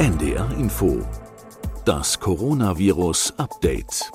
NDR 0.00 0.50
Info. 0.52 1.06
Das 1.84 2.18
Coronavirus 2.18 3.34
Update. 3.36 4.10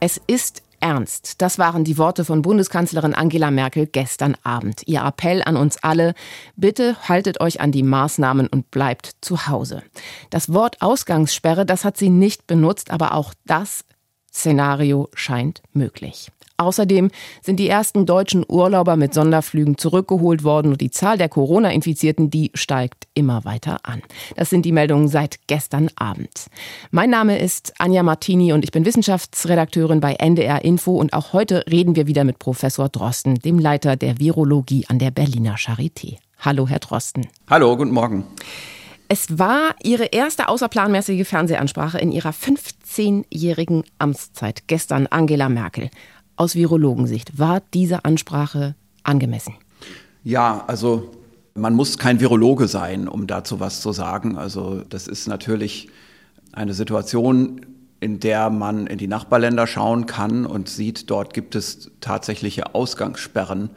Es 0.00 0.18
ist 0.26 0.62
ernst. 0.80 1.42
Das 1.42 1.58
waren 1.58 1.84
die 1.84 1.98
Worte 1.98 2.24
von 2.24 2.40
Bundeskanzlerin 2.40 3.12
Angela 3.12 3.50
Merkel 3.50 3.86
gestern 3.86 4.34
Abend. 4.44 4.80
Ihr 4.86 5.02
Appell 5.02 5.42
an 5.44 5.58
uns 5.58 5.76
alle, 5.82 6.14
bitte 6.56 6.96
haltet 7.06 7.42
euch 7.42 7.60
an 7.60 7.70
die 7.70 7.82
Maßnahmen 7.82 8.46
und 8.46 8.70
bleibt 8.70 9.16
zu 9.20 9.46
Hause. 9.46 9.82
Das 10.30 10.50
Wort 10.54 10.80
Ausgangssperre, 10.80 11.66
das 11.66 11.84
hat 11.84 11.98
sie 11.98 12.08
nicht 12.08 12.46
benutzt, 12.46 12.90
aber 12.90 13.12
auch 13.12 13.34
das 13.44 13.84
Szenario 14.32 15.10
scheint 15.12 15.60
möglich. 15.74 16.30
Außerdem 16.60 17.12
sind 17.40 17.60
die 17.60 17.68
ersten 17.68 18.04
deutschen 18.04 18.44
Urlauber 18.48 18.96
mit 18.96 19.14
Sonderflügen 19.14 19.78
zurückgeholt 19.78 20.42
worden 20.42 20.72
und 20.72 20.80
die 20.80 20.90
Zahl 20.90 21.16
der 21.16 21.28
Corona-Infizierten, 21.28 22.30
die 22.30 22.50
steigt 22.52 23.06
immer 23.14 23.44
weiter 23.44 23.78
an. 23.84 24.02
Das 24.34 24.50
sind 24.50 24.66
die 24.66 24.72
Meldungen 24.72 25.06
seit 25.06 25.38
gestern 25.46 25.88
Abend. 25.94 26.46
Mein 26.90 27.10
Name 27.10 27.38
ist 27.38 27.74
Anja 27.78 28.02
Martini 28.02 28.52
und 28.52 28.64
ich 28.64 28.72
bin 28.72 28.84
Wissenschaftsredakteurin 28.84 30.00
bei 30.00 30.14
NDR 30.14 30.64
Info 30.64 30.96
und 30.96 31.12
auch 31.12 31.32
heute 31.32 31.64
reden 31.70 31.94
wir 31.94 32.08
wieder 32.08 32.24
mit 32.24 32.40
Professor 32.40 32.88
Drosten, 32.88 33.36
dem 33.36 33.60
Leiter 33.60 33.94
der 33.94 34.18
Virologie 34.18 34.84
an 34.88 34.98
der 34.98 35.12
Berliner 35.12 35.54
Charité. 35.54 36.16
Hallo, 36.40 36.66
Herr 36.66 36.80
Drosten. 36.80 37.28
Hallo, 37.48 37.76
guten 37.76 37.92
Morgen. 37.92 38.24
Es 39.10 39.38
war 39.38 39.74
Ihre 39.82 40.06
erste 40.06 40.48
außerplanmäßige 40.48 41.26
Fernsehansprache 41.26 41.98
in 41.98 42.12
Ihrer 42.12 42.32
15-jährigen 42.32 43.84
Amtszeit. 43.98 44.64
Gestern 44.66 45.06
Angela 45.06 45.48
Merkel 45.48 45.88
aus 46.38 46.54
Virologensicht, 46.54 47.38
war 47.38 47.62
diese 47.74 48.04
Ansprache 48.04 48.74
angemessen? 49.02 49.54
Ja, 50.24 50.64
also 50.66 51.10
man 51.54 51.74
muss 51.74 51.98
kein 51.98 52.20
Virologe 52.20 52.68
sein, 52.68 53.08
um 53.08 53.26
dazu 53.26 53.60
was 53.60 53.80
zu 53.80 53.92
sagen. 53.92 54.38
Also 54.38 54.82
das 54.88 55.08
ist 55.08 55.26
natürlich 55.26 55.88
eine 56.52 56.74
Situation, 56.74 57.66
in 58.00 58.20
der 58.20 58.50
man 58.50 58.86
in 58.86 58.98
die 58.98 59.08
Nachbarländer 59.08 59.66
schauen 59.66 60.06
kann 60.06 60.46
und 60.46 60.68
sieht, 60.68 61.10
dort 61.10 61.34
gibt 61.34 61.54
es 61.54 61.90
tatsächliche 62.00 62.74
Ausgangssperren. 62.74 63.70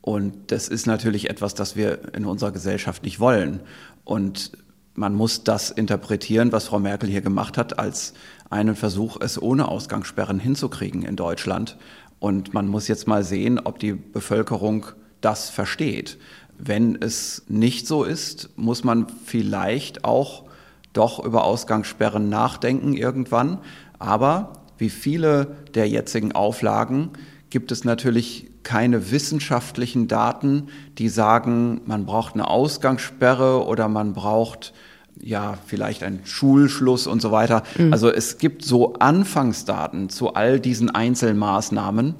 Und 0.00 0.50
das 0.50 0.68
ist 0.68 0.86
natürlich 0.86 1.30
etwas, 1.30 1.54
das 1.54 1.76
wir 1.76 2.14
in 2.14 2.24
unserer 2.24 2.52
Gesellschaft 2.52 3.04
nicht 3.04 3.20
wollen. 3.20 3.60
Und 4.04 4.52
man 4.94 5.14
muss 5.14 5.44
das 5.44 5.70
interpretieren, 5.70 6.52
was 6.52 6.66
Frau 6.66 6.78
Merkel 6.78 7.08
hier 7.08 7.20
gemacht 7.20 7.56
hat, 7.56 7.78
als 7.78 8.14
einen 8.48 8.74
Versuch, 8.74 9.18
es 9.20 9.40
ohne 9.40 9.68
Ausgangssperren 9.68 10.40
hinzukriegen 10.40 11.02
in 11.02 11.16
Deutschland. 11.16 11.76
Und 12.20 12.54
man 12.54 12.68
muss 12.68 12.86
jetzt 12.86 13.08
mal 13.08 13.24
sehen, 13.24 13.58
ob 13.58 13.80
die 13.80 13.94
Bevölkerung 13.94 14.86
das 15.20 15.50
versteht. 15.50 16.18
Wenn 16.58 17.00
es 17.00 17.42
nicht 17.48 17.86
so 17.86 18.04
ist, 18.04 18.50
muss 18.56 18.84
man 18.84 19.06
vielleicht 19.24 20.04
auch 20.04 20.44
doch 20.92 21.24
über 21.24 21.44
Ausgangssperren 21.44 22.28
nachdenken 22.28 22.92
irgendwann. 22.92 23.58
Aber 23.98 24.52
wie 24.78 24.90
viele 24.90 25.56
der 25.74 25.88
jetzigen 25.88 26.32
Auflagen 26.32 27.10
gibt 27.48 27.72
es 27.72 27.84
natürlich 27.84 28.46
keine 28.62 29.10
wissenschaftlichen 29.10 30.06
Daten, 30.06 30.68
die 30.98 31.08
sagen, 31.08 31.80
man 31.86 32.04
braucht 32.04 32.34
eine 32.34 32.48
Ausgangssperre 32.48 33.66
oder 33.66 33.88
man 33.88 34.12
braucht 34.12 34.74
ja, 35.22 35.58
vielleicht 35.66 36.02
ein 36.02 36.20
Schulschluss 36.24 37.06
und 37.06 37.20
so 37.20 37.30
weiter. 37.30 37.62
Mhm. 37.76 37.92
Also 37.92 38.10
es 38.10 38.38
gibt 38.38 38.64
so 38.64 38.94
Anfangsdaten 38.94 40.08
zu 40.08 40.34
all 40.34 40.60
diesen 40.60 40.90
Einzelmaßnahmen, 40.90 42.14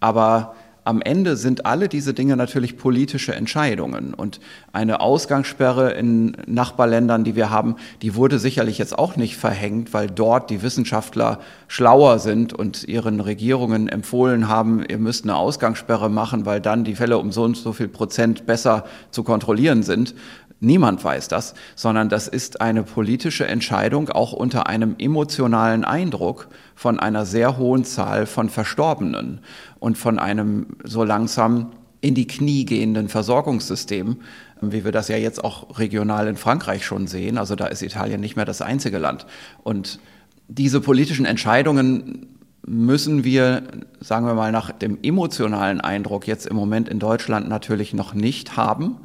aber 0.00 0.54
am 0.88 1.02
Ende 1.02 1.36
sind 1.36 1.66
alle 1.66 1.86
diese 1.86 2.14
Dinge 2.14 2.34
natürlich 2.34 2.78
politische 2.78 3.34
Entscheidungen. 3.34 4.14
Und 4.14 4.40
eine 4.72 5.02
Ausgangssperre 5.02 5.90
in 5.90 6.34
Nachbarländern, 6.46 7.24
die 7.24 7.36
wir 7.36 7.50
haben, 7.50 7.76
die 8.00 8.14
wurde 8.14 8.38
sicherlich 8.38 8.78
jetzt 8.78 8.98
auch 8.98 9.14
nicht 9.16 9.36
verhängt, 9.36 9.92
weil 9.92 10.06
dort 10.06 10.48
die 10.48 10.62
Wissenschaftler 10.62 11.40
schlauer 11.66 12.18
sind 12.20 12.54
und 12.54 12.88
ihren 12.88 13.20
Regierungen 13.20 13.90
empfohlen 13.90 14.48
haben, 14.48 14.82
ihr 14.88 14.96
müsst 14.96 15.24
eine 15.24 15.36
Ausgangssperre 15.36 16.08
machen, 16.08 16.46
weil 16.46 16.62
dann 16.62 16.84
die 16.84 16.94
Fälle 16.94 17.18
um 17.18 17.32
so 17.32 17.42
und 17.42 17.58
so 17.58 17.74
viel 17.74 17.88
Prozent 17.88 18.46
besser 18.46 18.86
zu 19.10 19.24
kontrollieren 19.24 19.82
sind. 19.82 20.14
Niemand 20.60 21.04
weiß 21.04 21.28
das, 21.28 21.54
sondern 21.76 22.08
das 22.08 22.26
ist 22.26 22.60
eine 22.60 22.82
politische 22.82 23.46
Entscheidung, 23.46 24.08
auch 24.08 24.32
unter 24.32 24.66
einem 24.66 24.96
emotionalen 24.98 25.84
Eindruck 25.84 26.48
von 26.74 26.98
einer 26.98 27.24
sehr 27.24 27.58
hohen 27.58 27.84
Zahl 27.84 28.26
von 28.26 28.48
Verstorbenen 28.48 29.40
und 29.78 29.96
von 29.96 30.18
einem 30.18 30.66
so 30.82 31.04
langsam 31.04 31.72
in 32.00 32.14
die 32.14 32.26
Knie 32.26 32.64
gehenden 32.64 33.08
Versorgungssystem, 33.08 34.16
wie 34.60 34.84
wir 34.84 34.92
das 34.92 35.08
ja 35.08 35.16
jetzt 35.16 35.42
auch 35.42 35.78
regional 35.78 36.26
in 36.26 36.36
Frankreich 36.36 36.84
schon 36.84 37.06
sehen. 37.06 37.38
Also 37.38 37.54
da 37.54 37.66
ist 37.66 37.82
Italien 37.82 38.20
nicht 38.20 38.34
mehr 38.34 38.44
das 38.44 38.62
einzige 38.62 38.98
Land. 38.98 39.26
Und 39.62 40.00
diese 40.48 40.80
politischen 40.80 41.24
Entscheidungen 41.24 42.26
müssen 42.66 43.24
wir, 43.24 43.62
sagen 44.00 44.26
wir 44.26 44.34
mal, 44.34 44.52
nach 44.52 44.72
dem 44.72 44.98
emotionalen 45.02 45.80
Eindruck 45.80 46.26
jetzt 46.26 46.46
im 46.46 46.56
Moment 46.56 46.88
in 46.88 46.98
Deutschland 46.98 47.48
natürlich 47.48 47.94
noch 47.94 48.14
nicht 48.14 48.56
haben. 48.56 48.96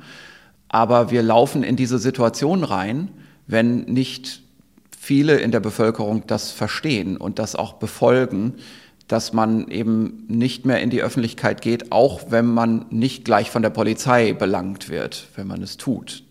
Aber 0.74 1.12
wir 1.12 1.22
laufen 1.22 1.62
in 1.62 1.76
diese 1.76 2.00
Situation 2.00 2.64
rein, 2.64 3.12
wenn 3.46 3.82
nicht 3.82 4.42
viele 5.00 5.38
in 5.38 5.52
der 5.52 5.60
Bevölkerung 5.60 6.26
das 6.26 6.50
verstehen 6.50 7.16
und 7.16 7.38
das 7.38 7.56
auch 7.56 7.74
befolgen, 7.74 8.56
dass 9.08 9.34
man 9.34 9.68
eben 9.70 10.24
nicht 10.28 10.66
mehr 10.66 10.82
in 10.82 10.90
die 10.90 11.04
Öffentlichkeit 11.04 11.62
geht, 11.62 11.92
auch 11.92 12.32
wenn 12.32 12.48
man 12.48 12.88
nicht 12.90 13.24
gleich 13.24 13.52
von 13.52 13.62
der 13.62 13.70
Polizei 13.70 14.34
belangt 14.34 14.90
wird, 14.90 15.28
wenn 15.36 15.46
man 15.46 15.62
es 15.62 15.78
tut. 15.78 16.24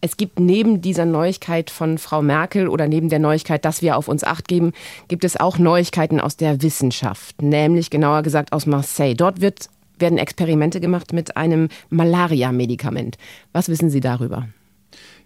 Es 0.00 0.16
gibt 0.16 0.40
neben 0.40 0.80
dieser 0.80 1.06
Neuigkeit 1.06 1.70
von 1.70 1.98
Frau 1.98 2.20
Merkel 2.20 2.66
oder 2.66 2.88
neben 2.88 3.10
der 3.10 3.20
Neuigkeit, 3.20 3.64
dass 3.64 3.80
wir 3.80 3.96
auf 3.96 4.08
uns 4.08 4.24
acht 4.24 4.48
geben, 4.48 4.72
gibt 5.06 5.22
es 5.22 5.38
auch 5.38 5.56
Neuigkeiten 5.56 6.18
aus 6.18 6.36
der 6.36 6.62
Wissenschaft, 6.62 7.42
nämlich 7.42 7.90
genauer 7.90 8.22
gesagt 8.22 8.52
aus 8.52 8.66
Marseille. 8.66 9.14
Dort 9.14 9.40
wird 9.40 9.68
werden 9.98 10.18
Experimente 10.18 10.80
gemacht 10.80 11.12
mit 11.12 11.36
einem 11.36 11.68
Malaria-Medikament. 11.90 13.16
Was 13.52 13.68
wissen 13.68 13.90
Sie 13.90 14.00
darüber? 14.00 14.48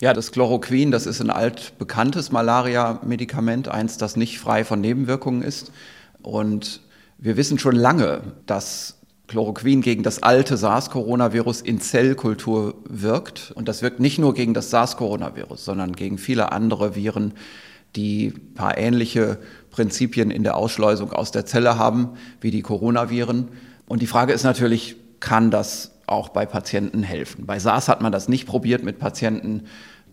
Ja, 0.00 0.12
das 0.12 0.32
Chloroquin, 0.32 0.90
das 0.90 1.06
ist 1.06 1.20
ein 1.20 1.30
altbekanntes 1.30 2.30
Malaria-Medikament, 2.30 3.68
eins, 3.68 3.98
das 3.98 4.16
nicht 4.16 4.38
frei 4.38 4.64
von 4.64 4.80
Nebenwirkungen 4.80 5.42
ist. 5.42 5.72
Und 6.22 6.80
wir 7.18 7.36
wissen 7.36 7.58
schon 7.58 7.74
lange, 7.74 8.20
dass 8.46 8.98
Chloroquin 9.26 9.82
gegen 9.82 10.02
das 10.02 10.22
alte 10.22 10.56
SARS-Coronavirus 10.56 11.60
in 11.60 11.80
Zellkultur 11.80 12.76
wirkt. 12.88 13.52
Und 13.54 13.68
das 13.68 13.82
wirkt 13.82 14.00
nicht 14.00 14.18
nur 14.18 14.34
gegen 14.34 14.54
das 14.54 14.70
SARS-Coronavirus, 14.70 15.64
sondern 15.64 15.94
gegen 15.94 16.16
viele 16.16 16.52
andere 16.52 16.94
Viren, 16.94 17.34
die 17.96 18.28
ein 18.28 18.54
paar 18.54 18.78
ähnliche 18.78 19.38
Prinzipien 19.70 20.30
in 20.30 20.44
der 20.44 20.56
Ausschleusung 20.56 21.12
aus 21.12 21.30
der 21.30 21.44
Zelle 21.44 21.78
haben 21.78 22.10
wie 22.40 22.50
die 22.50 22.62
Coronaviren. 22.62 23.48
Und 23.88 24.02
die 24.02 24.06
Frage 24.06 24.32
ist 24.32 24.44
natürlich, 24.44 24.96
kann 25.20 25.50
das 25.50 25.92
auch 26.06 26.28
bei 26.28 26.46
Patienten 26.46 27.02
helfen? 27.02 27.46
Bei 27.46 27.58
SARS 27.58 27.88
hat 27.88 28.00
man 28.02 28.12
das 28.12 28.28
nicht 28.28 28.46
probiert 28.46 28.84
mit 28.84 28.98
Patienten. 28.98 29.64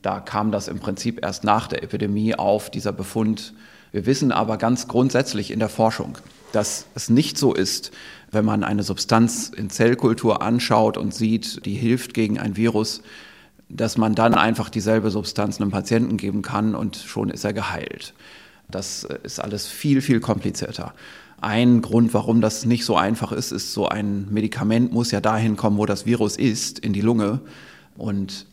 Da 0.01 0.19
kam 0.19 0.51
das 0.51 0.67
im 0.67 0.79
Prinzip 0.79 1.23
erst 1.23 1.43
nach 1.43 1.67
der 1.67 1.83
Epidemie 1.83 2.35
auf, 2.35 2.69
dieser 2.69 2.93
Befund. 2.93 3.53
Wir 3.91 4.05
wissen 4.05 4.31
aber 4.31 4.57
ganz 4.57 4.87
grundsätzlich 4.87 5.51
in 5.51 5.59
der 5.59 5.69
Forschung, 5.69 6.17
dass 6.51 6.85
es 6.95 7.09
nicht 7.09 7.37
so 7.37 7.53
ist, 7.53 7.91
wenn 8.31 8.45
man 8.45 8.63
eine 8.63 8.83
Substanz 8.83 9.49
in 9.49 9.69
Zellkultur 9.69 10.41
anschaut 10.41 10.97
und 10.97 11.13
sieht, 11.13 11.65
die 11.65 11.75
hilft 11.75 12.13
gegen 12.13 12.39
ein 12.39 12.55
Virus, 12.55 13.01
dass 13.69 13.97
man 13.97 14.15
dann 14.15 14.35
einfach 14.35 14.69
dieselbe 14.69 15.11
Substanz 15.11 15.59
einem 15.59 15.71
Patienten 15.71 16.17
geben 16.17 16.41
kann 16.41 16.75
und 16.75 16.97
schon 16.97 17.29
ist 17.29 17.43
er 17.43 17.53
geheilt. 17.53 18.13
Das 18.69 19.03
ist 19.23 19.39
alles 19.39 19.67
viel, 19.67 20.01
viel 20.01 20.19
komplizierter. 20.19 20.93
Ein 21.41 21.81
Grund, 21.81 22.13
warum 22.13 22.41
das 22.41 22.65
nicht 22.65 22.85
so 22.85 22.95
einfach 22.95 23.31
ist, 23.31 23.51
ist, 23.51 23.73
so 23.73 23.87
ein 23.87 24.27
Medikament 24.31 24.93
muss 24.93 25.11
ja 25.11 25.21
dahin 25.21 25.57
kommen, 25.57 25.77
wo 25.77 25.85
das 25.85 26.05
Virus 26.05 26.37
ist, 26.37 26.79
in 26.79 26.93
die 26.93 27.01
Lunge. 27.01 27.41
Und 27.97 28.47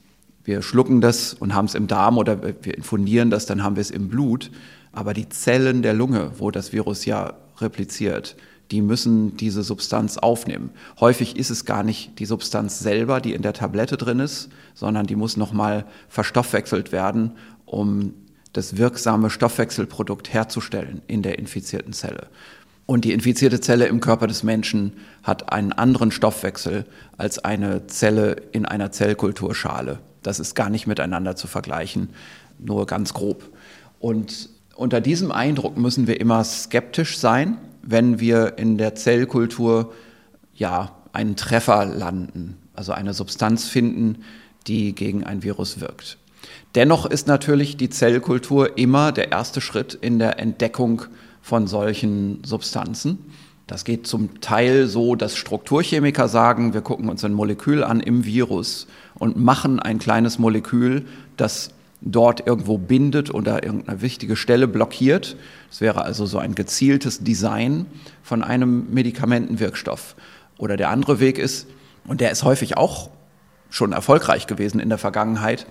wir 0.44 0.62
schlucken 0.62 1.00
das 1.00 1.34
und 1.34 1.54
haben 1.54 1.66
es 1.66 1.74
im 1.74 1.86
Darm 1.86 2.18
oder 2.18 2.42
wir 2.42 2.76
infundieren 2.76 3.30
das, 3.30 3.46
dann 3.46 3.62
haben 3.62 3.76
wir 3.76 3.80
es 3.80 3.90
im 3.90 4.08
Blut. 4.08 4.50
Aber 4.92 5.14
die 5.14 5.28
Zellen 5.28 5.82
der 5.82 5.94
Lunge, 5.94 6.32
wo 6.38 6.50
das 6.50 6.72
Virus 6.72 7.04
ja 7.04 7.34
repliziert, 7.58 8.36
die 8.70 8.82
müssen 8.82 9.36
diese 9.36 9.62
Substanz 9.62 10.18
aufnehmen. 10.18 10.70
Häufig 10.98 11.36
ist 11.36 11.50
es 11.50 11.64
gar 11.64 11.82
nicht 11.82 12.18
die 12.18 12.24
Substanz 12.24 12.78
selber, 12.78 13.20
die 13.20 13.34
in 13.34 13.42
der 13.42 13.52
Tablette 13.52 13.96
drin 13.96 14.18
ist, 14.18 14.48
sondern 14.74 15.06
die 15.06 15.16
muss 15.16 15.36
nochmal 15.36 15.84
verstoffwechselt 16.08 16.90
werden, 16.90 17.32
um 17.66 18.14
das 18.52 18.76
wirksame 18.76 19.30
Stoffwechselprodukt 19.30 20.32
herzustellen 20.32 21.02
in 21.06 21.22
der 21.22 21.38
infizierten 21.38 21.92
Zelle. 21.92 22.28
Und 22.87 23.05
die 23.05 23.12
infizierte 23.12 23.61
Zelle 23.61 23.87
im 23.87 24.00
Körper 24.00 24.26
des 24.26 24.43
Menschen 24.43 24.93
hat 25.23 25.52
einen 25.52 25.73
anderen 25.73 26.11
Stoffwechsel 26.11 26.84
als 27.17 27.38
eine 27.38 27.87
Zelle 27.87 28.37
in 28.52 28.67
einer 28.67 28.90
Zellkulturschale. 28.93 29.99
Das 30.23 30.40
ist 30.40 30.55
gar 30.55 30.70
nicht 30.70 30.87
miteinander 30.87 31.37
zu 31.37 31.46
vergleichen, 31.46 32.11
nur 32.58 32.87
ganz 32.87 33.14
grob. 33.14 33.50
Und 33.99 34.49
unter 34.75 35.00
diesem 35.00 35.31
Eindruck 35.31 35.76
müssen 35.76 36.06
wir 36.06 36.20
immer 36.20 36.43
skeptisch 36.44 37.19
sein, 37.19 37.58
wenn 37.82 38.20
wir 38.20 38.58
in 38.58 38.79
der 38.79 38.94
Zellkultur 38.94 39.93
ja 40.55 40.93
einen 41.12 41.37
Treffer 41.37 41.84
landen, 41.84 42.56
also 42.75 42.93
eine 42.93 43.14
Substanz 43.14 43.69
finden, 43.69 44.25
die 44.67 44.94
gegen 44.94 45.25
ein 45.25 45.43
Virus 45.43 45.81
wirkt. 45.81 46.19
Dennoch 46.75 47.06
ist 47.06 47.26
natürlich 47.26 47.76
die 47.76 47.90
Zellkultur 47.90 48.79
immer 48.79 49.12
der 49.12 49.31
erste 49.31 49.61
Schritt 49.61 49.94
in 49.94 50.19
der 50.19 50.38
Entdeckung 50.38 51.02
von 51.42 51.66
solchen 51.66 52.42
Substanzen. 52.44 53.18
Das 53.66 53.84
geht 53.84 54.06
zum 54.06 54.40
Teil 54.40 54.86
so, 54.86 55.14
dass 55.14 55.36
Strukturchemiker 55.36 56.28
sagen, 56.28 56.74
wir 56.74 56.80
gucken 56.80 57.08
uns 57.08 57.24
ein 57.24 57.32
Molekül 57.32 57.84
an 57.84 58.00
im 58.00 58.24
Virus 58.24 58.86
und 59.14 59.36
machen 59.36 59.80
ein 59.80 59.98
kleines 59.98 60.38
Molekül, 60.38 61.06
das 61.36 61.70
dort 62.00 62.46
irgendwo 62.46 62.78
bindet 62.78 63.32
oder 63.32 63.62
irgendeine 63.62 64.02
wichtige 64.02 64.36
Stelle 64.36 64.66
blockiert. 64.66 65.36
Das 65.70 65.80
wäre 65.80 66.02
also 66.04 66.26
so 66.26 66.38
ein 66.38 66.54
gezieltes 66.54 67.22
Design 67.22 67.86
von 68.22 68.42
einem 68.42 68.92
Medikamentenwirkstoff. 68.92 70.16
Oder 70.58 70.76
der 70.76 70.90
andere 70.90 71.20
Weg 71.20 71.38
ist, 71.38 71.66
und 72.06 72.20
der 72.20 72.30
ist 72.30 72.42
häufig 72.42 72.76
auch 72.76 73.10
schon 73.70 73.92
erfolgreich 73.92 74.46
gewesen 74.46 74.80
in 74.80 74.88
der 74.88 74.98
Vergangenheit, 74.98 75.66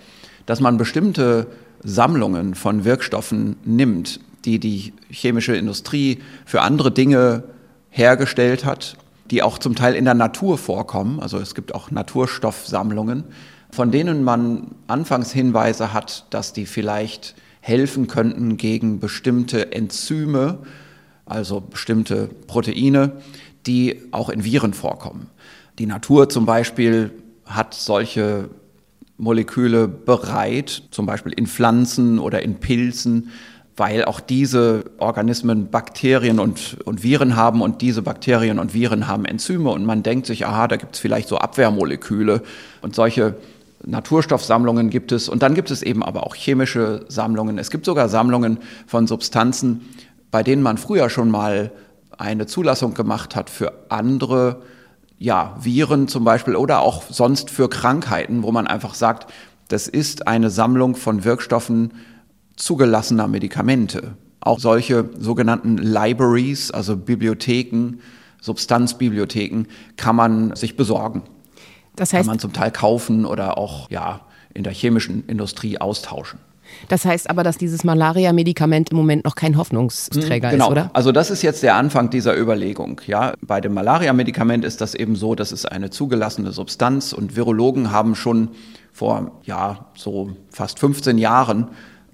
dass 0.45 0.59
man 0.59 0.77
bestimmte 0.77 1.47
Sammlungen 1.83 2.55
von 2.55 2.83
Wirkstoffen 2.85 3.57
nimmt, 3.63 4.19
die 4.45 4.59
die 4.59 4.93
chemische 5.09 5.55
Industrie 5.55 6.19
für 6.45 6.61
andere 6.61 6.91
Dinge 6.91 7.43
hergestellt 7.89 8.65
hat, 8.65 8.95
die 9.29 9.43
auch 9.43 9.57
zum 9.57 9.75
Teil 9.75 9.95
in 9.95 10.05
der 10.05 10.13
Natur 10.13 10.57
vorkommen. 10.57 11.19
Also 11.19 11.37
es 11.37 11.55
gibt 11.55 11.75
auch 11.75 11.91
Naturstoffsammlungen, 11.91 13.23
von 13.71 13.91
denen 13.91 14.23
man 14.23 14.75
anfangs 14.87 15.31
Hinweise 15.31 15.93
hat, 15.93 16.25
dass 16.29 16.53
die 16.53 16.65
vielleicht 16.65 17.35
helfen 17.61 18.07
könnten 18.07 18.57
gegen 18.57 18.99
bestimmte 18.99 19.71
Enzyme, 19.71 20.59
also 21.25 21.61
bestimmte 21.61 22.29
Proteine, 22.47 23.13
die 23.65 24.01
auch 24.11 24.29
in 24.29 24.43
Viren 24.43 24.73
vorkommen. 24.73 25.27
Die 25.79 25.85
Natur 25.85 26.27
zum 26.29 26.45
Beispiel 26.45 27.11
hat 27.45 27.73
solche 27.73 28.49
Moleküle 29.17 29.87
bereit, 29.87 30.83
zum 30.91 31.05
Beispiel 31.05 31.31
in 31.33 31.45
Pflanzen 31.45 32.17
oder 32.17 32.41
in 32.41 32.55
Pilzen, 32.55 33.29
weil 33.77 34.05
auch 34.05 34.19
diese 34.19 34.83
Organismen 34.97 35.69
Bakterien 35.69 36.39
und, 36.39 36.77
und 36.85 37.03
Viren 37.03 37.35
haben 37.35 37.61
und 37.61 37.81
diese 37.81 38.01
Bakterien 38.01 38.59
und 38.59 38.73
Viren 38.73 39.07
haben 39.07 39.25
Enzyme 39.25 39.69
und 39.71 39.85
man 39.85 40.03
denkt 40.03 40.25
sich, 40.25 40.45
aha, 40.45 40.67
da 40.67 40.75
gibt 40.75 40.95
es 40.95 41.01
vielleicht 41.01 41.29
so 41.29 41.37
Abwehrmoleküle 41.37 42.41
und 42.81 42.95
solche 42.95 43.35
Naturstoffsammlungen 43.83 44.89
gibt 44.89 45.11
es 45.11 45.29
und 45.29 45.41
dann 45.41 45.55
gibt 45.55 45.71
es 45.71 45.81
eben 45.81 46.03
aber 46.03 46.23
auch 46.25 46.35
chemische 46.35 47.05
Sammlungen. 47.07 47.57
Es 47.57 47.71
gibt 47.71 47.85
sogar 47.85 48.09
Sammlungen 48.09 48.59
von 48.85 49.07
Substanzen, 49.07 49.81
bei 50.29 50.43
denen 50.43 50.61
man 50.61 50.77
früher 50.77 51.09
schon 51.09 51.31
mal 51.31 51.71
eine 52.17 52.45
Zulassung 52.45 52.93
gemacht 52.93 53.35
hat 53.35 53.49
für 53.49 53.73
andere 53.89 54.61
ja, 55.17 55.55
Viren 55.59 56.07
zum 56.07 56.23
Beispiel 56.23 56.55
oder 56.55 56.81
auch 56.81 57.03
sonst 57.09 57.49
für 57.49 57.69
Krankheiten, 57.69 58.43
wo 58.43 58.51
man 58.51 58.67
einfach 58.67 58.93
sagt, 58.93 59.31
das 59.67 59.87
ist 59.87 60.27
eine 60.27 60.49
Sammlung 60.49 60.95
von 60.95 61.23
Wirkstoffen 61.23 61.91
zugelassener 62.55 63.27
Medikamente. 63.27 64.15
Auch 64.39 64.59
solche 64.59 65.09
sogenannten 65.19 65.77
Libraries, 65.77 66.71
also 66.71 66.97
Bibliotheken, 66.97 67.99
Substanzbibliotheken, 68.41 69.65
kann 69.97 70.15
man 70.15 70.55
sich 70.55 70.75
besorgen. 70.75 71.23
Das 71.95 72.13
heißt, 72.13 72.21
kann 72.21 72.27
man 72.27 72.39
zum 72.39 72.53
Teil 72.53 72.71
kaufen 72.71 73.25
oder 73.25 73.57
auch 73.57 73.89
ja, 73.91 74.21
in 74.53 74.63
der 74.63 74.73
chemischen 74.73 75.25
Industrie 75.27 75.77
austauschen. 75.79 76.39
Das 76.87 77.05
heißt 77.05 77.29
aber, 77.29 77.43
dass 77.43 77.57
dieses 77.57 77.83
Malaria-Medikament 77.83 78.91
im 78.91 78.97
Moment 78.97 79.25
noch 79.25 79.35
kein 79.35 79.57
Hoffnungsträger 79.57 80.51
genau. 80.51 80.65
ist, 80.65 80.71
oder? 80.71 80.89
Also 80.93 81.11
das 81.11 81.29
ist 81.29 81.41
jetzt 81.41 81.63
der 81.63 81.75
Anfang 81.75 82.09
dieser 82.09 82.37
Überlegung. 82.37 83.01
Ja, 83.07 83.33
bei 83.41 83.61
dem 83.61 83.73
Malaria-Medikament 83.73 84.65
ist 84.65 84.81
das 84.81 84.95
eben 84.95 85.15
so, 85.15 85.35
das 85.35 85.51
ist 85.51 85.69
eine 85.69 85.89
zugelassene 85.89 86.51
Substanz 86.51 87.13
und 87.13 87.35
Virologen 87.35 87.91
haben 87.91 88.15
schon 88.15 88.49
vor 88.93 89.39
ja 89.43 89.87
so 89.95 90.31
fast 90.49 90.79
15 90.79 91.17
Jahren 91.17 91.69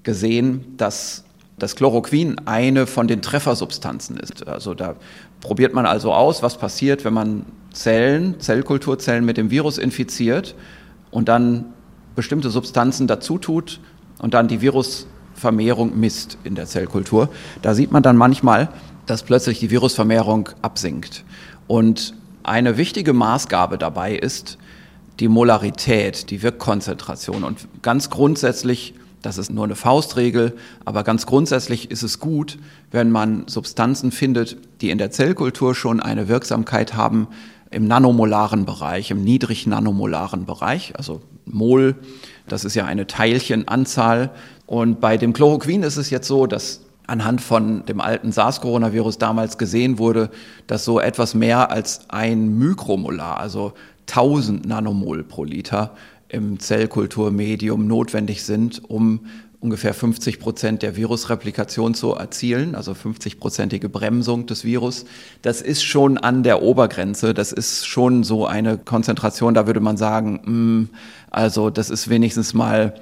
gesehen, 0.07 0.77
dass 0.77 1.25
das 1.59 1.75
Chloroquin 1.75 2.37
eine 2.45 2.87
von 2.87 3.09
den 3.09 3.21
Treffersubstanzen 3.21 4.15
ist. 4.15 4.47
Also 4.47 4.73
da 4.73 4.95
probiert 5.41 5.73
man 5.73 5.85
also 5.85 6.13
aus, 6.13 6.41
was 6.41 6.57
passiert, 6.57 7.03
wenn 7.03 7.13
man 7.13 7.45
Zellen, 7.73 8.39
Zellkulturzellen 8.39 9.25
mit 9.25 9.35
dem 9.35 9.51
Virus 9.51 9.77
infiziert 9.77 10.55
und 11.11 11.27
dann 11.27 11.65
bestimmte 12.15 12.49
Substanzen 12.49 13.05
dazu 13.05 13.37
tut, 13.37 13.81
und 14.19 14.33
dann 14.33 14.47
die 14.47 14.61
Virusvermehrung 14.61 15.99
misst 15.99 16.37
in 16.43 16.55
der 16.55 16.65
Zellkultur, 16.65 17.29
da 17.61 17.75
sieht 17.75 17.91
man 17.91 18.01
dann 18.01 18.17
manchmal, 18.17 18.69
dass 19.05 19.23
plötzlich 19.23 19.59
die 19.59 19.69
Virusvermehrung 19.69 20.49
absinkt. 20.61 21.23
Und 21.67 22.15
eine 22.43 22.77
wichtige 22.77 23.13
Maßgabe 23.13 23.77
dabei 23.77 24.15
ist 24.15 24.57
die 25.19 25.27
Molarität, 25.27 26.29
die 26.29 26.41
Wirkkonzentration. 26.41 27.43
Und 27.43 27.67
ganz 27.81 28.09
grundsätzlich, 28.09 28.95
das 29.27 29.37
ist 29.37 29.51
nur 29.51 29.65
eine 29.65 29.75
Faustregel, 29.75 30.55
aber 30.85 31.03
ganz 31.03 31.25
grundsätzlich 31.25 31.91
ist 31.91 32.01
es 32.01 32.19
gut, 32.19 32.57
wenn 32.91 33.11
man 33.11 33.47
Substanzen 33.47 34.11
findet, 34.11 34.57
die 34.81 34.89
in 34.89 34.97
der 34.97 35.11
Zellkultur 35.11 35.75
schon 35.75 35.99
eine 35.99 36.27
Wirksamkeit 36.27 36.95
haben 36.95 37.27
im 37.69 37.87
nanomolaren 37.87 38.65
Bereich, 38.65 39.11
im 39.11 39.23
niedrig 39.23 39.67
nanomolaren 39.67 40.45
Bereich, 40.45 40.93
also 40.95 41.21
Mol 41.45 41.95
das 42.47 42.63
ist 42.63 42.75
ja 42.75 42.85
eine 42.85 43.07
Teilchenanzahl. 43.07 44.31
Und 44.65 45.01
bei 45.01 45.17
dem 45.17 45.33
Chloroquin 45.33 45.83
ist 45.83 45.97
es 45.97 46.09
jetzt 46.09 46.27
so, 46.27 46.47
dass 46.47 46.81
anhand 47.05 47.41
von 47.41 47.85
dem 47.85 48.01
alten 48.01 48.31
SARS-Coronavirus 48.31 49.17
damals 49.17 49.57
gesehen 49.57 49.97
wurde, 49.97 50.29
dass 50.67 50.85
so 50.85 50.99
etwas 50.99 51.33
mehr 51.33 51.71
als 51.71 52.09
ein 52.09 52.57
Mikromolar, 52.57 53.39
also 53.39 53.73
1000 54.09 54.65
Nanomol 54.65 55.23
pro 55.23 55.43
Liter 55.43 55.95
im 56.29 56.59
Zellkulturmedium 56.59 57.87
notwendig 57.87 58.43
sind, 58.43 58.83
um 58.89 59.21
ungefähr 59.59 59.93
50 59.93 60.39
Prozent 60.39 60.83
der 60.83 60.95
Virusreplikation 60.95 61.93
zu 61.93 62.13
erzielen, 62.13 62.75
also 62.75 62.91
50-prozentige 62.91 63.89
Bremsung 63.89 64.45
des 64.45 64.63
Virus. 64.63 65.05
Das 65.41 65.61
ist 65.61 65.83
schon 65.83 66.17
an 66.17 66.43
der 66.43 66.61
Obergrenze. 66.61 67.33
Das 67.33 67.51
ist 67.51 67.87
schon 67.87 68.23
so 68.23 68.45
eine 68.45 68.77
Konzentration, 68.77 69.53
da 69.53 69.65
würde 69.65 69.79
man 69.79 69.97
sagen, 69.97 70.41
mh, 70.43 70.51
mm, 70.51 70.89
also 71.31 71.69
das 71.69 71.89
ist 71.89 72.09
wenigstens 72.09 72.53
mal 72.53 72.93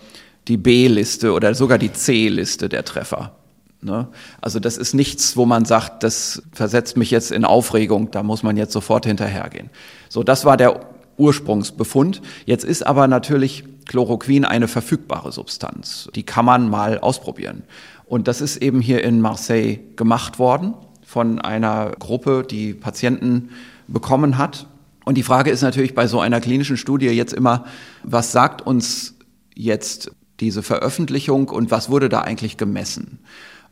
die 0.48 0.58
B-Liste 0.58 1.34
oder 1.34 1.54
sogar 1.56 1.78
die 1.78 1.92
C-Liste 1.92 2.70
der 2.70 2.86
Treffer. 2.86 3.36
Ne? 3.82 4.08
Also 4.42 4.60
das 4.60 4.78
ist 4.78 4.94
nichts, 4.94 5.36
wo 5.36 5.46
man 5.46 5.66
sagt, 5.66 6.04
das 6.04 6.42
versetzt 6.54 6.98
mich 6.98 7.12
jetzt 7.12 7.32
in 7.32 7.46
Aufregung, 7.46 8.12
da 8.12 8.24
muss 8.24 8.44
man 8.44 8.58
jetzt 8.58 8.74
sofort 8.74 9.06
hinterhergehen. 9.06 9.70
So, 10.10 10.24
das 10.24 10.46
war 10.46 10.58
der 10.58 10.80
Ursprungsbefund. 11.18 12.22
Jetzt 12.46 12.64
ist 12.66 12.86
aber 12.86 13.08
natürlich 13.08 13.64
Chloroquin 13.86 14.46
eine 14.46 14.68
verfügbare 14.68 15.32
Substanz. 15.32 16.10
Die 16.16 16.24
kann 16.24 16.46
man 16.46 16.70
mal 16.70 17.00
ausprobieren. 17.00 17.64
Und 18.06 18.28
das 18.28 18.42
ist 18.42 18.58
eben 18.58 18.82
hier 18.82 19.04
in 19.04 19.22
Marseille 19.22 19.80
gemacht 19.96 20.40
worden 20.40 20.74
von 21.06 21.40
einer 21.40 21.92
Gruppe, 22.00 22.46
die 22.50 22.74
Patienten 22.74 23.50
bekommen 23.88 24.38
hat. 24.38 24.68
Und 25.06 25.16
die 25.16 25.24
Frage 25.24 25.52
ist 25.52 25.62
natürlich 25.62 25.94
bei 25.94 26.08
so 26.08 26.20
einer 26.20 26.42
klinischen 26.42 26.78
Studie 26.78 27.08
jetzt 27.08 27.34
immer, 27.34 27.66
was 28.04 28.32
sagt 28.32 28.66
uns 28.66 29.16
jetzt 29.54 30.12
diese 30.40 30.64
Veröffentlichung 30.64 31.50
und 31.50 31.72
was 31.72 31.90
wurde 31.90 32.10
da 32.10 32.22
eigentlich 32.22 32.58
gemessen? 32.58 33.20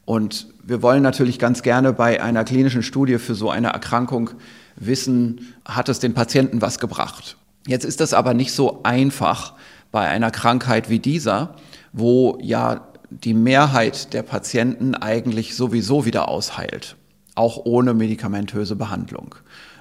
Und 0.05 0.47
wir 0.63 0.81
wollen 0.81 1.01
natürlich 1.01 1.39
ganz 1.39 1.63
gerne 1.63 1.93
bei 1.93 2.21
einer 2.21 2.43
klinischen 2.43 2.83
Studie 2.83 3.17
für 3.17 3.35
so 3.35 3.49
eine 3.49 3.69
Erkrankung 3.69 4.31
wissen, 4.75 5.53
hat 5.65 5.89
es 5.89 5.99
den 5.99 6.13
Patienten 6.13 6.61
was 6.61 6.79
gebracht? 6.79 7.37
Jetzt 7.67 7.85
ist 7.85 7.99
das 7.99 8.13
aber 8.13 8.33
nicht 8.33 8.51
so 8.51 8.81
einfach, 8.83 9.53
bei 9.93 10.09
einer 10.09 10.31
Krankheit 10.31 10.89
wie 10.89 10.99
dieser, 10.99 11.55
wo 11.93 12.37
ja 12.41 12.87
die 13.11 13.35
Mehrheit 13.35 14.13
der 14.13 14.23
Patienten 14.23 14.95
eigentlich 14.95 15.55
sowieso 15.55 16.03
wieder 16.03 16.29
ausheilt, 16.29 16.95
auch 17.35 17.61
ohne 17.63 17.93
medikamentöse 17.93 18.75
Behandlung. 18.75 19.35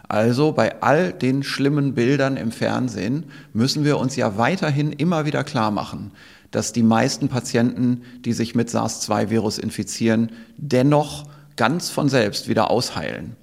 Also 0.07 0.53
bei 0.53 0.83
all 0.83 1.15
den 1.15 1.43
schlimmen 1.43 1.95
Bildern 1.95 2.37
im 2.37 2.53
Fernsehen 2.53 3.25
müssen 3.55 3.85
wir 3.85 3.97
uns 3.97 4.15
ja 4.15 4.37
weiterhin 4.37 4.93
immer 4.93 5.25
wieder 5.25 5.45
klar 5.45 5.71
machen, 5.71 6.13
dass 6.51 6.75
die 6.75 6.83
meisten 6.83 7.31
Patienten, 7.31 8.03
die 8.27 8.35
sich 8.35 8.55
mit 8.55 8.69
SARS-2-Virus 8.69 9.57
infizieren, 9.57 10.31
dennoch 10.59 11.25
ganz 11.57 11.89
von 11.89 12.11
selbst 12.11 12.49
wieder 12.49 12.71
ausheilen. 12.71 13.37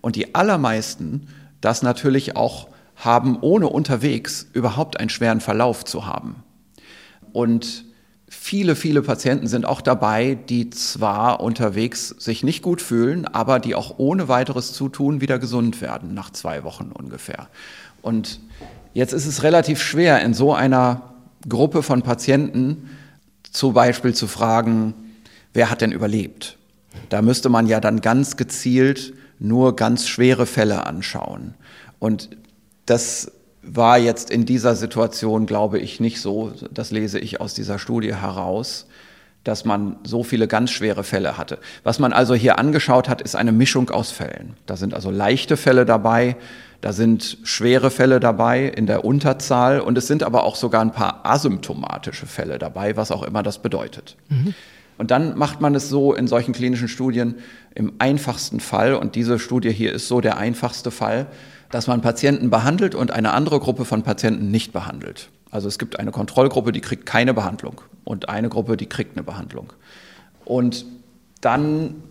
Und 0.00 0.16
die 0.16 0.34
allermeisten 0.34 1.28
das 1.60 1.82
natürlich 1.82 2.34
auch 2.34 2.68
haben, 2.96 3.38
ohne 3.40 3.68
unterwegs 3.68 4.46
überhaupt 4.52 4.98
einen 4.98 5.10
schweren 5.10 5.40
Verlauf 5.40 5.84
zu 5.84 6.06
haben. 6.06 6.36
Und 7.32 7.84
viele, 8.28 8.74
viele 8.74 9.02
Patienten 9.02 9.46
sind 9.46 9.66
auch 9.66 9.80
dabei, 9.80 10.34
die 10.34 10.70
zwar 10.70 11.40
unterwegs 11.40 12.08
sich 12.08 12.42
nicht 12.42 12.62
gut 12.62 12.80
fühlen, 12.80 13.26
aber 13.26 13.58
die 13.60 13.74
auch 13.74 13.98
ohne 13.98 14.28
weiteres 14.28 14.72
Zutun 14.72 15.20
wieder 15.20 15.38
gesund 15.38 15.80
werden, 15.80 16.14
nach 16.14 16.30
zwei 16.30 16.64
Wochen 16.64 16.90
ungefähr. 16.92 17.48
Und 18.02 18.40
jetzt 18.94 19.12
ist 19.12 19.26
es 19.26 19.42
relativ 19.42 19.82
schwer, 19.82 20.22
in 20.22 20.32
so 20.32 20.54
einer 20.54 21.14
Gruppe 21.48 21.82
von 21.82 22.02
Patienten 22.02 22.90
zum 23.50 23.74
Beispiel 23.74 24.14
zu 24.14 24.26
fragen, 24.26 24.94
wer 25.52 25.70
hat 25.70 25.80
denn 25.80 25.92
überlebt? 25.92 26.56
Da 27.08 27.22
müsste 27.22 27.48
man 27.48 27.66
ja 27.66 27.80
dann 27.80 28.00
ganz 28.00 28.36
gezielt 28.36 29.12
nur 29.38 29.76
ganz 29.76 30.08
schwere 30.08 30.46
Fälle 30.46 30.86
anschauen. 30.86 31.54
Und 31.98 32.30
Das 32.86 33.32
war 33.62 33.98
jetzt 33.98 34.30
in 34.30 34.46
dieser 34.46 34.76
Situation, 34.76 35.46
glaube 35.46 35.78
ich, 35.78 36.00
nicht 36.00 36.20
so. 36.20 36.52
Das 36.70 36.90
lese 36.90 37.18
ich 37.18 37.40
aus 37.40 37.54
dieser 37.54 37.78
Studie 37.78 38.14
heraus 38.14 38.86
dass 39.46 39.64
man 39.64 39.96
so 40.02 40.24
viele 40.24 40.48
ganz 40.48 40.72
schwere 40.72 41.04
Fälle 41.04 41.38
hatte. 41.38 41.58
Was 41.84 42.00
man 42.00 42.12
also 42.12 42.34
hier 42.34 42.58
angeschaut 42.58 43.08
hat, 43.08 43.22
ist 43.22 43.36
eine 43.36 43.52
Mischung 43.52 43.90
aus 43.90 44.10
Fällen. 44.10 44.54
Da 44.66 44.76
sind 44.76 44.92
also 44.92 45.10
leichte 45.10 45.56
Fälle 45.56 45.84
dabei, 45.84 46.36
da 46.80 46.92
sind 46.92 47.38
schwere 47.44 47.90
Fälle 47.90 48.18
dabei 48.18 48.64
in 48.64 48.86
der 48.86 49.04
Unterzahl 49.04 49.80
und 49.80 49.96
es 49.96 50.08
sind 50.08 50.24
aber 50.24 50.42
auch 50.42 50.56
sogar 50.56 50.80
ein 50.80 50.90
paar 50.90 51.24
asymptomatische 51.24 52.26
Fälle 52.26 52.58
dabei, 52.58 52.96
was 52.96 53.12
auch 53.12 53.22
immer 53.22 53.44
das 53.44 53.58
bedeutet. 53.58 54.16
Mhm. 54.28 54.52
Und 54.98 55.10
dann 55.12 55.38
macht 55.38 55.60
man 55.60 55.74
es 55.76 55.88
so 55.88 56.12
in 56.12 56.26
solchen 56.26 56.52
klinischen 56.52 56.88
Studien 56.88 57.36
im 57.74 57.92
einfachsten 57.98 58.58
Fall, 58.58 58.94
und 58.94 59.14
diese 59.14 59.38
Studie 59.38 59.70
hier 59.70 59.92
ist 59.92 60.08
so 60.08 60.20
der 60.20 60.38
einfachste 60.38 60.90
Fall, 60.90 61.26
dass 61.70 61.86
man 61.86 62.00
Patienten 62.00 62.50
behandelt 62.50 62.94
und 62.94 63.10
eine 63.10 63.32
andere 63.32 63.60
Gruppe 63.60 63.84
von 63.84 64.02
Patienten 64.02 64.50
nicht 64.50 64.72
behandelt. 64.72 65.30
Also 65.50 65.68
es 65.68 65.78
gibt 65.78 65.98
eine 65.98 66.10
Kontrollgruppe, 66.10 66.72
die 66.72 66.80
kriegt 66.80 67.06
keine 67.06 67.34
Behandlung 67.34 67.80
und 68.04 68.28
eine 68.28 68.48
Gruppe, 68.48 68.76
die 68.76 68.86
kriegt 68.86 69.16
eine 69.16 69.24
Behandlung. 69.24 69.72
Und 70.44 70.84
dann 71.40 72.02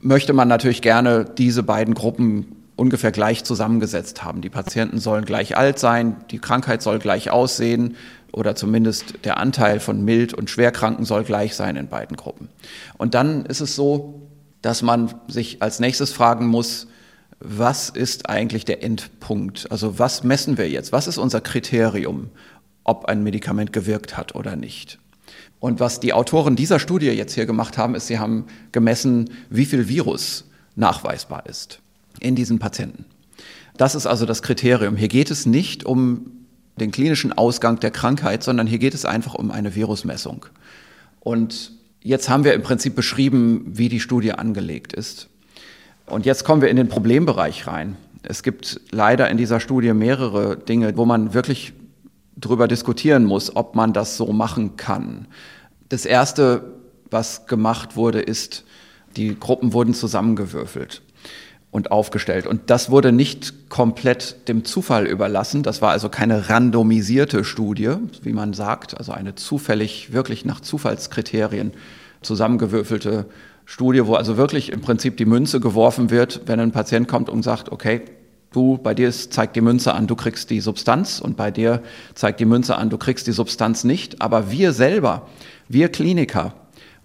möchte 0.00 0.32
man 0.32 0.48
natürlich 0.48 0.82
gerne 0.82 1.24
diese 1.24 1.62
beiden 1.62 1.94
Gruppen 1.94 2.56
ungefähr 2.76 3.12
gleich 3.12 3.44
zusammengesetzt 3.44 4.24
haben. 4.24 4.40
Die 4.40 4.50
Patienten 4.50 4.98
sollen 4.98 5.24
gleich 5.24 5.56
alt 5.56 5.78
sein, 5.78 6.16
die 6.30 6.38
Krankheit 6.38 6.82
soll 6.82 6.98
gleich 6.98 7.30
aussehen 7.30 7.96
oder 8.32 8.56
zumindest 8.56 9.24
der 9.24 9.38
Anteil 9.38 9.80
von 9.80 10.04
mild 10.04 10.34
und 10.34 10.50
schwerkranken 10.50 11.04
soll 11.04 11.24
gleich 11.24 11.54
sein 11.54 11.76
in 11.76 11.88
beiden 11.88 12.16
Gruppen. 12.16 12.48
Und 12.98 13.14
dann 13.14 13.46
ist 13.46 13.60
es 13.60 13.76
so, 13.76 14.22
dass 14.60 14.82
man 14.82 15.14
sich 15.28 15.62
als 15.62 15.78
nächstes 15.78 16.12
fragen 16.12 16.46
muss, 16.46 16.88
was 17.40 17.90
ist 17.90 18.28
eigentlich 18.28 18.64
der 18.64 18.82
Endpunkt? 18.82 19.70
Also 19.70 19.98
was 19.98 20.24
messen 20.24 20.58
wir 20.58 20.68
jetzt? 20.68 20.92
Was 20.92 21.06
ist 21.06 21.18
unser 21.18 21.40
Kriterium, 21.40 22.30
ob 22.84 23.06
ein 23.06 23.22
Medikament 23.22 23.72
gewirkt 23.72 24.16
hat 24.16 24.34
oder 24.34 24.56
nicht? 24.56 24.98
Und 25.60 25.80
was 25.80 26.00
die 26.00 26.12
Autoren 26.12 26.56
dieser 26.56 26.78
Studie 26.78 27.06
jetzt 27.06 27.34
hier 27.34 27.46
gemacht 27.46 27.78
haben, 27.78 27.94
ist, 27.94 28.06
sie 28.06 28.18
haben 28.18 28.44
gemessen, 28.72 29.30
wie 29.50 29.64
viel 29.64 29.88
Virus 29.88 30.44
nachweisbar 30.76 31.46
ist 31.46 31.80
in 32.20 32.34
diesen 32.34 32.58
Patienten. 32.58 33.06
Das 33.76 33.94
ist 33.94 34.06
also 34.06 34.26
das 34.26 34.42
Kriterium. 34.42 34.96
Hier 34.96 35.08
geht 35.08 35.30
es 35.30 35.46
nicht 35.46 35.84
um 35.84 36.30
den 36.76 36.90
klinischen 36.90 37.32
Ausgang 37.32 37.80
der 37.80 37.90
Krankheit, 37.90 38.42
sondern 38.42 38.66
hier 38.66 38.78
geht 38.78 38.94
es 38.94 39.04
einfach 39.04 39.34
um 39.34 39.50
eine 39.50 39.74
Virusmessung. 39.74 40.46
Und 41.20 41.72
jetzt 42.02 42.28
haben 42.28 42.44
wir 42.44 42.54
im 42.54 42.62
Prinzip 42.62 42.94
beschrieben, 42.94 43.64
wie 43.66 43.88
die 43.88 44.00
Studie 44.00 44.32
angelegt 44.32 44.92
ist. 44.92 45.28
Und 46.06 46.26
jetzt 46.26 46.44
kommen 46.44 46.62
wir 46.62 46.68
in 46.68 46.76
den 46.76 46.88
Problembereich 46.88 47.66
rein. 47.66 47.96
Es 48.22 48.42
gibt 48.42 48.80
leider 48.90 49.28
in 49.30 49.36
dieser 49.36 49.60
Studie 49.60 49.92
mehrere 49.92 50.56
Dinge, 50.56 50.96
wo 50.96 51.04
man 51.04 51.34
wirklich 51.34 51.72
darüber 52.36 52.68
diskutieren 52.68 53.24
muss, 53.24 53.54
ob 53.54 53.74
man 53.74 53.92
das 53.92 54.16
so 54.16 54.32
machen 54.32 54.76
kann. 54.76 55.26
Das 55.88 56.04
Erste, 56.04 56.72
was 57.10 57.46
gemacht 57.46 57.96
wurde, 57.96 58.20
ist, 58.20 58.64
die 59.16 59.38
Gruppen 59.38 59.72
wurden 59.72 59.94
zusammengewürfelt 59.94 61.02
und 61.70 61.90
aufgestellt. 61.90 62.46
Und 62.46 62.70
das 62.70 62.90
wurde 62.90 63.12
nicht 63.12 63.68
komplett 63.68 64.48
dem 64.48 64.64
Zufall 64.64 65.06
überlassen. 65.06 65.62
Das 65.62 65.82
war 65.82 65.90
also 65.90 66.08
keine 66.08 66.48
randomisierte 66.48 67.44
Studie, 67.44 67.94
wie 68.22 68.32
man 68.32 68.52
sagt, 68.52 68.96
also 68.96 69.12
eine 69.12 69.34
zufällig, 69.34 70.12
wirklich 70.12 70.44
nach 70.44 70.60
Zufallskriterien 70.60 71.72
zusammengewürfelte 72.22 73.26
Studie, 73.64 74.06
wo 74.06 74.14
also 74.14 74.36
wirklich 74.36 74.72
im 74.72 74.80
Prinzip 74.80 75.16
die 75.16 75.24
Münze 75.24 75.60
geworfen 75.60 76.10
wird, 76.10 76.42
wenn 76.46 76.60
ein 76.60 76.72
Patient 76.72 77.08
kommt 77.08 77.28
und 77.28 77.42
sagt, 77.42 77.72
okay, 77.72 78.02
du, 78.52 78.78
bei 78.78 78.94
dir 78.94 79.10
zeigt 79.10 79.56
die 79.56 79.60
Münze 79.60 79.94
an, 79.94 80.06
du 80.06 80.16
kriegst 80.16 80.50
die 80.50 80.60
Substanz 80.60 81.20
und 81.20 81.36
bei 81.36 81.50
dir 81.50 81.82
zeigt 82.14 82.40
die 82.40 82.44
Münze 82.44 82.76
an, 82.76 82.90
du 82.90 82.98
kriegst 82.98 83.26
die 83.26 83.32
Substanz 83.32 83.84
nicht. 83.84 84.22
Aber 84.22 84.50
wir 84.50 84.72
selber, 84.72 85.28
wir 85.68 85.88
Kliniker 85.88 86.54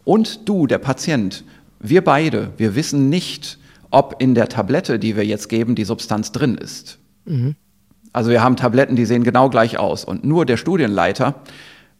und 0.03 0.47
du, 0.47 0.67
der 0.67 0.79
Patient, 0.79 1.43
wir 1.79 2.03
beide, 2.03 2.51
wir 2.57 2.75
wissen 2.75 3.09
nicht, 3.09 3.57
ob 3.91 4.15
in 4.19 4.35
der 4.35 4.49
Tablette, 4.49 4.99
die 4.99 5.15
wir 5.15 5.25
jetzt 5.25 5.49
geben, 5.49 5.75
die 5.75 5.85
Substanz 5.85 6.31
drin 6.31 6.55
ist. 6.55 6.99
Mhm. 7.25 7.55
Also 8.11 8.31
wir 8.31 8.43
haben 8.43 8.55
Tabletten, 8.55 8.95
die 8.95 9.05
sehen 9.05 9.23
genau 9.23 9.49
gleich 9.49 9.77
aus. 9.77 10.03
Und 10.03 10.23
nur 10.25 10.45
der 10.45 10.57
Studienleiter, 10.57 11.35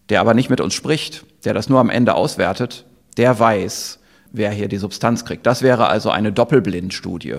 der 0.09 0.21
aber 0.21 0.33
nicht 0.33 0.49
mit 0.49 0.59
uns 0.59 0.73
spricht, 0.73 1.25
der 1.45 1.53
das 1.53 1.69
nur 1.69 1.79
am 1.79 1.89
Ende 1.89 2.15
auswertet, 2.15 2.85
der 3.17 3.39
weiß, 3.39 3.99
wer 4.31 4.51
hier 4.51 4.67
die 4.67 4.77
Substanz 4.77 5.25
kriegt. 5.25 5.45
Das 5.45 5.62
wäre 5.62 5.88
also 5.88 6.09
eine 6.09 6.31
Doppelblindstudie. 6.31 7.38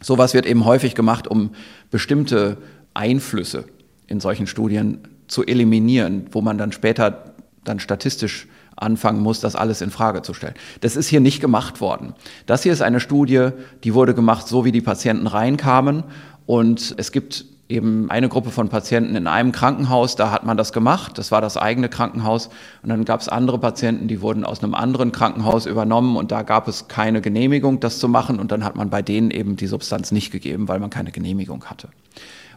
Sowas 0.00 0.34
wird 0.34 0.46
eben 0.46 0.64
häufig 0.64 0.94
gemacht, 0.94 1.26
um 1.26 1.50
bestimmte 1.90 2.58
Einflüsse 2.94 3.64
in 4.06 4.20
solchen 4.20 4.46
Studien 4.46 5.00
zu 5.26 5.44
eliminieren, 5.44 6.26
wo 6.30 6.40
man 6.40 6.58
dann 6.58 6.72
später 6.72 7.34
dann 7.64 7.80
statistisch 7.80 8.46
anfangen 8.76 9.20
muss, 9.20 9.40
das 9.40 9.56
alles 9.56 9.80
in 9.80 9.90
Frage 9.90 10.22
zu 10.22 10.34
stellen. 10.34 10.54
Das 10.80 10.96
ist 10.96 11.08
hier 11.08 11.20
nicht 11.20 11.40
gemacht 11.40 11.80
worden. 11.80 12.14
Das 12.44 12.62
hier 12.62 12.72
ist 12.72 12.82
eine 12.82 13.00
Studie, 13.00 13.48
die 13.84 13.94
wurde 13.94 14.14
gemacht, 14.14 14.46
so 14.46 14.64
wie 14.64 14.72
die 14.72 14.82
Patienten 14.82 15.26
reinkamen. 15.26 16.04
Und 16.44 16.94
es 16.98 17.10
gibt 17.10 17.46
eben 17.68 18.10
eine 18.10 18.28
Gruppe 18.28 18.50
von 18.50 18.68
Patienten 18.68 19.16
in 19.16 19.26
einem 19.26 19.52
Krankenhaus, 19.52 20.14
da 20.14 20.30
hat 20.30 20.44
man 20.44 20.56
das 20.56 20.72
gemacht, 20.72 21.18
das 21.18 21.32
war 21.32 21.40
das 21.40 21.56
eigene 21.56 21.88
Krankenhaus. 21.88 22.48
Und 22.82 22.90
dann 22.90 23.04
gab 23.04 23.20
es 23.20 23.28
andere 23.28 23.58
Patienten, 23.58 24.06
die 24.08 24.20
wurden 24.20 24.44
aus 24.44 24.62
einem 24.62 24.74
anderen 24.74 25.10
Krankenhaus 25.12 25.66
übernommen 25.66 26.16
und 26.16 26.30
da 26.30 26.42
gab 26.42 26.68
es 26.68 26.88
keine 26.88 27.20
Genehmigung, 27.20 27.80
das 27.80 27.98
zu 27.98 28.08
machen. 28.08 28.38
Und 28.38 28.52
dann 28.52 28.64
hat 28.64 28.76
man 28.76 28.90
bei 28.90 29.02
denen 29.02 29.30
eben 29.30 29.56
die 29.56 29.66
Substanz 29.66 30.12
nicht 30.12 30.30
gegeben, 30.30 30.68
weil 30.68 30.78
man 30.78 30.90
keine 30.90 31.10
Genehmigung 31.10 31.64
hatte. 31.64 31.88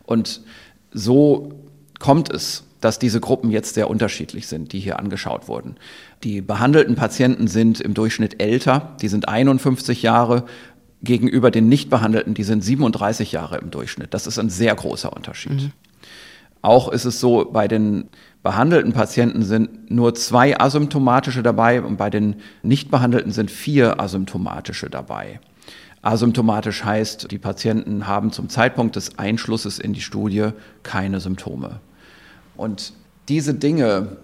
Und 0.06 0.42
so 0.92 1.54
kommt 2.00 2.32
es, 2.32 2.66
dass 2.82 3.00
diese 3.00 3.20
Gruppen 3.20 3.52
jetzt 3.52 3.74
sehr 3.74 3.90
unterschiedlich 3.90 4.48
sind, 4.48 4.72
die 4.74 4.80
hier 4.80 5.00
angeschaut 5.00 5.48
wurden. 5.48 5.76
Die 6.24 6.42
behandelten 6.42 6.96
Patienten 6.96 7.48
sind 7.48 7.82
im 7.82 7.94
Durchschnitt 7.94 8.42
älter, 8.42 8.96
die 9.02 9.08
sind 9.10 9.28
51 9.28 10.02
Jahre 10.02 10.46
gegenüber 11.02 11.52
den 11.52 11.70
nicht 11.70 11.90
behandelten, 11.90 12.34
die 12.34 12.44
sind 12.44 12.64
37 12.64 13.32
Jahre 13.32 13.58
im 13.58 13.72
Durchschnitt. 13.72 14.14
Das 14.14 14.28
ist 14.28 14.38
ein 14.38 14.50
sehr 14.50 14.76
großer 14.76 15.14
Unterschied. 15.14 15.64
Mhm. 15.64 15.72
Auch 16.62 16.90
ist 16.90 17.06
es 17.06 17.20
so, 17.20 17.50
bei 17.52 17.68
den 17.68 18.10
behandelten 18.44 18.92
Patienten 18.92 19.44
sind 19.44 19.90
nur 19.92 20.14
zwei 20.14 20.60
asymptomatische 20.60 21.42
dabei 21.42 21.82
und 21.82 21.98
bei 21.98 22.10
den 22.10 22.36
nicht 22.64 22.92
behandelten 22.92 23.32
sind 23.32 23.50
vier 23.50 24.00
asymptomatische 24.02 24.90
dabei. 24.90 25.40
Asymptomatisch 26.02 26.84
heißt, 26.84 27.32
die 27.32 27.38
Patienten 27.38 28.08
haben 28.08 28.32
zum 28.32 28.50
Zeitpunkt 28.50 28.96
des 28.96 29.20
Einschlusses 29.20 29.80
in 29.80 29.94
die 29.94 30.02
Studie 30.02 30.50
keine 30.84 31.20
Symptome. 31.20 31.82
Und 32.56 32.94
diese 33.28 33.54
Dinge, 33.54 34.18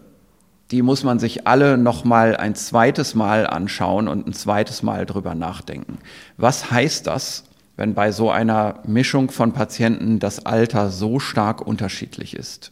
die 0.72 0.82
muss 0.82 1.04
man 1.04 1.20
sich 1.20 1.48
alle 1.48 1.78
noch 1.78 2.04
mal 2.04 2.36
ein 2.36 2.56
zweites 2.56 3.14
Mal 3.14 3.46
anschauen 3.46 4.08
und 4.08 4.28
ein 4.28 4.34
zweites 4.34 4.82
Mal 4.84 5.06
drüber 5.06 5.36
nachdenken. 5.36 6.00
Was 6.38 6.72
heißt 6.72 7.06
das, 7.08 7.44
wenn 7.78 7.94
bei 7.94 8.12
so 8.12 8.32
einer 8.32 8.80
Mischung 8.86 9.30
von 9.30 9.54
Patienten 9.54 10.20
das 10.20 10.46
Alter 10.46 10.90
so 10.90 11.20
stark 11.20 11.62
unterschiedlich 11.62 12.36
ist? 12.36 12.72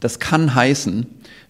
Das 0.00 0.18
kann 0.18 0.54
heißen, 0.54 1.06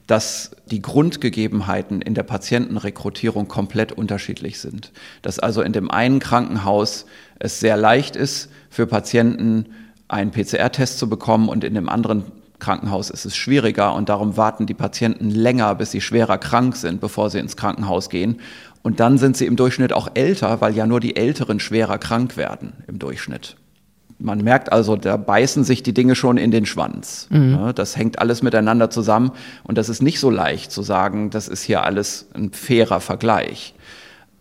dass 0.09 0.51
die 0.67 0.83
Grundgegebenheiten 0.83 2.03
in 2.03 2.15
der 2.15 2.25
Patientenrekrutierung 2.25 3.47
komplett 3.47 3.93
unterschiedlich 3.93 4.59
sind. 4.59 4.91
Dass 5.23 5.39
also 5.39 5.63
in 5.63 5.73
dem 5.73 5.89
einen 5.89 6.19
Krankenhaus 6.19 7.07
es 7.39 7.61
sehr 7.61 7.77
leicht 7.77 8.17
ist, 8.17 8.51
für 8.71 8.89
Patienten 8.89 9.67
einen 10.09 10.33
PCR-Test 10.33 10.99
zu 10.99 11.09
bekommen 11.09 11.49
und 11.49 11.63
in 11.63 11.75
dem 11.75 11.89
anderen 11.89 12.25
Krankenhaus 12.61 13.11
ist 13.11 13.25
es 13.25 13.37
schwieriger 13.37 13.95
und 13.95 14.09
darum 14.09 14.37
warten 14.37 14.67
die 14.67 14.75
Patienten 14.75 15.31
länger, 15.31 15.75
bis 15.75 15.91
sie 15.91 16.01
schwerer 16.01 16.39
krank 16.39 16.77
sind, 16.77 17.01
bevor 17.01 17.31
sie 17.31 17.39
ins 17.39 17.57
Krankenhaus 17.57 18.09
gehen. 18.11 18.41
Und 18.83 19.01
dann 19.01 19.19
sind 19.19 19.37
sie 19.37 19.47
im 19.47 19.57
Durchschnitt 19.57 19.93
auch 19.93 20.09
älter, 20.15 20.61
weil 20.61 20.75
ja 20.77 20.87
nur 20.87 21.01
die 21.01 21.17
Älteren 21.17 21.61
schwerer 21.61 21.99
krank 21.99 22.37
werden 22.37 22.73
im 22.87 22.99
Durchschnitt. 22.99 23.57
Man 24.19 24.45
merkt 24.45 24.71
also, 24.71 24.97
da 24.97 25.17
beißen 25.17 25.65
sich 25.65 25.83
die 25.83 25.95
Dinge 25.95 26.15
schon 26.15 26.37
in 26.37 26.51
den 26.51 26.67
Schwanz. 26.67 27.27
Mhm. 27.31 27.73
Das 27.75 27.97
hängt 27.97 28.19
alles 28.19 28.43
miteinander 28.43 28.91
zusammen 28.91 29.33
und 29.65 29.79
das 29.79 29.89
ist 29.89 30.03
nicht 30.03 30.21
so 30.21 30.31
leicht 30.31 30.71
zu 30.71 30.83
sagen, 30.83 31.31
das 31.31 31.49
ist 31.49 31.63
hier 31.63 31.83
alles 31.83 32.29
ein 32.35 32.53
fairer 32.53 33.01
Vergleich. 33.01 33.75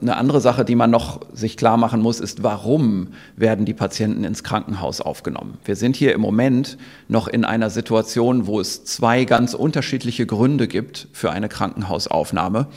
Eine 0.01 0.15
andere 0.15 0.39
Sache, 0.39 0.63
die 0.63 0.75
man 0.75 0.89
noch 0.89 1.19
sich 1.33 1.57
klar 1.57 1.75
machen 1.75 2.01
muss, 2.01 2.21
ist, 2.21 2.41
warum 2.41 3.09
werden 3.35 3.65
die 3.65 3.73
Patienten 3.73 4.23
ins 4.23 4.45
Krankenhaus 4.45 5.01
aufgenommen? 5.01 5.57
Wir 5.65 5.75
sind 5.75 5.97
hier 5.97 6.13
im 6.13 6.21
Moment 6.21 6.77
noch 7.09 7.27
in 7.27 7.43
einer 7.43 7.69
Situation, 7.69 8.47
wo 8.47 8.61
es 8.61 8.85
zwei 8.85 9.25
ganz 9.25 9.53
unterschiedliche 9.53 10.25
Gründe 10.25 10.69
gibt 10.69 11.09
für 11.11 11.31
eine 11.31 11.49
Krankenhausaufnahme. 11.49 12.67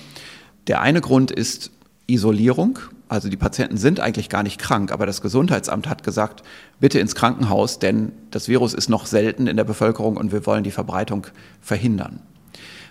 Der 0.66 0.80
eine 0.80 1.00
Grund 1.00 1.30
ist 1.30 1.70
Isolierung. 2.08 2.80
Also 3.08 3.28
die 3.28 3.36
Patienten 3.36 3.76
sind 3.76 4.00
eigentlich 4.00 4.28
gar 4.28 4.42
nicht 4.42 4.58
krank, 4.58 4.90
aber 4.90 5.06
das 5.06 5.20
Gesundheitsamt 5.20 5.88
hat 5.88 6.02
gesagt, 6.02 6.42
bitte 6.80 6.98
ins 6.98 7.14
Krankenhaus, 7.14 7.78
denn 7.78 8.10
das 8.32 8.48
Virus 8.48 8.74
ist 8.74 8.88
noch 8.88 9.06
selten 9.06 9.46
in 9.46 9.56
der 9.56 9.64
Bevölkerung 9.64 10.16
und 10.16 10.32
wir 10.32 10.44
wollen 10.44 10.64
die 10.64 10.70
Verbreitung 10.72 11.28
verhindern. 11.60 12.20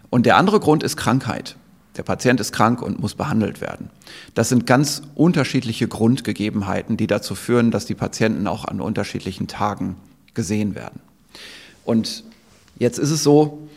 Und 0.09 0.25
der 0.25 0.37
andere 0.37 0.61
Grund 0.61 0.83
ist 0.83 0.95
Krankheit. 0.95 1.57
Der 1.97 2.03
Patient 2.03 2.39
ist 2.39 2.53
krank 2.53 2.81
und 2.81 2.99
muss 2.99 3.15
behandelt 3.15 3.59
werden. 3.59 3.89
Das 4.33 4.49
sind 4.49 4.65
ganz 4.65 5.01
unterschiedliche 5.15 5.87
Grundgegebenheiten, 5.87 6.95
die 6.95 7.07
dazu 7.07 7.35
führen, 7.35 7.71
dass 7.71 7.85
die 7.85 7.95
Patienten 7.95 8.47
auch 8.47 8.65
an 8.65 8.79
unterschiedlichen 8.79 9.47
Tagen 9.47 9.97
gesehen 10.33 10.75
werden. 10.75 11.01
Und 11.83 12.23
jetzt 12.79 12.97
ist 12.97 13.11
es 13.11 13.23
so, 13.23 13.67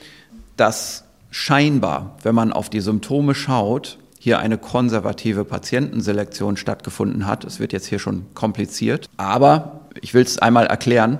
dass 0.56 1.04
scheinbar, 1.30 2.16
wenn 2.22 2.34
man 2.34 2.52
auf 2.52 2.70
die 2.70 2.80
Symptome 2.80 3.34
schaut, 3.34 3.98
hier 4.24 4.38
eine 4.38 4.56
konservative 4.56 5.44
Patientenselektion 5.44 6.56
stattgefunden 6.56 7.26
hat. 7.26 7.44
Es 7.44 7.60
wird 7.60 7.74
jetzt 7.74 7.86
hier 7.86 7.98
schon 7.98 8.24
kompliziert, 8.32 9.10
aber 9.18 9.80
ich 10.00 10.14
will 10.14 10.22
es 10.22 10.38
einmal 10.38 10.66
erklären. 10.66 11.18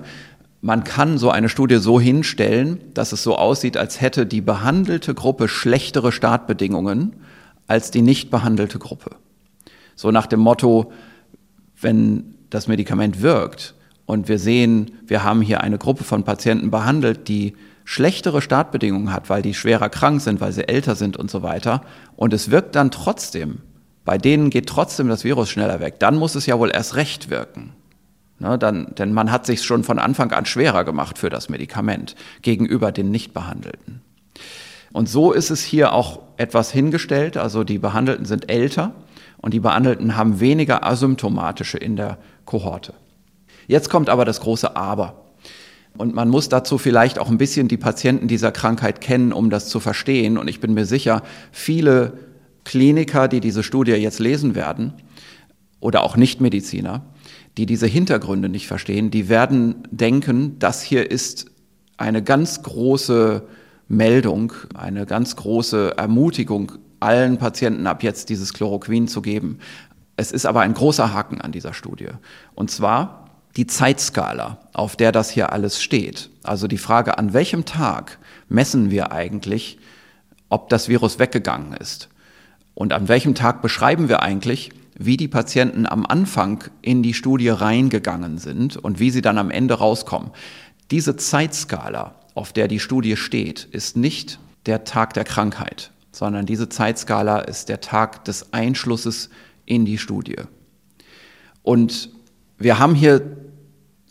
Man 0.65 0.83
kann 0.83 1.19
so 1.19 1.29
eine 1.29 1.51
Studie 1.51 1.77
so 1.77 2.01
hinstellen, 2.01 2.81
dass 2.95 3.13
es 3.13 3.23
so 3.23 3.37
aussieht, 3.37 3.77
als 3.77 4.01
hätte 4.01 4.25
die 4.25 4.41
behandelte 4.41 5.13
Gruppe 5.13 5.47
schlechtere 5.47 6.11
Startbedingungen 6.11 7.17
als 7.67 7.91
die 7.91 8.01
nicht 8.01 8.31
behandelte 8.31 8.79
Gruppe. 8.79 9.11
So 9.95 10.11
nach 10.11 10.27
dem 10.27 10.41
Motto, 10.41 10.91
wenn 11.79 12.37
das 12.49 12.67
Medikament 12.67 13.21
wirkt 13.21 13.75
und 14.07 14.27
wir 14.29 14.39
sehen, 14.39 14.93
wir 15.07 15.23
haben 15.23 15.43
hier 15.43 15.61
eine 15.61 15.77
Gruppe 15.77 16.03
von 16.03 16.25
Patienten 16.25 16.71
behandelt, 16.71 17.29
die 17.29 17.53
schlechtere 17.85 18.41
Startbedingungen 18.41 19.13
hat, 19.13 19.29
weil 19.29 19.43
die 19.43 19.53
schwerer 19.53 19.91
krank 19.91 20.23
sind, 20.23 20.41
weil 20.41 20.53
sie 20.53 20.67
älter 20.67 20.95
sind 20.95 21.19
und 21.19 21.31
so 21.31 21.43
weiter, 21.43 21.83
und 22.17 22.33
es 22.33 22.51
wirkt 22.51 22.75
dann 22.75 22.91
trotzdem, 22.91 23.59
bei 24.07 24.17
denen 24.17 24.49
geht 24.49 24.71
trotzdem 24.71 25.09
das 25.09 25.25
Virus 25.25 25.51
schneller 25.51 25.81
weg, 25.81 25.99
dann 25.99 26.17
muss 26.17 26.35
es 26.35 26.47
ja 26.47 26.59
wohl 26.59 26.71
erst 26.73 26.97
recht 26.97 27.29
wirken. 27.29 27.75
Ne, 28.45 28.59
dann, 28.59 28.95
denn 28.99 29.15
man 29.15 29.33
hat 29.33 29.47
sich 29.47 29.63
schon 29.63 29.85
von 29.85 29.99
Anfang 29.99 30.31
an 30.33 30.45
schwerer 30.45 30.85
gemacht 30.85 31.17
für 31.17 31.31
das 31.31 31.49
Medikament 31.49 32.15
gegenüber 32.43 32.93
den 32.93 33.11
Nichtbehandelten. 33.11 34.03
Und 34.93 35.09
so 35.09 35.33
ist 35.33 35.49
es 35.49 35.65
hier 35.65 35.95
auch 35.95 36.21
etwas 36.37 36.71
hingestellt, 36.71 37.39
also 37.39 37.65
die 37.65 37.79
Behandelten 37.79 38.27
sind 38.27 38.51
älter 38.51 38.93
und 39.39 39.55
die 39.55 39.61
Behandelten 39.61 40.19
haben 40.19 40.41
weniger 40.41 40.85
asymptomatische 40.85 41.79
in 41.79 41.97
der 41.97 42.19
Kohorte. 42.45 42.93
Jetzt 43.67 43.89
kommt 43.89 44.11
aber 44.11 44.27
das 44.27 44.41
große 44.41 44.77
Aber. 44.77 45.25
Und 45.97 46.15
man 46.15 46.29
muss 46.29 46.51
dazu 46.51 46.77
vielleicht 46.77 47.19
auch 47.19 47.31
ein 47.31 47.39
bisschen 47.39 47.69
die 47.69 47.79
Patienten 47.79 48.29
dieser 48.29 48.53
Krankheit 48.53 49.01
kennen, 49.01 49.33
um 49.33 49.49
das 49.49 49.71
zu 49.71 49.81
verstehen. 49.81 50.37
Und 50.37 50.49
ich 50.49 50.61
bin 50.61 50.75
mir 50.75 50.85
sicher, 50.85 51.23
viele 51.51 52.19
Kliniker, 52.65 53.27
die 53.27 53.41
diese 53.41 53.63
Studie 53.63 53.93
jetzt 53.93 54.19
lesen 54.19 54.55
werden, 54.55 54.93
oder 55.81 56.03
auch 56.03 56.17
Nichtmediziner, 56.17 57.03
die 57.57 57.67
diese 57.67 57.87
Hintergründe 57.87 58.49
nicht 58.49 58.67
verstehen, 58.67 59.11
die 59.11 59.29
werden 59.29 59.87
denken, 59.91 60.59
das 60.59 60.83
hier 60.83 61.11
ist 61.11 61.47
eine 61.97 62.23
ganz 62.23 62.63
große 62.63 63.43
Meldung, 63.89 64.53
eine 64.75 65.07
ganz 65.07 65.37
große 65.37 65.97
Ermutigung, 65.97 66.73
allen 67.01 67.39
Patienten 67.39 67.87
ab 67.87 68.03
jetzt 68.03 68.29
dieses 68.31 68.53
Chloroquin 68.55 69.09
zu 69.09 69.23
geben. 69.23 69.59
Es 70.17 70.33
ist 70.33 70.47
aber 70.47 70.63
ein 70.63 70.75
großer 70.75 71.13
Haken 71.13 71.41
an 71.41 71.53
dieser 71.53 71.75
Studie. 71.75 72.09
Und 72.55 72.71
zwar 72.71 73.31
die 73.57 73.67
Zeitskala, 73.67 74.59
auf 74.73 74.97
der 74.97 75.13
das 75.13 75.31
hier 75.31 75.53
alles 75.53 75.83
steht. 75.83 76.31
Also 76.43 76.67
die 76.67 76.79
Frage, 76.79 77.19
an 77.19 77.33
welchem 77.33 77.65
Tag 77.65 78.19
messen 78.49 78.91
wir 78.91 79.13
eigentlich, 79.13 79.79
ob 80.49 80.69
das 80.69 80.89
Virus 80.89 81.19
weggegangen 81.19 81.75
ist? 81.75 82.09
Und 82.75 82.93
an 82.93 83.07
welchem 83.09 83.35
Tag 83.35 83.63
beschreiben 83.63 84.09
wir 84.09 84.23
eigentlich, 84.23 84.71
wie 84.97 85.17
die 85.17 85.29
Patienten 85.29 85.87
am 85.87 86.07
Anfang 86.07 86.65
in 86.83 87.03
die 87.03 87.15
Studie 87.15 87.49
reingegangen 87.49 88.39
sind 88.39 88.77
und 88.77 89.01
wie 89.01 89.11
sie 89.11 89.23
dann 89.23 89.39
am 89.39 89.51
Ende 89.51 89.75
rauskommen. 89.75 90.31
Diese 90.91 91.17
Zeitskala, 91.17 92.15
auf 92.35 92.53
der 92.53 92.69
die 92.69 92.81
Studie 92.81 93.17
steht, 93.17 93.65
ist 93.73 93.97
nicht 93.97 94.39
der 94.67 94.85
Tag 94.85 95.15
der 95.15 95.25
Krankheit, 95.25 95.91
sondern 96.13 96.47
diese 96.47 96.69
Zeitskala 96.69 97.41
ist 97.41 97.69
der 97.69 97.81
Tag 97.81 98.25
des 98.25 98.53
Einschlusses 98.53 99.31
in 99.67 99.85
die 99.85 99.99
Studie. 99.99 100.37
Und 101.63 102.11
wir 102.59 102.79
haben 102.79 102.95
hier 102.95 103.37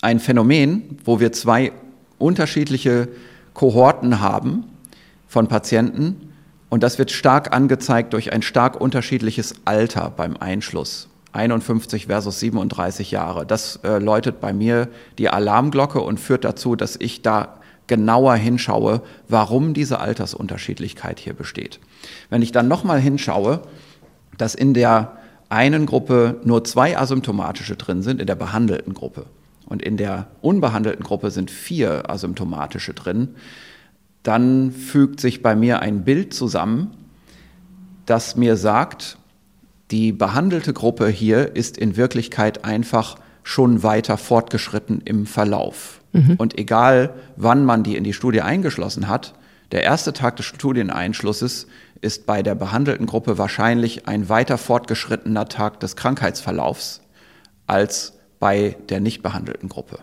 ein 0.02 0.20
Phänomen, 0.20 0.98
wo 1.06 1.20
wir 1.20 1.32
zwei 1.32 1.72
unterschiedliche 2.18 3.08
Kohorten 3.54 4.20
haben 4.20 4.66
von 5.28 5.48
Patienten 5.48 6.23
und 6.74 6.82
das 6.82 6.98
wird 6.98 7.12
stark 7.12 7.54
angezeigt 7.56 8.14
durch 8.14 8.34
ein 8.34 8.42
stark 8.42 8.82
unterschiedliches 8.82 9.54
Alter 9.64 10.10
beim 10.10 10.36
Einschluss. 10.38 11.08
51 11.32 12.08
versus 12.08 12.40
37 12.40 13.12
Jahre. 13.12 13.46
Das 13.46 13.76
äh, 13.84 14.00
läutet 14.00 14.42
bei 14.42 14.54
mir 14.54 14.88
die 15.20 15.30
Alarmglocke 15.30 16.02
und 16.02 16.20
führt 16.20 16.44
dazu, 16.44 16.76
dass 16.76 16.96
ich 16.96 17.22
da 17.22 17.60
genauer 17.86 18.34
hinschaue, 18.34 19.04
warum 19.30 19.76
diese 19.76 20.00
Altersunterschiedlichkeit 20.00 21.20
hier 21.20 21.34
besteht. 21.36 21.80
Wenn 22.32 22.42
ich 22.42 22.52
dann 22.52 22.68
nochmal 22.68 23.00
hinschaue, 23.00 23.62
dass 24.40 24.56
in 24.56 24.74
der 24.74 25.12
einen 25.50 25.86
Gruppe 25.86 26.40
nur 26.44 26.64
zwei 26.64 26.98
asymptomatische 26.98 27.76
drin 27.76 28.02
sind, 28.02 28.20
in 28.20 28.26
der 28.26 28.34
behandelten 28.34 28.96
Gruppe, 28.96 29.28
und 29.68 29.84
in 29.84 29.98
der 29.98 30.26
unbehandelten 30.42 31.06
Gruppe 31.06 31.30
sind 31.30 31.52
vier 31.52 32.10
asymptomatische 32.10 32.96
drin, 32.96 33.36
dann 34.24 34.72
fügt 34.72 35.20
sich 35.20 35.42
bei 35.42 35.56
mir 35.56 35.82
ein 35.82 36.04
Bild 36.04 36.34
zusammen, 36.34 36.92
das 38.06 38.36
mir 38.36 38.58
sagt, 38.58 39.18
die 39.92 40.12
behandelte 40.12 40.74
Gruppe 40.74 41.08
hier 41.08 41.56
ist 41.56 41.78
in 41.78 41.98
Wirklichkeit 41.98 42.66
einfach 42.66 43.18
schon 43.44 43.84
weiter 43.84 44.18
fortgeschritten 44.18 45.02
im 45.04 45.26
Verlauf. 45.26 46.02
Mhm. 46.14 46.36
Und 46.38 46.58
egal, 46.58 47.14
wann 47.36 47.66
man 47.66 47.84
die 47.84 47.98
in 47.98 48.04
die 48.04 48.14
Studie 48.14 48.42
eingeschlossen 48.42 49.08
hat, 49.08 49.34
der 49.72 49.84
erste 49.84 50.14
Tag 50.14 50.38
des 50.38 50.46
Studieneinschlusses 50.46 51.68
ist 52.02 52.26
bei 52.26 52.44
der 52.44 52.56
behandelten 52.56 53.06
Gruppe 53.06 53.38
wahrscheinlich 53.38 54.08
ein 54.08 54.30
weiter 54.30 54.58
fortgeschrittener 54.58 55.48
Tag 55.48 55.80
des 55.80 55.96
Krankheitsverlaufs 55.96 57.02
als 57.68 58.14
bei 58.40 58.78
der 58.90 59.00
nicht 59.00 59.24
behandelten 59.24 59.70
Gruppe. 59.70 60.00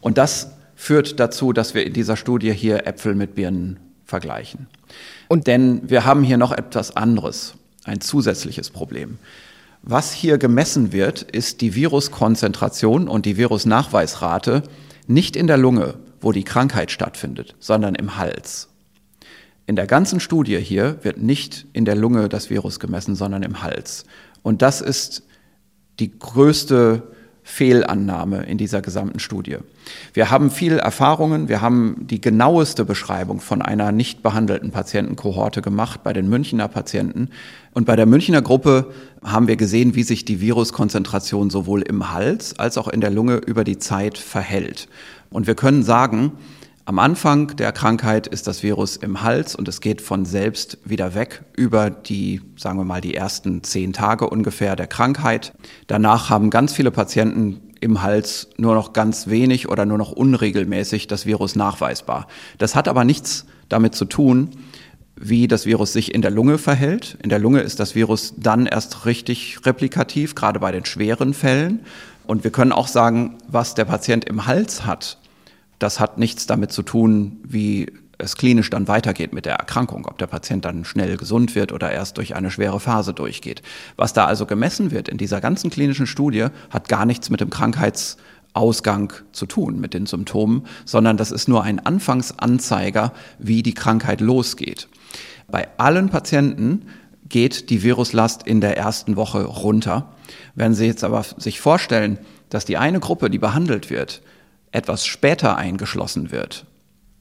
Und 0.00 0.18
das 0.18 0.52
führt 0.76 1.20
dazu, 1.20 1.52
dass 1.52 1.74
wir 1.74 1.86
in 1.86 1.92
dieser 1.92 2.16
Studie 2.16 2.52
hier 2.52 2.86
Äpfel 2.86 3.14
mit 3.14 3.34
Birnen 3.34 3.78
vergleichen. 4.04 4.66
Und 5.28 5.46
denn 5.46 5.88
wir 5.88 6.04
haben 6.04 6.22
hier 6.22 6.36
noch 6.36 6.52
etwas 6.52 6.96
anderes, 6.96 7.54
ein 7.84 8.00
zusätzliches 8.00 8.70
Problem. 8.70 9.18
Was 9.82 10.12
hier 10.12 10.38
gemessen 10.38 10.92
wird, 10.92 11.22
ist 11.22 11.60
die 11.60 11.74
Viruskonzentration 11.74 13.08
und 13.08 13.26
die 13.26 13.36
Virusnachweisrate 13.36 14.62
nicht 15.06 15.36
in 15.36 15.46
der 15.46 15.58
Lunge, 15.58 15.94
wo 16.20 16.32
die 16.32 16.44
Krankheit 16.44 16.90
stattfindet, 16.90 17.54
sondern 17.60 17.94
im 17.94 18.16
Hals. 18.16 18.68
In 19.66 19.76
der 19.76 19.86
ganzen 19.86 20.20
Studie 20.20 20.58
hier 20.58 20.98
wird 21.02 21.18
nicht 21.18 21.66
in 21.72 21.84
der 21.84 21.96
Lunge 21.96 22.28
das 22.28 22.50
Virus 22.50 22.80
gemessen, 22.80 23.14
sondern 23.14 23.42
im 23.42 23.62
Hals. 23.62 24.04
Und 24.42 24.62
das 24.62 24.80
ist 24.80 25.22
die 25.98 26.18
größte 26.18 27.13
Fehlannahme 27.46 28.44
in 28.44 28.56
dieser 28.56 28.80
gesamten 28.80 29.20
Studie. 29.20 29.58
Wir 30.14 30.30
haben 30.30 30.50
viele 30.50 30.78
Erfahrungen, 30.78 31.48
wir 31.50 31.60
haben 31.60 31.96
die 32.00 32.20
genaueste 32.20 32.86
Beschreibung 32.86 33.38
von 33.38 33.60
einer 33.60 33.92
nicht 33.92 34.22
behandelten 34.22 34.70
Patientenkohorte 34.70 35.60
gemacht 35.60 36.02
bei 36.02 36.14
den 36.14 36.28
Münchner 36.30 36.68
Patienten. 36.68 37.28
Und 37.74 37.84
bei 37.84 37.96
der 37.96 38.06
Münchner 38.06 38.40
Gruppe 38.40 38.92
haben 39.22 39.46
wir 39.46 39.56
gesehen, 39.56 39.94
wie 39.94 40.04
sich 40.04 40.24
die 40.24 40.40
Viruskonzentration 40.40 41.50
sowohl 41.50 41.82
im 41.82 42.12
Hals 42.12 42.58
als 42.58 42.78
auch 42.78 42.88
in 42.88 43.02
der 43.02 43.10
Lunge 43.10 43.36
über 43.36 43.62
die 43.62 43.78
Zeit 43.78 44.16
verhält. 44.16 44.88
Und 45.28 45.46
wir 45.46 45.54
können 45.54 45.82
sagen, 45.82 46.32
am 46.86 46.98
Anfang 46.98 47.56
der 47.56 47.72
Krankheit 47.72 48.26
ist 48.26 48.46
das 48.46 48.62
Virus 48.62 48.96
im 48.96 49.22
Hals 49.22 49.54
und 49.54 49.68
es 49.68 49.80
geht 49.80 50.02
von 50.02 50.26
selbst 50.26 50.76
wieder 50.84 51.14
weg 51.14 51.42
über 51.56 51.88
die, 51.88 52.42
sagen 52.56 52.78
wir 52.78 52.84
mal, 52.84 53.00
die 53.00 53.14
ersten 53.14 53.62
zehn 53.62 53.94
Tage 53.94 54.28
ungefähr 54.28 54.76
der 54.76 54.86
Krankheit. 54.86 55.54
Danach 55.86 56.28
haben 56.28 56.50
ganz 56.50 56.74
viele 56.74 56.90
Patienten 56.90 57.62
im 57.80 58.02
Hals 58.02 58.48
nur 58.58 58.74
noch 58.74 58.92
ganz 58.92 59.28
wenig 59.28 59.68
oder 59.68 59.86
nur 59.86 59.96
noch 59.96 60.12
unregelmäßig 60.12 61.06
das 61.06 61.24
Virus 61.24 61.56
nachweisbar. 61.56 62.26
Das 62.58 62.74
hat 62.74 62.86
aber 62.86 63.04
nichts 63.04 63.46
damit 63.70 63.94
zu 63.94 64.04
tun, 64.04 64.50
wie 65.16 65.48
das 65.48 65.64
Virus 65.64 65.94
sich 65.94 66.14
in 66.14 66.20
der 66.20 66.30
Lunge 66.30 66.58
verhält. 66.58 67.16
In 67.22 67.30
der 67.30 67.38
Lunge 67.38 67.60
ist 67.60 67.80
das 67.80 67.94
Virus 67.94 68.34
dann 68.36 68.66
erst 68.66 69.06
richtig 69.06 69.58
replikativ, 69.64 70.34
gerade 70.34 70.60
bei 70.60 70.70
den 70.70 70.84
schweren 70.84 71.32
Fällen. 71.32 71.80
Und 72.26 72.44
wir 72.44 72.50
können 72.50 72.72
auch 72.72 72.88
sagen, 72.88 73.36
was 73.48 73.74
der 73.74 73.86
Patient 73.86 74.26
im 74.26 74.46
Hals 74.46 74.84
hat, 74.84 75.18
das 75.84 76.00
hat 76.00 76.18
nichts 76.18 76.46
damit 76.46 76.72
zu 76.72 76.82
tun, 76.82 77.36
wie 77.44 77.92
es 78.16 78.36
klinisch 78.36 78.70
dann 78.70 78.88
weitergeht 78.88 79.34
mit 79.34 79.44
der 79.44 79.56
Erkrankung, 79.56 80.06
ob 80.06 80.16
der 80.16 80.26
Patient 80.26 80.64
dann 80.64 80.86
schnell 80.86 81.18
gesund 81.18 81.54
wird 81.54 81.72
oder 81.72 81.92
erst 81.92 82.16
durch 82.16 82.34
eine 82.34 82.50
schwere 82.50 82.80
Phase 82.80 83.12
durchgeht. 83.12 83.60
Was 83.96 84.14
da 84.14 84.24
also 84.24 84.46
gemessen 84.46 84.92
wird 84.92 85.10
in 85.10 85.18
dieser 85.18 85.42
ganzen 85.42 85.68
klinischen 85.68 86.06
Studie, 86.06 86.46
hat 86.70 86.88
gar 86.88 87.04
nichts 87.04 87.28
mit 87.28 87.42
dem 87.42 87.50
Krankheitsausgang 87.50 89.12
zu 89.32 89.44
tun, 89.44 89.78
mit 89.78 89.92
den 89.92 90.06
Symptomen, 90.06 90.66
sondern 90.86 91.18
das 91.18 91.30
ist 91.30 91.48
nur 91.48 91.62
ein 91.62 91.84
Anfangsanzeiger, 91.84 93.12
wie 93.38 93.62
die 93.62 93.74
Krankheit 93.74 94.22
losgeht. 94.22 94.88
Bei 95.50 95.68
allen 95.76 96.08
Patienten 96.08 96.86
geht 97.28 97.68
die 97.68 97.82
Viruslast 97.82 98.46
in 98.46 98.62
der 98.62 98.78
ersten 98.78 99.16
Woche 99.16 99.44
runter. 99.44 100.14
Wenn 100.54 100.72
Sie 100.72 100.86
jetzt 100.86 101.04
aber 101.04 101.24
sich 101.36 101.60
vorstellen, 101.60 102.18
dass 102.48 102.64
die 102.64 102.78
eine 102.78 103.00
Gruppe, 103.00 103.28
die 103.28 103.38
behandelt 103.38 103.90
wird, 103.90 104.22
etwas 104.74 105.06
später 105.06 105.56
eingeschlossen 105.56 106.32
wird 106.32 106.66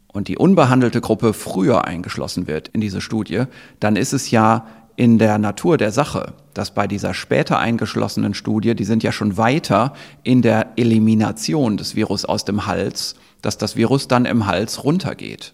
und 0.08 0.28
die 0.28 0.38
unbehandelte 0.38 1.02
Gruppe 1.02 1.34
früher 1.34 1.86
eingeschlossen 1.86 2.48
wird 2.48 2.68
in 2.70 2.82
diese 2.82 3.00
Studie, 3.00 3.44
dann 3.80 3.96
ist 3.96 4.12
es 4.12 4.32
ja 4.32 4.66
in 4.96 5.18
der 5.20 5.38
Natur 5.38 5.78
der 5.78 5.92
Sache, 5.92 6.34
dass 6.54 6.74
bei 6.74 6.88
dieser 6.88 7.14
später 7.14 7.60
eingeschlossenen 7.60 8.34
Studie, 8.34 8.76
die 8.76 8.86
sind 8.86 9.04
ja 9.04 9.12
schon 9.12 9.38
weiter 9.38 9.94
in 10.24 10.42
der 10.42 10.74
Elimination 10.78 11.78
des 11.78 11.96
Virus 11.96 12.26
aus 12.26 12.44
dem 12.46 12.66
Hals, 12.66 13.16
dass 13.42 13.58
das 13.58 13.76
Virus 13.76 14.08
dann 14.08 14.26
im 14.26 14.48
Hals 14.48 14.84
runtergeht. 14.84 15.54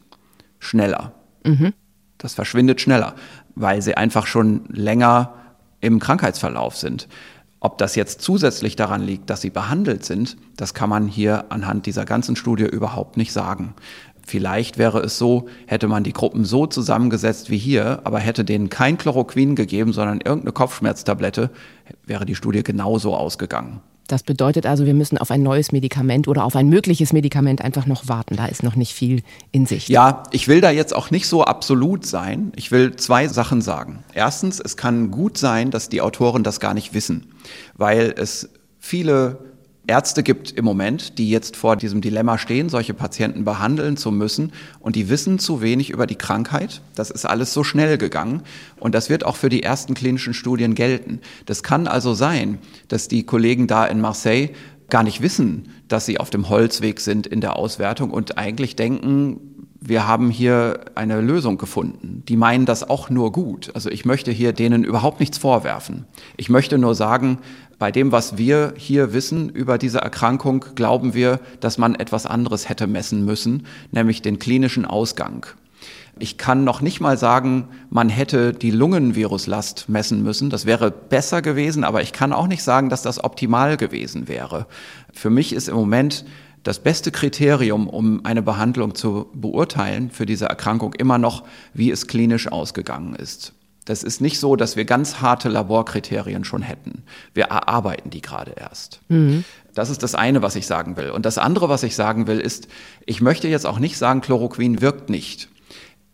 Schneller. 0.59 1.13
Mhm. 1.45 1.73
Das 2.17 2.33
verschwindet 2.33 2.81
schneller, 2.81 3.15
weil 3.55 3.81
sie 3.81 3.95
einfach 3.95 4.27
schon 4.27 4.65
länger 4.69 5.33
im 5.79 5.99
Krankheitsverlauf 5.99 6.75
sind. 6.75 7.07
Ob 7.61 7.77
das 7.77 7.95
jetzt 7.95 8.21
zusätzlich 8.21 8.77
daran 8.77 9.01
liegt, 9.01 9.29
dass 9.29 9.41
sie 9.41 9.49
behandelt 9.49 10.05
sind, 10.05 10.37
das 10.55 10.73
kann 10.73 10.89
man 10.89 11.07
hier 11.07 11.51
anhand 11.51 11.85
dieser 11.85 12.05
ganzen 12.05 12.37
Studie 12.37 12.63
überhaupt 12.63 13.17
nicht 13.17 13.33
sagen. 13.33 13.73
Vielleicht 14.25 14.77
wäre 14.77 14.99
es 14.99 15.17
so, 15.17 15.47
hätte 15.65 15.87
man 15.87 16.03
die 16.03 16.13
Gruppen 16.13 16.45
so 16.45 16.67
zusammengesetzt 16.67 17.49
wie 17.49 17.57
hier, 17.57 18.01
aber 18.03 18.19
hätte 18.19 18.45
denen 18.45 18.69
kein 18.69 18.97
Chloroquin 18.97 19.55
gegeben, 19.55 19.91
sondern 19.91 20.21
irgendeine 20.21 20.53
Kopfschmerztablette, 20.53 21.49
wäre 22.05 22.25
die 22.25 22.35
Studie 22.35 22.63
genauso 22.63 23.15
ausgegangen. 23.15 23.81
Das 24.09 24.23
bedeutet 24.23 24.65
also, 24.65 24.87
wir 24.87 24.95
müssen 24.95 25.19
auf 25.19 25.29
ein 25.29 25.43
neues 25.43 25.71
Medikament 25.71 26.27
oder 26.27 26.43
auf 26.43 26.55
ein 26.55 26.67
mögliches 26.67 27.13
Medikament 27.13 27.61
einfach 27.61 27.85
noch 27.85 28.07
warten. 28.07 28.37
Da 28.37 28.47
ist 28.47 28.63
noch 28.63 28.75
nicht 28.75 28.93
viel 28.93 29.21
in 29.51 29.67
Sicht. 29.67 29.87
Ja, 29.87 30.23
ich 30.31 30.47
will 30.47 30.61
da 30.61 30.71
jetzt 30.71 30.95
auch 30.95 31.11
nicht 31.11 31.27
so 31.27 31.43
absolut 31.43 32.07
sein. 32.07 32.51
Ich 32.55 32.71
will 32.71 32.95
zwei 32.95 33.27
Sachen 33.27 33.61
sagen. 33.61 34.03
Erstens, 34.15 34.59
es 34.59 34.75
kann 34.75 35.11
gut 35.11 35.37
sein, 35.37 35.69
dass 35.69 35.89
die 35.89 36.01
Autoren 36.01 36.43
das 36.43 36.59
gar 36.59 36.73
nicht 36.73 36.95
wissen, 36.95 37.27
weil 37.77 38.15
es 38.17 38.49
viele 38.79 39.37
Ärzte 39.89 40.21
gibt 40.21 40.51
im 40.51 40.65
Moment, 40.65 41.17
die 41.17 41.31
jetzt 41.31 41.57
vor 41.57 41.75
diesem 41.75 41.99
Dilemma 41.99 42.37
stehen, 42.37 42.69
solche 42.69 42.93
Patienten 42.93 43.43
behandeln 43.43 43.97
zu 43.97 44.11
müssen 44.11 44.53
und 44.79 44.95
die 44.95 45.09
wissen 45.09 45.39
zu 45.39 45.61
wenig 45.61 45.89
über 45.89 46.05
die 46.05 46.15
Krankheit. 46.15 46.81
Das 46.93 47.09
ist 47.09 47.25
alles 47.25 47.55
so 47.55 47.63
schnell 47.63 47.97
gegangen 47.97 48.43
und 48.79 48.93
das 48.93 49.09
wird 49.09 49.25
auch 49.25 49.35
für 49.35 49.49
die 49.49 49.63
ersten 49.63 49.95
klinischen 49.95 50.35
Studien 50.35 50.75
gelten. 50.75 51.21
Das 51.47 51.63
kann 51.63 51.87
also 51.87 52.13
sein, 52.13 52.59
dass 52.87 53.07
die 53.07 53.25
Kollegen 53.25 53.65
da 53.65 53.87
in 53.87 53.99
Marseille 53.99 54.49
gar 54.89 55.01
nicht 55.01 55.21
wissen, 55.21 55.69
dass 55.87 56.05
sie 56.05 56.19
auf 56.19 56.29
dem 56.29 56.49
Holzweg 56.49 56.99
sind 56.99 57.25
in 57.25 57.41
der 57.41 57.55
Auswertung 57.55 58.11
und 58.11 58.37
eigentlich 58.37 58.75
denken, 58.75 59.48
wir 59.81 60.07
haben 60.07 60.29
hier 60.29 60.81
eine 60.95 61.21
Lösung 61.21 61.57
gefunden. 61.57 62.23
Die 62.27 62.35
meinen 62.35 62.65
das 62.65 62.89
auch 62.89 63.09
nur 63.09 63.31
gut. 63.31 63.71
Also 63.73 63.89
ich 63.89 64.05
möchte 64.05 64.31
hier 64.31 64.51
denen 64.51 64.83
überhaupt 64.83 65.19
nichts 65.19 65.37
vorwerfen. 65.37 66.05
Ich 66.37 66.49
möchte 66.49 66.77
nur 66.77 66.95
sagen, 66.95 67.39
bei 67.77 67.91
dem, 67.91 68.11
was 68.11 68.37
wir 68.37 68.73
hier 68.75 69.13
wissen 69.13 69.49
über 69.49 69.77
diese 69.77 69.99
Erkrankung, 69.99 70.65
glauben 70.75 71.13
wir, 71.13 71.39
dass 71.61 71.77
man 71.77 71.95
etwas 71.95 72.25
anderes 72.25 72.67
hätte 72.67 72.87
messen 72.87 73.23
müssen, 73.23 73.65
nämlich 73.91 74.21
den 74.21 74.37
klinischen 74.37 74.83
Ausgang. 74.83 75.45
Ich 76.21 76.37
kann 76.37 76.65
noch 76.65 76.81
nicht 76.81 76.99
mal 76.99 77.17
sagen, 77.17 77.69
man 77.89 78.09
hätte 78.09 78.51
die 78.51 78.71
Lungenviruslast 78.71 79.87
messen 79.87 80.21
müssen. 80.21 80.49
Das 80.49 80.65
wäre 80.65 80.91
besser 80.91 81.41
gewesen, 81.41 81.85
aber 81.85 82.01
ich 82.01 82.11
kann 82.11 82.33
auch 82.33 82.47
nicht 82.47 82.63
sagen, 82.63 82.89
dass 82.89 83.01
das 83.01 83.23
optimal 83.23 83.77
gewesen 83.77 84.27
wäre. 84.27 84.65
Für 85.13 85.29
mich 85.29 85.53
ist 85.53 85.69
im 85.69 85.75
Moment 85.75 86.25
das 86.63 86.79
beste 86.79 87.11
Kriterium, 87.11 87.87
um 87.87 88.25
eine 88.25 88.41
Behandlung 88.41 88.95
zu 88.95 89.27
beurteilen 89.33 90.11
für 90.11 90.25
diese 90.25 90.45
Erkrankung 90.45 90.93
immer 90.93 91.17
noch, 91.17 91.43
wie 91.73 91.91
es 91.91 92.07
klinisch 92.07 92.51
ausgegangen 92.51 93.15
ist. 93.15 93.53
Das 93.85 94.03
ist 94.03 94.21
nicht 94.21 94.39
so, 94.39 94.55
dass 94.55 94.75
wir 94.75 94.85
ganz 94.85 95.19
harte 95.19 95.49
Laborkriterien 95.49 96.43
schon 96.43 96.61
hätten. 96.61 97.03
Wir 97.33 97.45
erarbeiten 97.45 98.11
die 98.11 98.21
gerade 98.21 98.51
erst. 98.51 98.99
Mhm. 99.07 99.43
Das 99.73 99.89
ist 99.89 100.03
das 100.03 100.13
eine, 100.13 100.41
was 100.41 100.55
ich 100.55 100.67
sagen 100.67 100.95
will. 100.95 101.09
Und 101.09 101.25
das 101.25 101.37
andere, 101.37 101.69
was 101.69 101.81
ich 101.83 101.95
sagen 101.95 102.27
will, 102.27 102.39
ist, 102.39 102.67
ich 103.07 103.21
möchte 103.21 103.47
jetzt 103.47 103.65
auch 103.65 103.79
nicht 103.79 103.97
sagen, 103.97 104.21
Chloroquin 104.21 104.81
wirkt 104.81 105.09
nicht. 105.09 105.49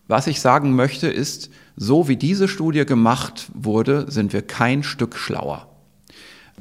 Was 0.08 0.28
ich 0.28 0.40
sagen 0.40 0.76
möchte, 0.76 1.08
ist, 1.08 1.50
so 1.76 2.08
wie 2.08 2.16
diese 2.16 2.48
Studie 2.48 2.86
gemacht 2.86 3.48
wurde, 3.54 4.10
sind 4.10 4.32
wir 4.32 4.44
kein 4.44 4.84
Stück 4.84 5.18
schlauer. 5.18 5.68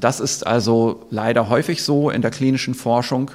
Das 0.01 0.18
ist 0.18 0.47
also 0.47 1.07
leider 1.11 1.49
häufig 1.49 1.83
so 1.83 2.11
in 2.11 2.23
der 2.23 2.31
klinischen 2.31 2.75
Forschung, 2.75 3.31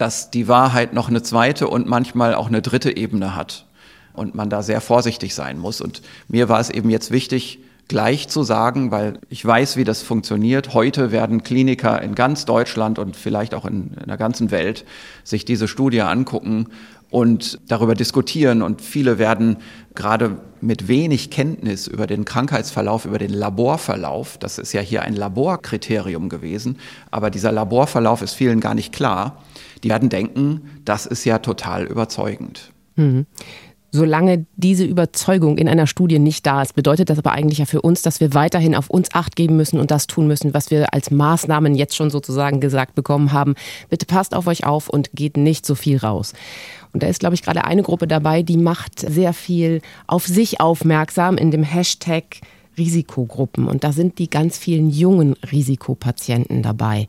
dass 0.00 0.30
die 0.30 0.48
Wahrheit 0.48 0.94
noch 0.94 1.08
eine 1.08 1.22
zweite 1.22 1.68
und 1.68 1.86
manchmal 1.86 2.34
auch 2.34 2.48
eine 2.48 2.62
dritte 2.62 2.96
Ebene 2.96 3.36
hat 3.36 3.66
und 4.14 4.34
man 4.34 4.48
da 4.48 4.62
sehr 4.62 4.80
vorsichtig 4.80 5.34
sein 5.34 5.58
muss. 5.58 5.80
Und 5.80 6.00
mir 6.28 6.48
war 6.48 6.58
es 6.58 6.70
eben 6.70 6.88
jetzt 6.88 7.10
wichtig, 7.10 7.58
gleich 7.86 8.28
zu 8.28 8.42
sagen, 8.42 8.92
weil 8.92 9.18
ich 9.28 9.44
weiß, 9.44 9.76
wie 9.76 9.84
das 9.84 10.00
funktioniert. 10.00 10.74
Heute 10.74 11.12
werden 11.12 11.42
Kliniker 11.42 12.00
in 12.00 12.14
ganz 12.14 12.44
Deutschland 12.46 12.98
und 12.98 13.16
vielleicht 13.16 13.52
auch 13.52 13.66
in, 13.66 13.94
in 14.00 14.06
der 14.06 14.16
ganzen 14.16 14.50
Welt 14.50 14.86
sich 15.22 15.44
diese 15.44 15.68
Studie 15.68 16.00
angucken 16.00 16.68
und 17.10 17.58
darüber 17.68 17.94
diskutieren. 17.94 18.62
Und 18.62 18.80
viele 18.80 19.18
werden 19.18 19.58
gerade 19.94 20.40
mit 20.60 20.88
wenig 20.88 21.30
Kenntnis 21.30 21.86
über 21.86 22.06
den 22.06 22.24
Krankheitsverlauf, 22.24 23.04
über 23.04 23.18
den 23.18 23.32
Laborverlauf, 23.32 24.38
das 24.38 24.58
ist 24.58 24.72
ja 24.72 24.80
hier 24.80 25.02
ein 25.02 25.14
Laborkriterium 25.14 26.28
gewesen, 26.28 26.78
aber 27.10 27.30
dieser 27.30 27.50
Laborverlauf 27.50 28.22
ist 28.22 28.34
vielen 28.34 28.60
gar 28.60 28.74
nicht 28.74 28.92
klar, 28.92 29.42
die 29.82 29.88
werden 29.88 30.10
denken, 30.10 30.70
das 30.84 31.06
ist 31.06 31.24
ja 31.24 31.38
total 31.38 31.84
überzeugend. 31.84 32.72
Mhm. 32.96 33.26
Solange 33.92 34.46
diese 34.56 34.84
Überzeugung 34.84 35.58
in 35.58 35.68
einer 35.68 35.88
Studie 35.88 36.20
nicht 36.20 36.46
da 36.46 36.62
ist, 36.62 36.74
bedeutet 36.74 37.10
das 37.10 37.18
aber 37.18 37.32
eigentlich 37.32 37.58
ja 37.58 37.66
für 37.66 37.82
uns, 37.82 38.02
dass 38.02 38.20
wir 38.20 38.34
weiterhin 38.34 38.76
auf 38.76 38.88
uns 38.88 39.12
acht 39.14 39.34
geben 39.34 39.56
müssen 39.56 39.80
und 39.80 39.90
das 39.90 40.06
tun 40.06 40.28
müssen, 40.28 40.54
was 40.54 40.70
wir 40.70 40.94
als 40.94 41.10
Maßnahmen 41.10 41.74
jetzt 41.74 41.96
schon 41.96 42.10
sozusagen 42.10 42.60
gesagt 42.60 42.94
bekommen 42.94 43.32
haben. 43.32 43.54
Bitte 43.88 44.06
passt 44.06 44.34
auf 44.34 44.46
euch 44.46 44.64
auf 44.64 44.88
und 44.88 45.10
geht 45.14 45.36
nicht 45.36 45.66
so 45.66 45.74
viel 45.74 45.96
raus. 45.98 46.34
Und 46.92 47.02
da 47.02 47.08
ist, 47.08 47.20
glaube 47.20 47.34
ich, 47.34 47.42
gerade 47.42 47.64
eine 47.64 47.82
Gruppe 47.82 48.06
dabei, 48.06 48.42
die 48.42 48.56
macht 48.56 49.00
sehr 49.00 49.32
viel 49.32 49.80
auf 50.06 50.26
sich 50.26 50.60
aufmerksam 50.60 51.36
in 51.36 51.50
dem 51.50 51.62
Hashtag 51.62 52.40
Risikogruppen. 52.78 53.66
Und 53.66 53.84
da 53.84 53.92
sind 53.92 54.18
die 54.18 54.30
ganz 54.30 54.56
vielen 54.56 54.90
jungen 54.90 55.34
Risikopatienten 55.50 56.62
dabei. 56.62 57.08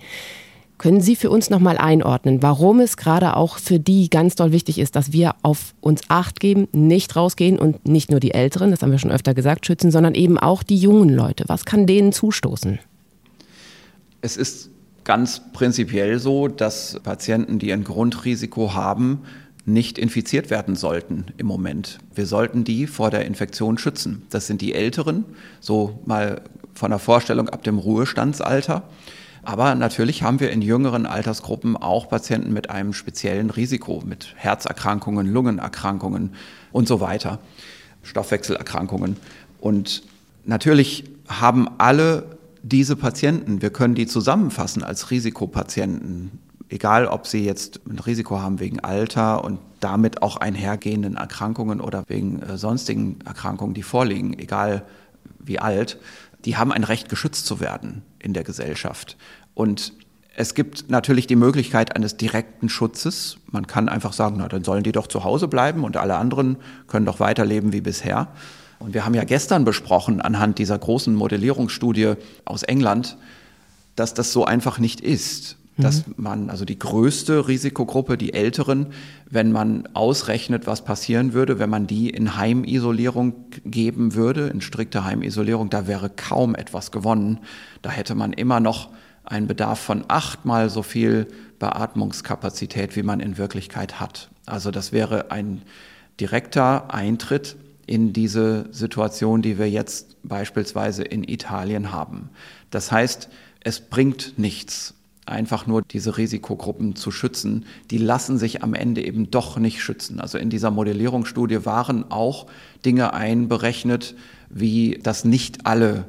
Können 0.82 1.00
Sie 1.00 1.15
für 1.15 1.30
uns 1.30 1.52
nochmal 1.52 1.78
einordnen, 1.78 2.41
warum 2.41 2.80
es 2.80 2.98
gerade 2.98 3.38
auch 3.38 3.60
für 3.60 3.80
die 3.80 4.10
ganz 4.10 4.34
doll 4.34 4.52
wichtig 4.52 4.80
ist, 4.80 4.96
dass 4.96 5.12
wir 5.12 5.36
auf 5.44 5.76
uns 5.80 6.02
Acht 6.08 6.39
geben, 6.39 6.67
nicht 6.72 7.15
rausgehen 7.15 7.60
und 7.60 7.88
nicht 7.88 8.10
nur 8.10 8.20
die 8.20 8.34
Älteren, 8.34 8.72
das 8.72 8.82
haben 8.82 8.89
wir 8.89 8.98
schon 8.98 9.12
öfter 9.12 9.36
gesagt, 9.36 9.67
schützen, 9.67 9.91
sondern 9.91 10.15
eben 10.15 10.39
auch 10.39 10.63
die 10.63 10.78
jungen 10.78 11.10
Leute? 11.10 11.44
Was 11.46 11.65
kann 11.65 11.86
denen 11.86 12.13
zustoßen? 12.13 12.80
Es 14.22 14.38
ist 14.38 14.72
ganz 15.04 15.44
prinzipiell 15.54 16.17
so, 16.17 16.48
dass 16.48 17.00
Patienten, 17.04 17.60
die 17.60 17.72
ein 17.72 17.84
Grundrisiko 17.84 18.74
haben, 18.74 19.20
nicht 19.65 20.00
infiziert 20.00 20.50
werden 20.50 20.76
sollten 20.76 21.26
im 21.38 21.46
Moment. 21.46 22.00
Wir 22.15 22.26
sollten 22.26 22.63
die 22.63 22.88
vor 22.88 23.12
der 23.12 23.28
Infektion 23.28 23.78
schützen. 23.78 24.24
Das 24.32 24.48
sind 24.48 24.62
die 24.62 24.74
Älteren, 24.74 25.26
so 25.60 26.00
mal 26.06 26.41
von 26.74 26.89
der 26.89 26.98
Vorstellung 26.98 27.50
ab 27.50 27.62
dem 27.62 27.78
Ruhestandsalter. 27.78 28.82
Aber 29.43 29.73
natürlich 29.75 30.23
haben 30.23 30.39
wir 30.39 30.51
in 30.51 30.62
jüngeren 30.62 31.06
Altersgruppen 31.06 31.75
auch 31.75 32.10
Patienten 32.10 32.54
mit 32.54 32.69
einem 32.69 32.93
speziellen 32.93 33.49
Risiko, 33.49 34.04
mit 34.06 34.34
Herzerkrankungen, 34.36 35.32
Lungenerkrankungen 35.32 36.36
und 36.71 36.88
so 36.88 36.99
weiter, 36.99 37.39
Stoffwechselerkrankungen. 38.04 39.17
Und 39.60 40.04
natürlich 40.45 41.06
haben 41.27 41.67
alle 41.80 42.38
diese 42.63 42.95
Patienten, 42.95 43.62
wir 43.62 43.71
können 43.71 43.95
die 43.95 44.06
zusammenfassen 44.06 44.84
als 44.84 45.10
Risikopatienten, 45.10 46.32
egal 46.69 47.08
ob 47.08 47.25
sie 47.25 47.43
jetzt 47.43 47.82
ein 47.89 47.97
Risiko 47.99 48.39
haben 48.39 48.60
wegen 48.60 48.80
Alter 48.80 49.43
und 49.43 49.60
damit 49.80 50.21
auch 50.21 50.38
einhergehenden 50.38 51.17
Erkrankungen 51.17 51.82
oder 51.82 52.04
wegen 52.08 52.41
äh, 52.43 52.58
sonstigen 52.58 53.19
Erkrankungen, 53.25 53.73
die 53.73 53.82
vorliegen, 53.84 54.38
egal 54.38 54.84
wie 55.39 55.58
alt, 55.58 55.97
die 56.45 56.58
haben 56.58 56.71
ein 56.71 56.84
Recht, 56.84 57.10
geschützt 57.10 57.45
zu 57.45 57.60
werden 57.60 58.04
in 58.19 58.34
der 58.34 58.43
Gesellschaft. 58.43 59.17
Und 59.54 59.93
es 60.36 60.56
gibt 60.56 60.89
natürlich 60.89 61.27
die 61.27 61.36
Möglichkeit 61.36 61.95
eines 61.95 62.17
direkten 62.17 62.69
Schutzes. 62.69 63.38
Man 63.51 63.67
kann 63.67 63.89
einfach 63.89 64.13
sagen, 64.13 64.38
na, 64.39 64.47
dann 64.47 64.63
sollen 64.63 64.84
die 64.84 64.91
doch 64.91 65.08
zu 65.08 65.23
Hause 65.23 65.47
bleiben 65.47 65.84
und 65.84 65.97
alle 65.97 66.15
anderen 66.15 66.58
können 66.88 67.06
doch 67.06 67.19
weiterleben 67.19 67.73
wie 67.73 67.82
bisher. 67.82 68.30
Und 68.80 68.93
wir 68.93 69.06
haben 69.06 69.13
ja 69.13 69.23
gestern 69.23 69.65
besprochen, 69.65 70.21
anhand 70.21 70.58
dieser 70.58 70.80
großen 70.80 71.13
Modellierungsstudie 71.13 72.13
aus 72.45 72.63
England, 72.63 73.17
dass 73.95 74.13
das 74.13 74.32
so 74.32 74.45
einfach 74.45 74.80
nicht 74.80 75.01
ist. 75.01 75.58
Dass 75.77 76.05
mhm. 76.05 76.13
man, 76.17 76.49
also 76.49 76.65
die 76.65 76.77
größte 76.77 77.47
Risikogruppe, 77.47 78.17
die 78.17 78.34
Älteren, 78.34 78.88
wenn 79.29 79.51
man 79.51 79.88
ausrechnet, 79.93 80.67
was 80.67 80.84
passieren 80.84 81.34
würde, 81.34 81.60
wenn 81.60 81.69
man 81.69 81.88
die 81.88 82.10
in 82.10 82.36
Heimisolierung 82.36 83.34
geben 83.65 84.13
würde, 84.13 84.47
in 84.47 84.62
strikte 84.62 85.05
Heimisolierung, 85.05 85.69
da 85.69 85.88
wäre 85.88 86.10
kaum 86.10 86.55
etwas 86.55 86.91
gewonnen. 86.91 87.39
Da 87.81 87.89
hätte 87.89 88.15
man 88.15 88.34
immer 88.34 88.60
noch 88.60 88.89
einen 89.23 89.47
Bedarf 89.47 89.79
von 89.79 90.03
achtmal 90.07 90.69
so 90.69 90.84
viel 90.84 91.27
Beatmungskapazität, 91.60 92.95
wie 92.95 93.03
man 93.03 93.19
in 93.19 93.38
Wirklichkeit 93.38 93.99
hat. 93.99 94.29
Also 94.45 94.71
das 94.71 94.91
wäre 94.91 95.31
ein 95.31 95.62
direkter 96.19 96.93
Eintritt 96.93 97.55
in 97.88 98.13
diese 98.13 98.67
Situation, 98.71 99.41
die 99.41 99.57
wir 99.57 99.69
jetzt 99.69 100.17
beispielsweise 100.23 101.03
in 101.03 101.23
Italien 101.23 101.91
haben. 101.91 102.29
Das 102.69 102.91
heißt, 102.91 103.29
es 103.60 103.79
bringt 103.79 104.38
nichts, 104.38 104.95
einfach 105.25 105.67
nur 105.67 105.81
diese 105.81 106.17
Risikogruppen 106.17 106.95
zu 106.95 107.12
schützen. 107.12 107.65
Die 107.91 107.97
lassen 107.97 108.38
sich 108.38 108.63
am 108.63 108.73
Ende 108.73 109.03
eben 109.03 109.31
doch 109.31 109.57
nicht 109.57 109.81
schützen. 109.81 110.19
Also 110.19 110.38
in 110.38 110.49
dieser 110.49 110.71
Modellierungsstudie 110.71 111.65
waren 111.65 112.10
auch 112.12 112.47
Dinge 112.86 113.13
einberechnet, 113.13 114.15
wie 114.49 114.99
das 115.01 115.23
nicht 115.23 115.65
alle 115.65 116.05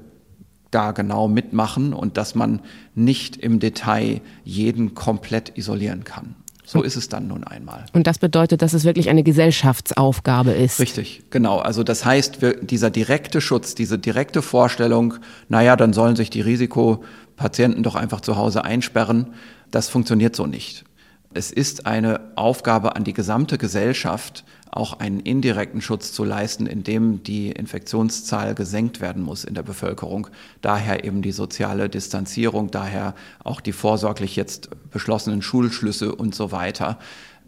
da 0.70 0.92
genau 0.92 1.28
mitmachen 1.28 1.92
und 1.92 2.16
dass 2.16 2.34
man 2.34 2.60
nicht 2.94 3.36
im 3.36 3.60
Detail 3.60 4.22
jeden 4.44 4.94
komplett 4.94 5.56
isolieren 5.56 6.04
kann. 6.04 6.34
So 6.72 6.80
ist 6.82 6.96
es 6.96 7.10
dann 7.10 7.28
nun 7.28 7.44
einmal. 7.44 7.84
Und 7.92 8.06
das 8.06 8.18
bedeutet, 8.18 8.62
dass 8.62 8.72
es 8.72 8.84
wirklich 8.84 9.10
eine 9.10 9.22
Gesellschaftsaufgabe 9.22 10.52
ist. 10.52 10.80
Richtig, 10.80 11.24
genau. 11.28 11.58
Also 11.58 11.82
das 11.82 12.06
heißt, 12.06 12.40
wir, 12.40 12.64
dieser 12.64 12.88
direkte 12.88 13.42
Schutz, 13.42 13.74
diese 13.74 13.98
direkte 13.98 14.40
Vorstellung, 14.40 15.16
naja, 15.50 15.76
dann 15.76 15.92
sollen 15.92 16.16
sich 16.16 16.30
die 16.30 16.40
Risikopatienten 16.40 17.82
doch 17.82 17.94
einfach 17.94 18.22
zu 18.22 18.38
Hause 18.38 18.64
einsperren, 18.64 19.34
das 19.70 19.90
funktioniert 19.90 20.34
so 20.34 20.46
nicht. 20.46 20.84
Es 21.34 21.50
ist 21.50 21.86
eine 21.86 22.20
Aufgabe 22.36 22.94
an 22.94 23.04
die 23.04 23.14
gesamte 23.14 23.56
Gesellschaft, 23.56 24.44
auch 24.70 25.00
einen 25.00 25.20
indirekten 25.20 25.80
Schutz 25.80 26.12
zu 26.12 26.24
leisten, 26.24 26.66
indem 26.66 27.22
die 27.22 27.50
Infektionszahl 27.50 28.54
gesenkt 28.54 29.00
werden 29.00 29.22
muss 29.22 29.44
in 29.44 29.54
der 29.54 29.62
Bevölkerung. 29.62 30.28
Daher 30.60 31.04
eben 31.04 31.22
die 31.22 31.32
soziale 31.32 31.88
Distanzierung, 31.88 32.70
daher 32.70 33.14
auch 33.44 33.60
die 33.60 33.72
vorsorglich 33.72 34.36
jetzt 34.36 34.70
beschlossenen 34.90 35.42
Schulschlüsse 35.42 36.14
und 36.14 36.34
so 36.34 36.52
weiter. 36.52 36.98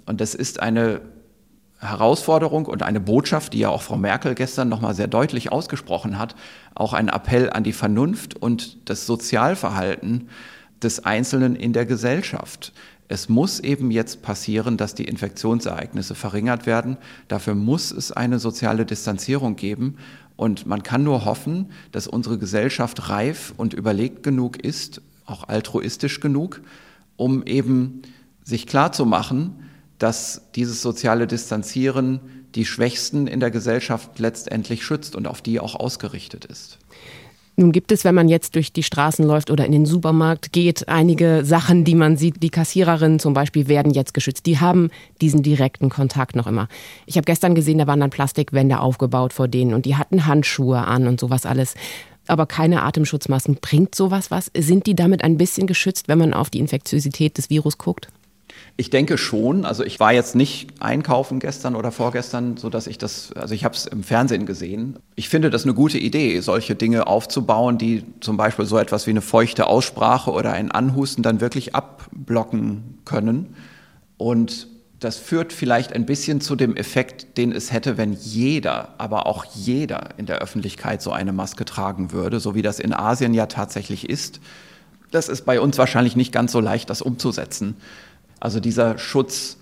Und 0.07 0.20
das 0.20 0.35
ist 0.35 0.61
eine 0.61 1.01
Herausforderung 1.79 2.66
und 2.66 2.83
eine 2.83 3.01
Botschaft, 3.01 3.53
die 3.53 3.61
ja 3.61 3.68
auch 3.68 3.83
Frau 3.83 3.97
Merkel 3.97 4.35
gestern 4.35 4.68
nochmal 4.68 4.94
sehr 4.94 5.09
deutlich 5.09 5.53
ausgesprochen 5.53 6.18
hat, 6.18 6.35
auch 6.75 6.94
ein 6.94 7.09
Appell 7.09 7.51
an 7.51 7.64
die 7.64 7.75
Vernunft 7.75 8.35
und 8.35 8.88
das 8.88 9.07
Sozialverhalten 9.07 10.29
des 10.83 11.05
Einzelnen 11.05 11.57
in 11.57 11.73
der 11.73 11.87
Gesellschaft. 11.87 12.73
Es 13.09 13.29
muss 13.29 13.61
eben 13.61 13.90
jetzt 13.90 14.23
passieren, 14.23 14.77
dass 14.77 14.95
die 14.95 15.05
Infektionsereignisse 15.05 16.14
verringert 16.14 16.67
werden. 16.67 16.97
Dafür 17.29 17.55
muss 17.55 17.90
es 17.90 18.12
eine 18.12 18.38
soziale 18.38 18.87
Distanzierung 18.87 19.57
geben. 19.57 19.99
Und 20.37 20.67
man 20.67 20.83
kann 20.83 21.05
nur 21.05 21.25
hoffen, 21.25 21.71
dass 21.93 22.09
unsere 22.09 22.38
Gesellschaft 22.38 23.09
reif 23.09 23.55
und 23.57 23.75
überlegt 23.75 24.23
genug 24.23 24.57
ist, 24.57 25.01
auch 25.27 25.49
altruistisch 25.49 26.21
genug, 26.21 26.62
um 27.17 27.45
eben 27.45 28.03
sich 28.43 28.67
klarzumachen, 28.67 29.64
dass 29.99 30.43
dieses 30.55 30.83
soziale 30.83 31.27
Distanzieren 31.27 32.21
die 32.55 32.64
Schwächsten 32.64 33.27
in 33.27 33.40
der 33.40 33.51
Gesellschaft 33.51 34.19
letztendlich 34.19 34.85
schützt 34.85 35.17
und 35.17 35.27
auf 35.27 35.43
die 35.43 35.61
auch 35.61 35.75
ausgerichtet 35.75 36.45
ist. 36.45 36.79
Nun 37.57 37.71
gibt 37.71 37.93
es, 37.93 38.05
wenn 38.05 38.17
man 38.17 38.29
jetzt 38.29 38.57
durch 38.57 38.73
die 38.73 38.83
Straßen 38.83 39.25
läuft 39.25 39.49
oder 39.51 39.64
in 39.64 39.71
den 39.71 39.87
Supermarkt 39.87 40.53
geht, 40.53 40.88
einige 40.88 41.45
Sachen, 41.45 41.85
die 41.85 41.95
man 41.95 42.17
sieht. 42.17 42.43
Die 42.43 42.51
Kassiererinnen 42.51 43.21
zum 43.21 43.33
Beispiel 43.33 43.69
werden 43.69 43.93
jetzt 43.93 44.12
geschützt. 44.12 44.47
Die 44.47 44.59
haben 44.59 44.90
diesen 45.21 45.45
direkten 45.45 45.88
Kontakt 45.88 46.35
noch 46.35 46.49
immer. 46.49 46.67
Ich 47.07 47.17
habe 47.17 47.27
gestern 47.27 47.55
gesehen, 47.55 47.79
da 47.79 47.87
waren 47.87 48.01
dann 48.01 48.11
Plastikwände 48.11 48.81
aufgebaut 48.81 49.33
vor 49.33 49.47
denen 49.47 49.73
und 49.73 49.87
die 49.87 49.95
hatten 49.95 50.27
Handschuhe 50.27 50.79
an 50.79 51.07
und 51.07 51.21
sowas 51.21 51.47
alles. 51.47 51.75
Aber 52.27 52.47
keine 52.47 52.83
Atemschutzmasken. 52.83 53.59
Bringt 53.61 53.95
sowas 53.95 54.33
was? 54.33 54.51
Sind 54.57 54.87
die 54.87 54.97
damit 54.97 55.23
ein 55.23 55.38
bisschen 55.38 55.69
geschützt, 55.69 56.09
wenn 56.09 56.19
man 56.19 56.35
auf 56.35 56.51
die 56.51 56.59
Infektiosität 56.59 57.38
des 57.38 57.51
Virus 57.51 57.79
guckt? 57.79 58.09
Ich 58.77 58.91
denke 58.91 59.19
schon. 59.19 59.65
Also 59.65 59.85
ich 59.85 60.01
war 60.01 60.13
jetzt 60.13 60.35
nicht 60.35 60.69
einkaufen 60.81 61.39
gestern 61.39 61.77
oder 61.77 61.93
vorgestern, 61.93 62.57
so 62.57 62.71
dass 62.71 62.87
ich 62.87 62.99
das, 62.99 63.33
also 63.33 63.55
ich 63.55 63.65
habe 63.65 63.75
es 63.75 63.87
im 63.87 64.03
Fernsehen 64.03 64.47
gesehen. 64.47 64.99
Ich 65.15 65.29
finde 65.29 65.51
das 65.51 65.65
eine 65.65 65.75
gute 65.75 65.99
Idee, 65.99 66.41
solche 66.41 66.75
Dinge 66.75 67.07
aufzubauen, 67.07 67.79
die 67.79 68.05
zum 68.21 68.37
Beispiel 68.37 68.67
so 68.67 68.79
etwas 68.79 69.07
wie 69.07 69.11
eine 69.11 69.21
feuchte 69.21 69.67
Aussprache 69.67 70.33
oder 70.33 70.53
ein 70.53 70.71
Anhusten 70.71 71.23
dann 71.23 71.41
wirklich 71.41 71.75
abblocken 71.75 72.99
können. 73.05 73.55
Und 74.17 74.69
das 75.05 75.19
führt 75.19 75.53
vielleicht 75.53 75.93
ein 75.93 76.07
bisschen 76.07 76.41
zu 76.41 76.57
dem 76.57 76.77
Effekt, 76.77 77.37
den 77.37 77.53
es 77.53 77.73
hätte, 77.73 77.99
wenn 77.99 78.15
jeder, 78.15 78.95
aber 78.99 79.27
auch 79.27 79.45
jeder 79.45 80.11
in 80.17 80.27
der 80.27 80.39
Öffentlichkeit 80.39 81.03
so 81.03 81.13
eine 81.13 81.33
Maske 81.33 81.65
tragen 81.65 82.11
würde, 82.11 82.41
so 82.41 82.55
wie 82.55 82.63
das 82.63 82.81
in 82.81 82.95
Asien 82.95 83.35
ja 83.35 83.47
tatsächlich 83.47 84.09
ist. 84.09 84.41
Das 85.11 85.29
ist 85.29 85.45
bei 85.45 85.61
uns 85.61 85.79
wahrscheinlich 85.79 86.17
nicht 86.17 86.33
ganz 86.33 86.53
so 86.53 86.61
leicht, 86.61 86.91
das 86.91 87.03
umzusetzen. 87.03 87.77
Also 88.40 88.61
dieser 88.61 88.99
Schutz, 88.99 89.57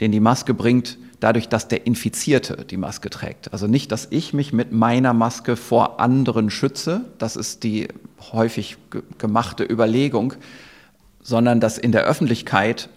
den 0.00 0.12
die 0.12 0.20
Maske 0.20 0.54
bringt, 0.54 0.98
dadurch, 1.20 1.48
dass 1.48 1.68
der 1.68 1.86
Infizierte 1.86 2.64
die 2.64 2.76
Maske 2.76 3.10
trägt. 3.10 3.52
Also 3.52 3.66
nicht, 3.66 3.90
dass 3.92 4.08
ich 4.10 4.32
mich 4.32 4.52
mit 4.52 4.72
meiner 4.72 5.12
Maske 5.12 5.56
vor 5.56 6.00
anderen 6.00 6.50
schütze, 6.50 7.02
das 7.18 7.36
ist 7.36 7.64
die 7.64 7.88
häufig 8.32 8.76
gemachte 9.18 9.64
Überlegung, 9.64 10.34
sondern 11.22 11.60
dass 11.60 11.78
in 11.78 11.92
der 11.92 12.04
Öffentlichkeit 12.04 12.88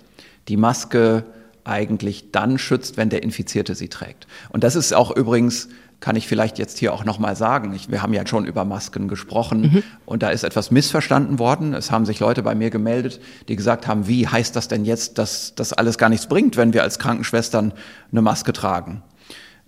die 0.48 0.58
Maske 0.58 1.26
eigentlich 1.64 2.32
dann 2.32 2.58
schützt, 2.58 2.98
wenn 2.98 3.10
der 3.10 3.24
Infizierte 3.24 3.76
sie 3.76 3.88
trägt. 3.88 4.28
Und 4.50 4.64
das 4.64 4.76
ist 4.76 4.94
auch 4.94 5.16
übrigens 5.16 5.70
kann 6.02 6.16
ich 6.16 6.28
vielleicht 6.28 6.58
jetzt 6.58 6.80
hier 6.80 6.94
auch 6.94 7.06
nochmal 7.06 7.36
sagen. 7.36 7.74
Ich, 7.74 7.90
wir 7.90 8.02
haben 8.02 8.12
ja 8.12 8.26
schon 8.26 8.46
über 8.46 8.66
Masken 8.66 9.08
gesprochen 9.08 9.62
mhm. 9.62 9.84
und 10.06 10.24
da 10.24 10.32
ist 10.32 10.44
etwas 10.44 10.72
missverstanden 10.72 11.40
worden. 11.40 11.74
Es 11.74 11.92
haben 11.92 12.06
sich 12.06 12.20
Leute 12.20 12.42
bei 12.42 12.56
mir 12.56 12.72
gemeldet, 12.72 13.22
die 13.48 13.56
gesagt 13.56 13.88
haben, 13.88 14.08
wie 14.08 14.28
heißt 14.28 14.56
das 14.56 14.68
denn 14.68 14.84
jetzt, 14.84 15.20
dass 15.20 15.54
das 15.56 15.74
alles 15.74 16.00
gar 16.00 16.10
nichts 16.10 16.28
bringt, 16.28 16.58
wenn 16.58 16.74
wir 16.74 16.82
als 16.82 16.98
Krankenschwestern 16.98 17.72
eine 18.12 18.22
Maske 18.22 18.52
tragen? 18.52 19.04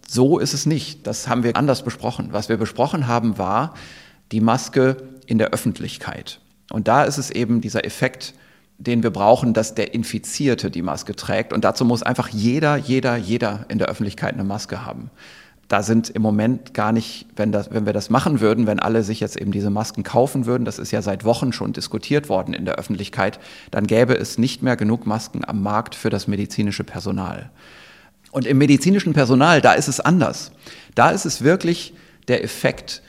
So 0.07 0.39
ist 0.39 0.53
es 0.53 0.65
nicht. 0.65 1.05
Das 1.05 1.27
haben 1.27 1.43
wir 1.43 1.55
anders 1.55 1.83
besprochen. 1.83 2.29
Was 2.31 2.49
wir 2.49 2.57
besprochen 2.57 3.07
haben, 3.07 3.37
war 3.37 3.75
die 4.31 4.41
Maske 4.41 4.97
in 5.27 5.37
der 5.37 5.51
Öffentlichkeit. 5.51 6.39
Und 6.71 6.87
da 6.87 7.03
ist 7.03 7.19
es 7.19 7.29
eben 7.29 7.61
dieser 7.61 7.85
Effekt, 7.85 8.33
den 8.79 9.03
wir 9.03 9.11
brauchen, 9.11 9.53
dass 9.53 9.75
der 9.75 9.93
Infizierte 9.93 10.71
die 10.71 10.81
Maske 10.81 11.15
trägt. 11.15 11.53
Und 11.53 11.63
dazu 11.63 11.85
muss 11.85 12.01
einfach 12.01 12.29
jeder, 12.29 12.75
jeder, 12.75 13.17
jeder 13.17 13.67
in 13.69 13.77
der 13.77 13.87
Öffentlichkeit 13.87 14.33
eine 14.33 14.43
Maske 14.43 14.83
haben 14.83 15.11
da 15.73 15.81
sind 15.81 16.11
im 16.11 16.21
Moment 16.21 16.75
gar 16.75 16.91
nicht, 16.91 17.25
wenn, 17.35 17.51
das, 17.51 17.71
wenn 17.71 17.87
wir 17.87 17.93
das 17.93 18.11
machen 18.11 18.41
würden, 18.41 18.67
wenn 18.67 18.79
alle 18.79 19.01
sich 19.01 19.19
jetzt 19.19 19.35
eben 19.35 19.51
diese 19.51 19.71
Masken 19.71 20.03
kaufen 20.03 20.45
würden, 20.45 20.65
das 20.65 20.77
ist 20.77 20.91
ja 20.91 21.01
seit 21.01 21.25
Wochen 21.25 21.51
schon 21.51 21.73
diskutiert 21.73 22.29
worden 22.29 22.53
in 22.53 22.65
der 22.65 22.75
Öffentlichkeit, 22.75 23.39
dann 23.71 23.87
gäbe 23.87 24.13
es 24.13 24.37
nicht 24.37 24.61
mehr 24.61 24.75
genug 24.75 25.07
Masken 25.07 25.43
am 25.43 25.63
Markt 25.63 25.95
für 25.95 26.11
das 26.11 26.27
medizinische 26.27 26.83
Personal. 26.83 27.49
Und 28.31 28.45
im 28.45 28.59
medizinischen 28.59 29.13
Personal, 29.13 29.61
da 29.61 29.73
ist 29.73 29.87
es 29.87 29.99
anders. 29.99 30.51
Da 30.93 31.09
ist 31.09 31.25
es 31.25 31.43
wirklich 31.43 31.95
der 32.27 32.43
Effekt, 32.43 33.01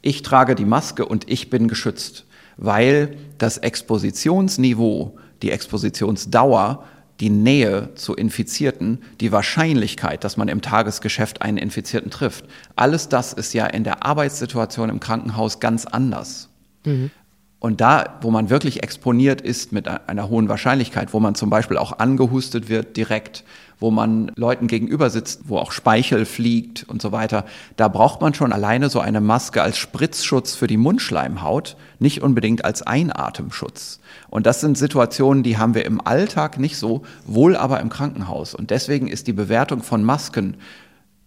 ich 0.00 0.22
trage 0.22 0.54
die 0.54 0.64
Maske 0.64 1.04
und 1.04 1.30
ich 1.30 1.50
bin 1.50 1.68
geschützt, 1.68 2.24
weil 2.56 3.14
das 3.36 3.58
Expositionsniveau, 3.58 5.18
die 5.42 5.50
Expositionsdauer 5.50 6.82
die 7.20 7.30
Nähe 7.30 7.94
zu 7.94 8.14
Infizierten, 8.14 9.02
die 9.20 9.32
Wahrscheinlichkeit, 9.32 10.24
dass 10.24 10.36
man 10.36 10.48
im 10.48 10.60
Tagesgeschäft 10.60 11.42
einen 11.42 11.56
Infizierten 11.56 12.10
trifft. 12.10 12.44
Alles 12.74 13.08
das 13.08 13.32
ist 13.32 13.54
ja 13.54 13.66
in 13.66 13.84
der 13.84 14.04
Arbeitssituation 14.04 14.90
im 14.90 15.00
Krankenhaus 15.00 15.60
ganz 15.60 15.86
anders. 15.86 16.50
Mhm. 16.84 17.10
Und 17.58 17.80
da, 17.80 18.18
wo 18.20 18.30
man 18.30 18.50
wirklich 18.50 18.82
exponiert 18.82 19.40
ist 19.40 19.72
mit 19.72 19.88
einer 19.88 20.28
hohen 20.28 20.48
Wahrscheinlichkeit, 20.48 21.14
wo 21.14 21.20
man 21.20 21.34
zum 21.34 21.48
Beispiel 21.48 21.78
auch 21.78 21.98
angehustet 21.98 22.68
wird 22.68 22.96
direkt, 22.96 23.44
wo 23.78 23.90
man 23.90 24.30
Leuten 24.36 24.66
gegenüber 24.66 25.10
sitzt, 25.10 25.48
wo 25.48 25.58
auch 25.58 25.72
Speichel 25.72 26.24
fliegt 26.26 26.84
und 26.88 27.00
so 27.00 27.12
weiter, 27.12 27.44
da 27.76 27.88
braucht 27.88 28.20
man 28.20 28.34
schon 28.34 28.52
alleine 28.52 28.88
so 28.90 29.00
eine 29.00 29.20
Maske 29.20 29.62
als 29.62 29.78
Spritzschutz 29.78 30.54
für 30.54 30.66
die 30.66 30.76
Mundschleimhaut, 30.76 31.76
nicht 31.98 32.22
unbedingt 32.22 32.64
als 32.64 32.82
Einatemschutz. 32.82 34.00
Und 34.28 34.46
das 34.46 34.60
sind 34.60 34.78
Situationen, 34.78 35.42
die 35.42 35.58
haben 35.58 35.74
wir 35.74 35.84
im 35.84 36.06
Alltag 36.06 36.58
nicht 36.58 36.76
so, 36.76 37.02
wohl 37.26 37.56
aber 37.56 37.80
im 37.80 37.88
Krankenhaus. 37.88 38.54
Und 38.54 38.70
deswegen 38.70 39.08
ist 39.08 39.26
die 39.26 39.34
Bewertung 39.34 39.82
von 39.82 40.04
Masken 40.04 40.56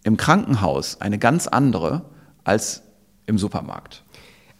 im 0.04 0.16
Krankenhaus 0.16 1.00
eine 1.00 1.18
ganz 1.18 1.46
andere 1.46 2.02
als 2.44 2.82
im 3.26 3.38
Supermarkt. 3.38 4.02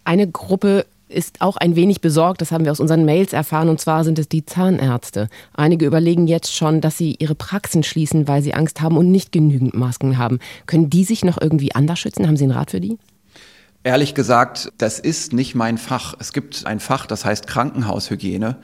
Eine 0.03 0.29
Gruppe 0.29 0.85
ist 1.11 1.41
auch 1.41 1.57
ein 1.57 1.75
wenig 1.75 2.01
besorgt, 2.01 2.41
das 2.41 2.51
haben 2.51 2.65
wir 2.65 2.71
aus 2.71 2.79
unseren 2.79 3.05
Mails 3.05 3.33
erfahren, 3.33 3.69
und 3.69 3.79
zwar 3.79 4.03
sind 4.03 4.17
es 4.19 4.29
die 4.29 4.45
Zahnärzte. 4.45 5.29
Einige 5.53 5.85
überlegen 5.85 6.27
jetzt 6.27 6.55
schon, 6.55 6.81
dass 6.81 6.97
sie 6.97 7.15
ihre 7.19 7.35
Praxen 7.35 7.83
schließen, 7.83 8.27
weil 8.27 8.41
sie 8.41 8.53
Angst 8.53 8.81
haben 8.81 8.97
und 8.97 9.11
nicht 9.11 9.31
genügend 9.31 9.73
Masken 9.73 10.17
haben. 10.17 10.39
Können 10.65 10.89
die 10.89 11.03
sich 11.03 11.23
noch 11.23 11.39
irgendwie 11.39 11.75
anders 11.75 11.99
schützen? 11.99 12.27
Haben 12.27 12.37
Sie 12.37 12.45
einen 12.45 12.53
Rat 12.53 12.71
für 12.71 12.81
die? 12.81 12.97
Ehrlich 13.83 14.13
gesagt, 14.13 14.71
das 14.77 14.99
ist 14.99 15.33
nicht 15.33 15.55
mein 15.55 15.77
Fach. 15.77 16.13
Es 16.19 16.33
gibt 16.33 16.65
ein 16.65 16.79
Fach, 16.79 17.07
das 17.07 17.25
heißt 17.25 17.47
Krankenhaushygiene. 17.47 18.57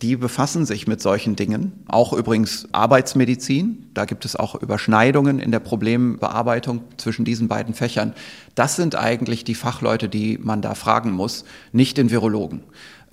Die 0.00 0.14
befassen 0.14 0.64
sich 0.64 0.86
mit 0.86 1.02
solchen 1.02 1.34
Dingen, 1.34 1.72
auch 1.88 2.12
übrigens 2.12 2.68
Arbeitsmedizin. 2.70 3.90
Da 3.94 4.04
gibt 4.04 4.24
es 4.24 4.36
auch 4.36 4.54
Überschneidungen 4.54 5.40
in 5.40 5.50
der 5.50 5.58
Problembearbeitung 5.58 6.82
zwischen 6.98 7.24
diesen 7.24 7.48
beiden 7.48 7.74
Fächern. 7.74 8.14
Das 8.54 8.76
sind 8.76 8.94
eigentlich 8.94 9.42
die 9.42 9.56
Fachleute, 9.56 10.08
die 10.08 10.38
man 10.38 10.62
da 10.62 10.74
fragen 10.74 11.10
muss, 11.10 11.44
nicht 11.72 11.96
den 11.96 12.10
Virologen. 12.10 12.62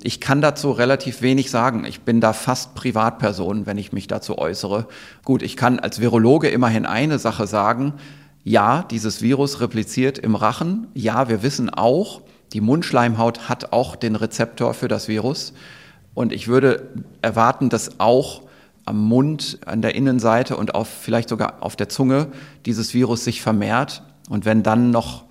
Ich 0.02 0.21
kann 0.21 0.41
dazu 0.41 0.71
relativ 0.71 1.24
wenig 1.24 1.50
sagen. 1.50 1.86
Ich 1.86 2.02
bin 2.02 2.21
da 2.21 2.34
fast 2.34 2.76
Privatperson, 2.76 3.65
wenn 3.65 3.80
ich 3.80 3.91
mich 3.91 4.08
dazu 4.08 4.38
äußere. 4.38 4.88
Gut, 5.24 5.41
ich 5.41 5.58
kann 5.58 5.80
als 5.80 6.00
Virologe 6.00 6.50
immerhin 6.50 6.86
eine 6.86 7.17
Sache 7.17 7.48
sagen. 7.48 7.93
Ja, 8.43 8.84
dieses 8.84 9.24
Virus 9.24 9.60
repliziert 9.60 10.19
im 10.19 10.36
Rachen. 10.36 10.88
Ja, 10.93 11.30
wir 11.30 11.41
wissen 11.41 11.71
auch, 11.71 12.21
die 12.54 12.62
Mundschleimhaut 12.62 13.50
hat 13.50 13.74
auch 13.74 13.95
den 13.95 14.15
Rezeptor 14.15 14.76
für 14.76 14.88
das 14.88 15.08
Virus. 15.08 15.54
Und 16.15 16.34
ich 16.34 16.47
würde 16.47 16.89
erwarten, 17.21 17.69
dass 17.69 17.99
auch 17.99 18.41
am 18.86 19.04
Mund, 19.08 19.60
an 19.65 19.82
der 19.82 19.93
Innenseite 19.93 20.58
und 20.58 20.73
auf, 20.73 20.88
vielleicht 20.88 21.30
sogar 21.30 21.58
auf 21.62 21.75
der 21.75 21.89
Zunge 21.89 22.28
dieses 22.65 22.93
Virus 22.93 23.23
sich 23.23 23.41
vermehrt. 23.41 24.01
Und 24.30 24.45
wenn 24.45 24.63
dann 24.63 24.89
noch 24.89 25.25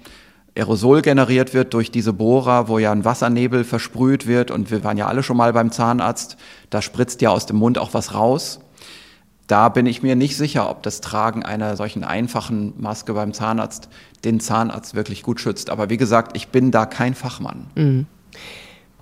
Aerosol 0.57 1.03
generiert 1.03 1.53
wird 1.53 1.75
durch 1.75 1.91
diese 1.91 2.13
Bohrer, 2.13 2.69
wo 2.69 2.79
ja 2.79 2.93
ein 2.93 3.05
Wassernebel 3.05 3.65
versprüht 3.65 4.27
wird. 4.27 4.51
Und 4.51 4.71
wir 4.71 4.85
waren 4.85 4.97
ja 4.97 5.07
alle 5.07 5.23
schon 5.23 5.37
mal 5.37 5.53
beim 5.53 5.73
Zahnarzt. 5.73 6.37
Da 6.71 6.81
spritzt 6.81 7.21
ja 7.23 7.31
aus 7.31 7.47
dem 7.47 7.57
Mund 7.57 7.79
auch 7.79 7.95
was 7.95 8.15
raus. 8.15 8.61
Da 9.47 9.69
bin 9.69 9.87
ich 9.87 10.03
mir 10.03 10.17
nicht 10.17 10.37
sicher, 10.37 10.71
ob 10.71 10.83
das 10.83 11.01
Tragen 11.01 11.45
einer 11.45 11.77
solchen 11.77 12.03
einfachen 12.05 12.73
Maske 12.81 13.13
beim 13.13 13.35
Zahnarzt 13.35 13.89
den 14.25 14.41
Zahnarzt 14.41 14.95
wirklich 14.95 15.23
gut 15.23 15.41
schützt. 15.41 15.71
Aber 15.71 15.91
wie 15.91 15.97
gesagt, 15.97 16.37
ich 16.37 16.49
bin 16.49 16.71
da 16.71 16.87
kein 16.87 17.15
Fachmann. 17.15 17.67
Mhm. 17.75 18.07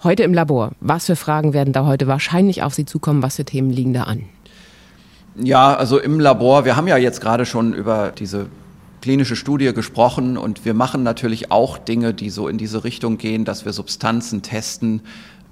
Heute 0.04 0.24
im 0.24 0.34
Labor, 0.34 0.72
was 0.80 1.06
für 1.06 1.14
Fragen 1.14 1.52
werden 1.52 1.72
da 1.72 1.86
heute 1.86 2.08
wahrscheinlich 2.08 2.64
auf 2.64 2.74
Sie 2.74 2.84
zukommen? 2.84 3.22
Was 3.22 3.36
für 3.36 3.44
Themen 3.44 3.70
liegen 3.70 3.92
da 3.92 4.02
an? 4.02 4.24
Ja, 5.36 5.76
also 5.76 6.00
im 6.00 6.18
Labor, 6.18 6.64
wir 6.64 6.74
haben 6.74 6.88
ja 6.88 6.96
jetzt 6.96 7.20
gerade 7.20 7.46
schon 7.46 7.72
über 7.72 8.10
diese 8.10 8.46
klinische 9.00 9.36
Studie 9.36 9.72
gesprochen 9.72 10.36
und 10.36 10.64
wir 10.64 10.74
machen 10.74 11.04
natürlich 11.04 11.52
auch 11.52 11.78
Dinge, 11.78 12.14
die 12.14 12.30
so 12.30 12.48
in 12.48 12.58
diese 12.58 12.82
Richtung 12.82 13.16
gehen, 13.16 13.44
dass 13.44 13.64
wir 13.64 13.72
Substanzen 13.72 14.42
testen, 14.42 15.02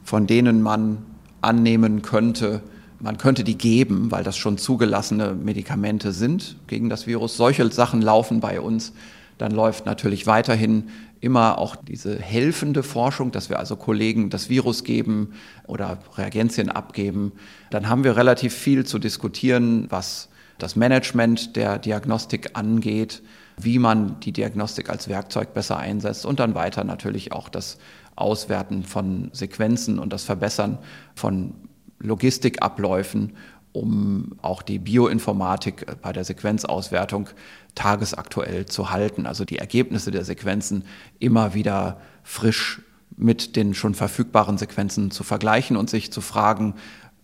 von 0.02 0.26
denen 0.26 0.62
man 0.62 0.98
annehmen 1.42 2.02
könnte, 2.02 2.60
man 2.98 3.18
könnte 3.18 3.44
die 3.44 3.56
geben, 3.56 4.10
weil 4.10 4.24
das 4.24 4.36
schon 4.36 4.58
zugelassene 4.58 5.32
Medikamente 5.32 6.10
sind 6.10 6.56
gegen 6.66 6.88
das 6.88 7.06
Virus. 7.06 7.36
Solche 7.36 7.70
Sachen 7.70 8.02
laufen 8.02 8.40
bei 8.40 8.60
uns. 8.60 8.92
Dann 9.38 9.52
läuft 9.52 9.86
natürlich 9.86 10.26
weiterhin 10.26 10.88
immer 11.20 11.58
auch 11.58 11.76
diese 11.76 12.18
helfende 12.18 12.82
Forschung, 12.82 13.30
dass 13.30 13.50
wir 13.50 13.58
also 13.58 13.76
Kollegen 13.76 14.30
das 14.30 14.48
Virus 14.48 14.84
geben 14.84 15.34
oder 15.66 15.98
Reagenzien 16.16 16.70
abgeben. 16.70 17.32
Dann 17.70 17.88
haben 17.88 18.04
wir 18.04 18.16
relativ 18.16 18.54
viel 18.54 18.86
zu 18.86 18.98
diskutieren, 18.98 19.86
was 19.90 20.28
das 20.58 20.76
Management 20.76 21.56
der 21.56 21.78
Diagnostik 21.78 22.50
angeht, 22.54 23.22
wie 23.58 23.78
man 23.78 24.18
die 24.20 24.32
Diagnostik 24.32 24.88
als 24.88 25.08
Werkzeug 25.08 25.52
besser 25.52 25.76
einsetzt 25.76 26.24
und 26.24 26.40
dann 26.40 26.54
weiter 26.54 26.84
natürlich 26.84 27.32
auch 27.32 27.48
das 27.48 27.78
Auswerten 28.16 28.82
von 28.82 29.30
Sequenzen 29.32 29.98
und 29.98 30.12
das 30.12 30.24
Verbessern 30.24 30.78
von 31.14 31.54
Logistikabläufen, 31.98 33.34
um 33.72 34.32
auch 34.42 34.62
die 34.62 34.78
Bioinformatik 34.78 36.00
bei 36.02 36.12
der 36.12 36.24
Sequenzauswertung 36.24 37.28
tagesaktuell 37.74 38.66
zu 38.66 38.90
halten, 38.90 39.26
also 39.26 39.44
die 39.44 39.58
Ergebnisse 39.58 40.10
der 40.10 40.24
Sequenzen 40.24 40.84
immer 41.18 41.54
wieder 41.54 42.00
frisch 42.22 42.82
mit 43.16 43.56
den 43.56 43.74
schon 43.74 43.94
verfügbaren 43.94 44.58
Sequenzen 44.58 45.10
zu 45.10 45.24
vergleichen 45.24 45.76
und 45.76 45.90
sich 45.90 46.10
zu 46.10 46.20
fragen, 46.20 46.74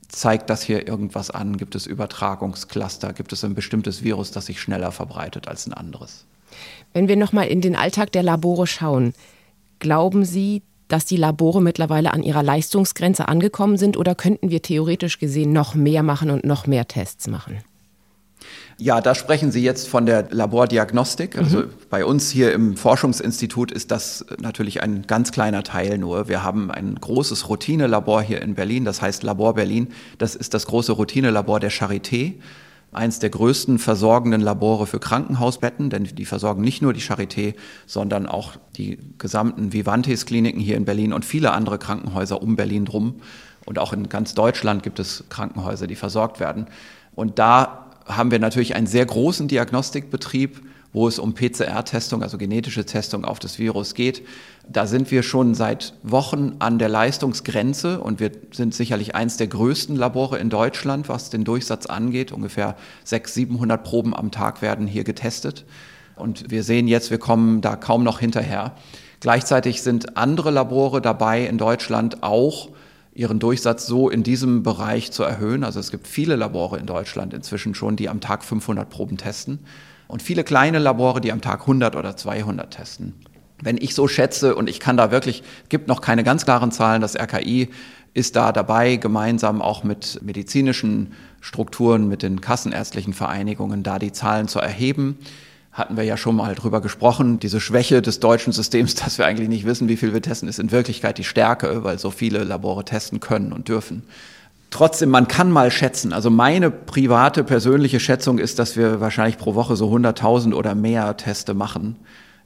zeigt 0.09 0.51
das 0.51 0.63
hier 0.63 0.87
irgendwas 0.87 1.31
an? 1.31 1.57
Gibt 1.57 1.75
es 1.75 1.87
Übertragungscluster? 1.87 3.13
Gibt 3.13 3.33
es 3.33 3.45
ein 3.45 3.55
bestimmtes 3.55 4.03
Virus, 4.03 4.31
das 4.31 4.47
sich 4.47 4.61
schneller 4.61 4.93
verbreitet 4.93 5.49
als 5.49 5.67
ein 5.67 5.73
anderes? 5.73 6.27
Wenn 6.93 7.09
wir 7.09 7.17
nochmal 7.17 7.49
in 7.49 7.61
den 7.61 7.77
Alltag 7.77 8.13
der 8.13 8.23
Labore 8.23 8.67
schauen, 8.67 9.15
glauben 9.79 10.25
Sie, 10.25 10.63
dass 10.89 11.05
die 11.05 11.17
Labore 11.17 11.61
mittlerweile 11.61 12.13
an 12.13 12.23
ihrer 12.23 12.43
Leistungsgrenze 12.43 13.29
angekommen 13.29 13.77
sind 13.77 13.97
oder 13.97 14.15
könnten 14.15 14.51
wir 14.51 14.63
theoretisch 14.63 15.19
gesehen 15.19 15.53
noch 15.53 15.75
mehr 15.75 16.03
machen 16.03 16.31
und 16.31 16.45
noch 16.45 16.67
mehr 16.67 16.87
Tests 16.89 17.29
machen? 17.29 17.59
Ja, 18.79 19.01
da 19.01 19.15
sprechen 19.15 19.51
Sie 19.51 19.63
jetzt 19.63 19.89
von 19.89 20.05
der 20.05 20.29
Labordiagnostik. 20.31 21.39
Also 21.39 21.61
mhm. 21.61 21.71
bei 21.89 22.05
uns 22.05 22.31
hier 22.31 22.53
im 22.53 22.77
Forschungsinstitut 22.77 23.73
ist 23.73 23.91
das 23.91 24.27
natürlich 24.39 24.83
ein 24.83 25.07
ganz 25.07 25.33
kleiner 25.33 25.63
Teil 25.63 25.97
nur. 25.97 26.29
Wir 26.29 26.43
haben 26.43 26.71
ein 26.71 26.95
großes 26.97 27.49
Routinelabor 27.49 28.23
hier 28.23 28.43
in 28.43 28.55
Berlin, 28.55 28.85
das 28.85 29.01
heißt 29.01 29.23
Labor 29.23 29.55
Berlin. 29.55 29.89
Das 30.19 30.35
ist 30.35 30.53
das 30.53 30.67
große 30.67 30.93
Routinelabor 30.93 31.59
der 31.59 31.73
Charité 31.73 32.35
eins 32.97 33.19
der 33.19 33.31
größten 33.31 33.79
versorgenden 33.79 34.41
Labore 34.41 34.87
für 34.87 34.99
Krankenhausbetten, 34.99 35.91
denn 35.91 36.05
die 36.05 36.25
versorgen 36.25 36.63
nicht 36.63 36.83
nur 36.83 36.93
die 36.93 37.01
Charité, 37.01 37.55
sondern 37.87 38.27
auch 38.27 38.53
die 38.77 38.99
gesamten 39.19 39.73
Vivantes-Kliniken 39.73 40.61
hier 40.61 40.77
in 40.77 40.85
Berlin 40.85 41.13
und 41.13 41.25
viele 41.25 41.53
andere 41.53 41.79
Krankenhäuser 41.79 42.43
um 42.43 42.57
Berlin 42.57 42.85
drum. 42.85 43.17
Und 43.65 43.79
auch 43.79 43.93
in 43.93 44.09
ganz 44.09 44.35
Deutschland 44.35 44.83
gibt 44.83 44.99
es 44.99 45.25
Krankenhäuser, 45.29 45.87
die 45.87 45.97
versorgt 45.97 46.41
werden. 46.41 46.67
Und 47.15 47.39
da 47.39 47.87
haben 48.07 48.31
wir 48.31 48.39
natürlich 48.39 48.75
einen 48.75 48.87
sehr 48.87 49.05
großen 49.05 49.49
Diagnostikbetrieb, 49.49 50.61
wo 50.97 51.07
es 51.07 51.19
um 51.19 51.35
PCR-Testung, 51.35 52.23
also 52.23 52.39
genetische 52.39 52.87
Testung 52.87 53.27
auf 53.27 53.39
das 53.39 53.59
Virus 53.59 53.93
geht. 53.93 54.23
Da 54.67 54.87
sind 54.87 55.11
wir 55.11 55.23
schon 55.23 55.55
seit 55.55 55.93
Wochen 56.03 56.57
an 56.59 56.79
der 56.79 56.89
Leistungsgrenze 56.89 58.01
und 58.01 58.19
wir 58.19 58.33
sind 58.51 58.75
sicherlich 58.75 59.15
eins 59.15 59.37
der 59.37 59.49
größten 59.49 59.95
Labore 59.95 60.39
in 60.39 60.49
Deutschland, 60.49 61.11
was 61.11 61.29
den 61.29 61.45
Durchsatz 61.45 61.85
angeht. 61.85 62.33
Ungefähr 62.33 62.77
600, 63.05 63.35
700 63.35 63.85
Proben 63.85 64.17
am 64.17 64.31
Tag 64.31 64.63
werden 64.63 64.87
hier 64.87 65.05
getestet. 65.05 65.67
Und 66.15 66.51
wir 66.51 66.63
sehen 66.63 66.89
jetzt, 66.89 67.11
wir 67.11 67.19
kommen 67.19 67.61
da 67.61 67.77
kaum 67.77 68.03
noch 68.03 68.21
hinterher. 68.21 68.75
Gleichzeitig 69.21 69.83
sind 69.83 70.17
andere 70.17 70.51
Labore 70.51 71.03
dabei 71.03 71.45
in 71.45 71.59
Deutschland 71.59 72.23
auch 72.23 72.71
ihren 73.13 73.39
Durchsatz 73.39 73.87
so 73.87 74.09
in 74.09 74.23
diesem 74.23 74.63
Bereich 74.63 75.13
zu 75.13 75.25
erhöhen. 75.25 75.63
Also 75.63 75.79
es 75.79 75.91
gibt 75.91 76.07
viele 76.07 76.37
Labore 76.37 76.79
in 76.79 76.87
Deutschland 76.87 77.35
inzwischen 77.35 77.75
schon, 77.75 77.97
die 77.97 78.09
am 78.09 78.23
Tag 78.23 78.43
500 78.43 78.89
Proben 78.89 79.19
testen 79.19 79.59
und 80.09 80.23
viele 80.23 80.45
kleine 80.45 80.79
Labore, 80.79 81.21
die 81.21 81.33
am 81.33 81.41
Tag 81.41 81.63
100 81.63 81.97
oder 81.97 82.17
200 82.17 82.73
testen. 82.73 83.15
Wenn 83.63 83.79
ich 83.79 83.95
so 83.95 84.07
schätze, 84.07 84.55
und 84.55 84.69
ich 84.69 84.81
kann 84.81 84.97
da 84.97 85.11
wirklich, 85.11 85.43
gibt 85.69 85.89
noch 85.89 86.01
keine 86.01 86.25
ganz 86.25 86.45
klaren 86.45 86.73
Zahlen, 86.73 87.01
das 87.01 87.17
RKI 87.17 87.71
ist 88.13 88.37
da 88.37 88.53
dabei, 88.53 88.97
gemeinsam 88.97 89.63
auch 89.63 89.85
mit 89.85 90.21
medizinischen 90.23 91.13
Strukturen, 91.41 92.09
mit 92.09 92.23
den 92.23 92.41
kassenärztlichen 92.41 93.13
Vereinigungen, 93.13 93.83
da 93.83 93.99
die 93.99 94.13
Zahlen 94.13 94.49
zu 94.49 94.59
erheben 94.59 95.19
hatten 95.77 95.99
wir 95.99 96.05
ja 96.05 96.17
schon 96.17 96.37
mal 96.37 96.55
drüber 96.55 96.81
gesprochen. 96.81 97.39
Diese 97.39 97.61
Schwäche 97.61 98.01
des 98.01 98.19
deutschen 98.19 98.53
Systems, 98.53 98.95
dass 99.05 99.19
wir 99.19 99.27
eigentlich 99.27 99.49
nicht 99.49 99.67
wissen, 99.67 99.89
wie 99.89 99.97
viel 99.97 100.15
wir 100.15 100.23
testen, 100.23 100.49
ist 100.49 100.59
in 100.59 100.73
Wirklichkeit 100.73 101.19
die 101.19 101.25
Stärke, 101.25 101.85
weil 101.85 101.99
so 101.99 102.11
viele 102.11 102.45
Labore 102.45 102.85
testen 102.85 103.21
können 103.21 103.53
und 103.53 103.69
dürfen. 103.69 104.03
Trotzdem, 104.71 105.11
man 105.11 105.29
kann 105.29 105.51
mal 105.51 105.71
schätzen. 105.71 106.13
Also 106.13 106.29
meine 106.29 106.71
private, 106.71 107.45
persönliche 107.45 108.01
Schätzung 108.01 108.39
ist, 108.39 108.59
dass 108.59 108.77
wir 108.77 109.01
wahrscheinlich 109.01 109.39
pro 109.39 109.55
Woche 109.55 109.77
so 109.77 109.91
100.000 109.93 110.55
oder 110.55 110.75
mehr 110.75 111.17
Teste 111.17 111.55
machen 111.55 111.97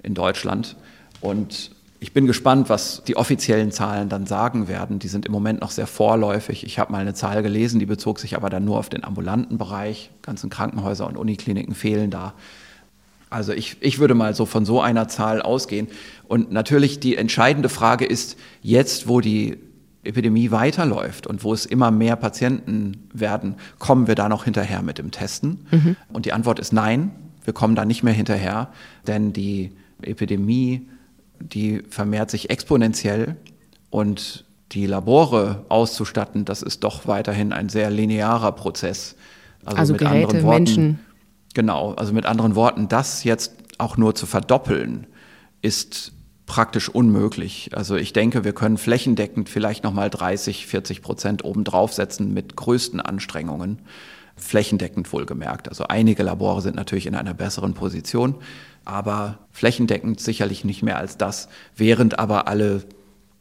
in 0.02 0.14
Deutschland. 0.14 0.76
Und 1.20 1.72
ich 1.98 2.12
bin 2.12 2.26
gespannt, 2.26 2.70
was 2.70 3.02
die 3.04 3.16
offiziellen 3.16 3.72
Zahlen 3.72 4.08
dann 4.08 4.26
sagen 4.26 4.68
werden. 4.68 4.98
Die 4.98 5.08
sind 5.08 5.26
im 5.26 5.32
Moment 5.32 5.60
noch 5.60 5.70
sehr 5.70 5.86
vorläufig. 5.86 6.64
Ich 6.64 6.78
habe 6.78 6.92
mal 6.92 7.00
eine 7.00 7.14
Zahl 7.14 7.42
gelesen, 7.42 7.78
die 7.78 7.86
bezog 7.86 8.18
sich 8.18 8.36
aber 8.36 8.48
dann 8.48 8.64
nur 8.64 8.78
auf 8.78 8.88
den 8.88 9.04
ambulanten 9.04 9.58
Bereich. 9.58 10.10
Ganzen 10.22 10.48
Krankenhäuser 10.48 11.06
und 11.06 11.18
Unikliniken 11.18 11.74
fehlen 11.74 12.10
da. 12.10 12.32
Also 13.28 13.52
ich, 13.52 13.76
ich 13.80 13.98
würde 13.98 14.14
mal 14.14 14.34
so 14.34 14.46
von 14.46 14.64
so 14.64 14.80
einer 14.80 15.08
Zahl 15.08 15.42
ausgehen. 15.42 15.88
Und 16.26 16.50
natürlich 16.50 17.00
die 17.00 17.16
entscheidende 17.16 17.68
Frage 17.68 18.06
ist, 18.06 18.36
jetzt 18.62 19.06
wo 19.06 19.20
die 19.20 19.58
Epidemie 20.02 20.50
weiterläuft 20.50 21.26
und 21.26 21.44
wo 21.44 21.52
es 21.52 21.66
immer 21.66 21.90
mehr 21.90 22.16
Patienten 22.16 23.08
werden, 23.12 23.56
kommen 23.78 24.06
wir 24.06 24.14
da 24.14 24.28
noch 24.28 24.44
hinterher 24.44 24.82
mit 24.82 24.98
dem 24.98 25.10
Testen? 25.10 25.66
Mhm. 25.70 25.96
Und 26.12 26.24
die 26.24 26.32
Antwort 26.32 26.58
ist 26.58 26.72
nein, 26.72 27.10
wir 27.44 27.52
kommen 27.52 27.74
da 27.74 27.84
nicht 27.84 28.02
mehr 28.02 28.14
hinterher, 28.14 28.68
denn 29.06 29.32
die 29.32 29.72
Epidemie, 30.02 30.88
die 31.38 31.82
vermehrt 31.88 32.30
sich 32.30 32.50
exponentiell 32.50 33.36
und 33.90 34.44
die 34.72 34.86
Labore 34.86 35.64
auszustatten, 35.68 36.44
das 36.44 36.62
ist 36.62 36.84
doch 36.84 37.06
weiterhin 37.06 37.52
ein 37.52 37.68
sehr 37.68 37.90
linearer 37.90 38.52
Prozess. 38.52 39.16
Also, 39.64 39.78
also 39.78 39.92
mit 39.94 40.00
Geräte, 40.00 40.16
anderen 40.16 40.42
Worten, 40.44 40.64
Menschen. 40.64 40.98
Genau, 41.54 41.92
also 41.94 42.12
mit 42.12 42.24
anderen 42.24 42.54
Worten, 42.54 42.88
das 42.88 43.24
jetzt 43.24 43.52
auch 43.78 43.96
nur 43.96 44.14
zu 44.14 44.26
verdoppeln, 44.26 45.06
ist 45.62 46.12
praktisch 46.50 46.88
unmöglich. 46.88 47.70
Also 47.74 47.94
ich 47.94 48.12
denke, 48.12 48.42
wir 48.42 48.52
können 48.52 48.76
flächendeckend 48.76 49.48
vielleicht 49.48 49.84
nochmal 49.84 50.10
30, 50.10 50.66
40 50.66 51.00
Prozent 51.00 51.44
obendrauf 51.44 51.92
setzen 51.92 52.34
mit 52.34 52.56
größten 52.56 53.00
Anstrengungen. 53.00 53.78
Flächendeckend 54.34 55.12
wohlgemerkt. 55.12 55.68
Also 55.68 55.84
einige 55.84 56.24
Labore 56.24 56.60
sind 56.60 56.74
natürlich 56.74 57.06
in 57.06 57.14
einer 57.14 57.34
besseren 57.34 57.74
Position, 57.74 58.34
aber 58.84 59.38
flächendeckend 59.52 60.18
sicherlich 60.18 60.64
nicht 60.64 60.82
mehr 60.82 60.96
als 60.96 61.16
das, 61.16 61.48
während 61.76 62.18
aber 62.18 62.48
alle 62.48 62.82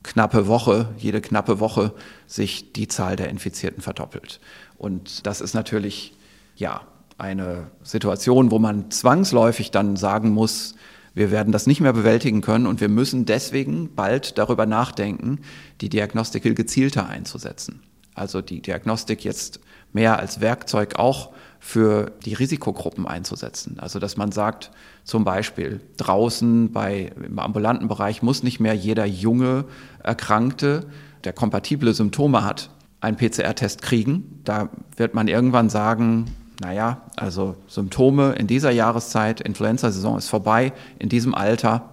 knappe 0.03 0.45
Woche, 0.45 0.89
jede 0.99 1.19
knappe 1.19 1.59
Woche 1.59 1.95
sich 2.27 2.73
die 2.73 2.87
Zahl 2.87 3.15
der 3.15 3.29
Infizierten 3.29 3.81
verdoppelt. 3.81 4.39
Und 4.77 5.25
das 5.25 5.41
ist 5.41 5.55
natürlich, 5.55 6.13
ja, 6.57 6.81
eine 7.17 7.71
Situation, 7.81 8.51
wo 8.51 8.59
man 8.59 8.91
zwangsläufig 8.91 9.71
dann 9.71 9.95
sagen 9.95 10.29
muss, 10.29 10.75
wir 11.13 11.31
werden 11.31 11.51
das 11.51 11.67
nicht 11.67 11.81
mehr 11.81 11.93
bewältigen 11.93 12.41
können 12.41 12.67
und 12.67 12.81
wir 12.81 12.89
müssen 12.89 13.25
deswegen 13.25 13.93
bald 13.95 14.37
darüber 14.37 14.65
nachdenken, 14.65 15.39
die 15.81 15.89
Diagnostik 15.89 16.43
viel 16.43 16.55
gezielter 16.55 17.07
einzusetzen. 17.07 17.81
Also 18.15 18.41
die 18.41 18.61
Diagnostik 18.61 19.23
jetzt 19.23 19.59
mehr 19.93 20.19
als 20.19 20.41
Werkzeug 20.41 20.95
auch 20.97 21.31
für 21.59 22.11
die 22.25 22.33
Risikogruppen 22.33 23.07
einzusetzen. 23.07 23.79
Also 23.79 23.99
dass 23.99 24.17
man 24.17 24.31
sagt, 24.31 24.71
zum 25.03 25.23
Beispiel 25.23 25.81
draußen 25.97 26.71
bei, 26.71 27.11
im 27.23 27.39
ambulanten 27.39 27.87
Bereich 27.87 28.21
muss 28.21 28.43
nicht 28.43 28.59
mehr 28.59 28.73
jeder 28.73 29.05
junge 29.05 29.65
Erkrankte, 30.03 30.85
der 31.23 31.33
kompatible 31.33 31.93
Symptome 31.93 32.43
hat, 32.43 32.69
einen 33.01 33.17
PCR-Test 33.17 33.81
kriegen. 33.81 34.41
Da 34.43 34.69
wird 34.95 35.13
man 35.13 35.27
irgendwann 35.27 35.69
sagen, 35.69 36.25
naja, 36.61 37.01
also 37.15 37.55
Symptome 37.67 38.33
in 38.33 38.47
dieser 38.47 38.71
Jahreszeit, 38.71 39.39
Influenza-Saison 39.41 40.17
ist 40.17 40.29
vorbei, 40.29 40.73
in 40.99 41.09
diesem 41.09 41.33
Alter, 41.33 41.89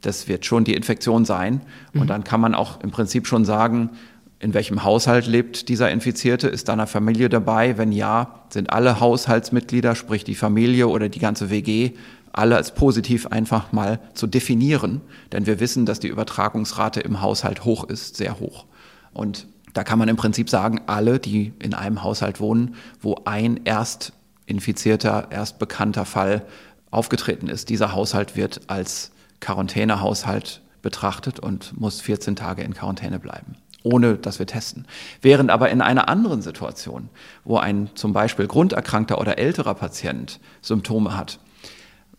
das 0.00 0.28
wird 0.28 0.46
schon 0.46 0.64
die 0.64 0.74
Infektion 0.74 1.24
sein. 1.24 1.60
Und 1.92 2.02
mhm. 2.02 2.06
dann 2.06 2.24
kann 2.24 2.40
man 2.40 2.54
auch 2.54 2.80
im 2.80 2.90
Prinzip 2.90 3.26
schon 3.26 3.44
sagen, 3.44 3.90
in 4.38 4.54
welchem 4.54 4.84
Haushalt 4.84 5.26
lebt 5.26 5.68
dieser 5.68 5.90
Infizierte? 5.90 6.48
Ist 6.48 6.68
da 6.68 6.74
eine 6.74 6.86
Familie 6.86 7.28
dabei? 7.28 7.78
Wenn 7.78 7.92
ja, 7.92 8.40
sind 8.50 8.70
alle 8.70 9.00
Haushaltsmitglieder, 9.00 9.94
sprich 9.94 10.24
die 10.24 10.34
Familie 10.34 10.88
oder 10.88 11.08
die 11.08 11.18
ganze 11.18 11.50
WG, 11.50 11.92
alle 12.32 12.56
als 12.56 12.74
positiv 12.74 13.26
einfach 13.28 13.72
mal 13.72 13.98
zu 14.14 14.26
definieren. 14.26 15.00
Denn 15.32 15.46
wir 15.46 15.58
wissen, 15.58 15.86
dass 15.86 16.00
die 16.00 16.08
Übertragungsrate 16.08 17.00
im 17.00 17.22
Haushalt 17.22 17.64
hoch 17.64 17.84
ist, 17.84 18.16
sehr 18.16 18.38
hoch. 18.38 18.66
Und 19.14 19.46
da 19.76 19.84
kann 19.84 19.98
man 19.98 20.08
im 20.08 20.16
Prinzip 20.16 20.48
sagen, 20.48 20.80
alle, 20.86 21.18
die 21.18 21.52
in 21.58 21.74
einem 21.74 22.02
Haushalt 22.02 22.40
wohnen, 22.40 22.76
wo 23.02 23.16
ein 23.26 23.60
erst 23.64 24.14
infizierter, 24.46 25.28
erst 25.30 25.58
bekannter 25.58 26.06
Fall 26.06 26.46
aufgetreten 26.90 27.48
ist, 27.48 27.68
dieser 27.68 27.92
Haushalt 27.92 28.36
wird 28.36 28.62
als 28.68 29.10
Quarantänehaushalt 29.40 30.62
betrachtet 30.80 31.40
und 31.40 31.78
muss 31.78 32.00
14 32.00 32.36
Tage 32.36 32.62
in 32.62 32.72
Quarantäne 32.74 33.18
bleiben 33.18 33.56
ohne 33.82 34.16
dass 34.16 34.40
wir 34.40 34.46
testen. 34.46 34.84
Während 35.22 35.48
aber 35.48 35.70
in 35.70 35.80
einer 35.80 36.08
anderen 36.08 36.42
Situation, 36.42 37.08
wo 37.44 37.58
ein 37.58 37.88
zum 37.94 38.12
Beispiel 38.12 38.48
grunderkrankter 38.48 39.20
oder 39.20 39.38
älterer 39.38 39.74
Patient 39.74 40.40
Symptome 40.60 41.16
hat, 41.16 41.38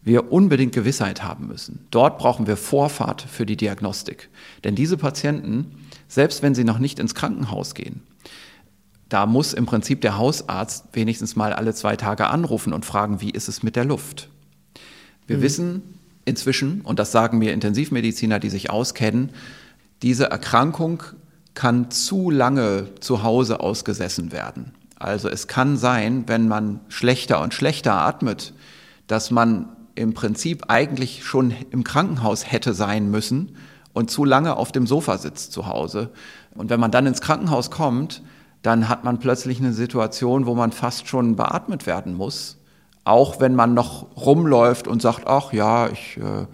wir 0.01 0.31
unbedingt 0.31 0.73
Gewissheit 0.73 1.23
haben 1.23 1.47
müssen. 1.47 1.85
Dort 1.91 2.19
brauchen 2.19 2.47
wir 2.47 2.55
Vorfahrt 2.55 3.21
für 3.21 3.45
die 3.45 3.57
Diagnostik. 3.57 4.29
Denn 4.63 4.75
diese 4.75 4.95
Patienten, 4.95 5.86
selbst 6.07 6.41
wenn 6.41 6.55
sie 6.55 6.63
noch 6.63 6.79
nicht 6.79 6.99
ins 6.99 7.15
Krankenhaus 7.15 7.73
gehen, 7.73 8.01
da 9.09 9.25
muss 9.25 9.53
im 9.53 9.65
Prinzip 9.65 10.01
der 10.01 10.17
Hausarzt 10.17 10.85
wenigstens 10.93 11.35
mal 11.35 11.53
alle 11.53 11.73
zwei 11.73 11.95
Tage 11.95 12.27
anrufen 12.27 12.73
und 12.73 12.85
fragen, 12.85 13.21
wie 13.21 13.29
ist 13.29 13.47
es 13.47 13.63
mit 13.63 13.75
der 13.75 13.85
Luft. 13.85 14.29
Wir 15.27 15.37
mhm. 15.37 15.41
wissen 15.41 15.81
inzwischen, 16.25 16.81
und 16.81 16.99
das 16.99 17.11
sagen 17.11 17.37
mir 17.37 17.53
Intensivmediziner, 17.53 18.39
die 18.39 18.49
sich 18.49 18.69
auskennen, 18.69 19.31
diese 20.01 20.25
Erkrankung 20.25 21.03
kann 21.53 21.89
zu 21.89 22.29
lange 22.29 22.89
zu 22.99 23.23
Hause 23.23 23.61
ausgesessen 23.61 24.31
werden. 24.31 24.73
Also 24.99 25.29
es 25.29 25.47
kann 25.47 25.77
sein, 25.77 26.25
wenn 26.27 26.47
man 26.47 26.81
schlechter 26.89 27.41
und 27.41 27.53
schlechter 27.53 27.93
atmet, 27.93 28.53
dass 29.07 29.31
man 29.31 29.69
im 29.95 30.13
Prinzip 30.13 30.65
eigentlich 30.67 31.23
schon 31.23 31.53
im 31.71 31.83
Krankenhaus 31.83 32.51
hätte 32.51 32.73
sein 32.73 33.09
müssen 33.09 33.55
und 33.97 34.11
zu 34.11 34.25
lange 34.25 34.57
auf 34.57 34.71
dem 34.71 34.85
Sofa 34.85 35.17
sitzt 35.17 35.51
zu 35.51 35.65
Hause. 35.65 36.11
Und 36.53 36.69
wenn 36.69 36.79
man 36.79 36.91
dann 36.91 37.07
ins 37.07 37.19
Krankenhaus 37.19 37.71
kommt, 37.71 38.21
dann 38.61 38.89
hat 38.89 39.03
man 39.03 39.17
plötzlich 39.17 39.59
eine 39.59 39.73
Situation, 39.73 40.45
wo 40.45 40.53
man 40.53 40.71
fast 40.71 41.07
schon 41.07 41.35
beatmet 41.35 41.87
werden 41.87 42.13
muss. 42.13 42.57
Auch 43.05 43.39
wenn 43.39 43.55
man 43.55 43.73
noch 43.73 44.15
rumläuft 44.15 44.87
und 44.87 45.01
sagt, 45.01 45.25
ach 45.25 45.51
ja, 45.51 45.89
ich 45.89 46.17
äh, 46.17 46.45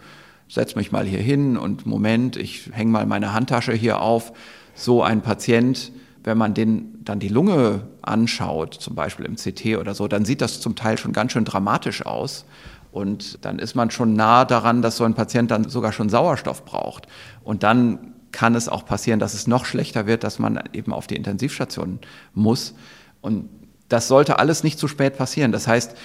setze 0.47 0.77
mich 0.77 0.93
mal 0.93 1.05
hier 1.05 1.19
hin 1.19 1.57
und 1.57 1.85
Moment, 1.85 2.37
ich 2.37 2.69
hänge 2.71 2.91
mal 2.91 3.05
meine 3.05 3.33
Handtasche 3.33 3.73
hier 3.73 4.01
auf 4.01 4.31
so 4.73 5.03
ein 5.03 5.19
Patient, 5.19 5.91
wenn 6.23 6.37
man 6.37 6.53
den 6.53 7.03
dann 7.03 7.19
die 7.19 7.27
Lunge 7.27 7.81
anschaut, 8.01 8.75
zum 8.75 8.95
Beispiel 8.95 9.25
im 9.25 9.35
CT 9.35 9.77
oder 9.77 9.95
so, 9.95 10.07
dann 10.07 10.23
sieht 10.23 10.39
das 10.39 10.61
zum 10.61 10.77
Teil 10.77 10.97
schon 10.97 11.11
ganz 11.11 11.33
schön 11.33 11.43
dramatisch 11.43 12.05
aus. 12.05 12.45
Und 12.93 13.43
dann 13.43 13.57
ist 13.57 13.73
man 13.73 13.89
schon 13.89 14.13
nah 14.13 14.45
daran, 14.45 14.83
dass 14.83 14.97
so 14.97 15.03
ein 15.03 15.15
Patient 15.15 15.49
dann 15.49 15.67
sogar 15.67 15.91
schon 15.91 16.09
Sauerstoff 16.09 16.63
braucht. 16.63 17.07
Und 17.43 17.63
dann 17.63 18.13
kann 18.31 18.53
es 18.53 18.69
auch 18.69 18.85
passieren, 18.85 19.19
dass 19.19 19.33
es 19.33 19.47
noch 19.47 19.65
schlechter 19.65 20.05
wird, 20.05 20.23
dass 20.23 20.37
man 20.37 20.61
eben 20.73 20.93
auf 20.93 21.07
die 21.07 21.15
Intensivstation 21.15 21.97
muss. 22.35 22.75
Und 23.21 23.49
das 23.89 24.07
sollte 24.07 24.37
alles 24.37 24.63
nicht 24.63 24.77
zu 24.77 24.87
spät 24.87 25.17
passieren. 25.17 25.51
Das 25.51 25.67
heißt, 25.67 25.95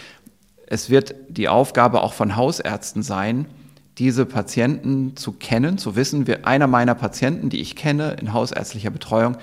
es 0.67 0.89
wird 0.89 1.15
die 1.29 1.49
Aufgabe 1.49 2.03
auch 2.03 2.15
von 2.15 2.37
Hausärzten 2.37 3.03
sein, 3.03 3.45
diese 3.99 4.25
Patienten 4.25 5.15
zu 5.15 5.33
kennen, 5.33 5.77
zu 5.77 5.95
wissen, 5.95 6.27
einer 6.45 6.69
meiner 6.69 6.95
Patienten, 6.95 7.51
die 7.51 7.61
ich 7.61 7.77
kenne 7.77 8.17
in 8.19 8.33
hausärztlicher 8.33 8.91
Betreuung, 8.91 9.37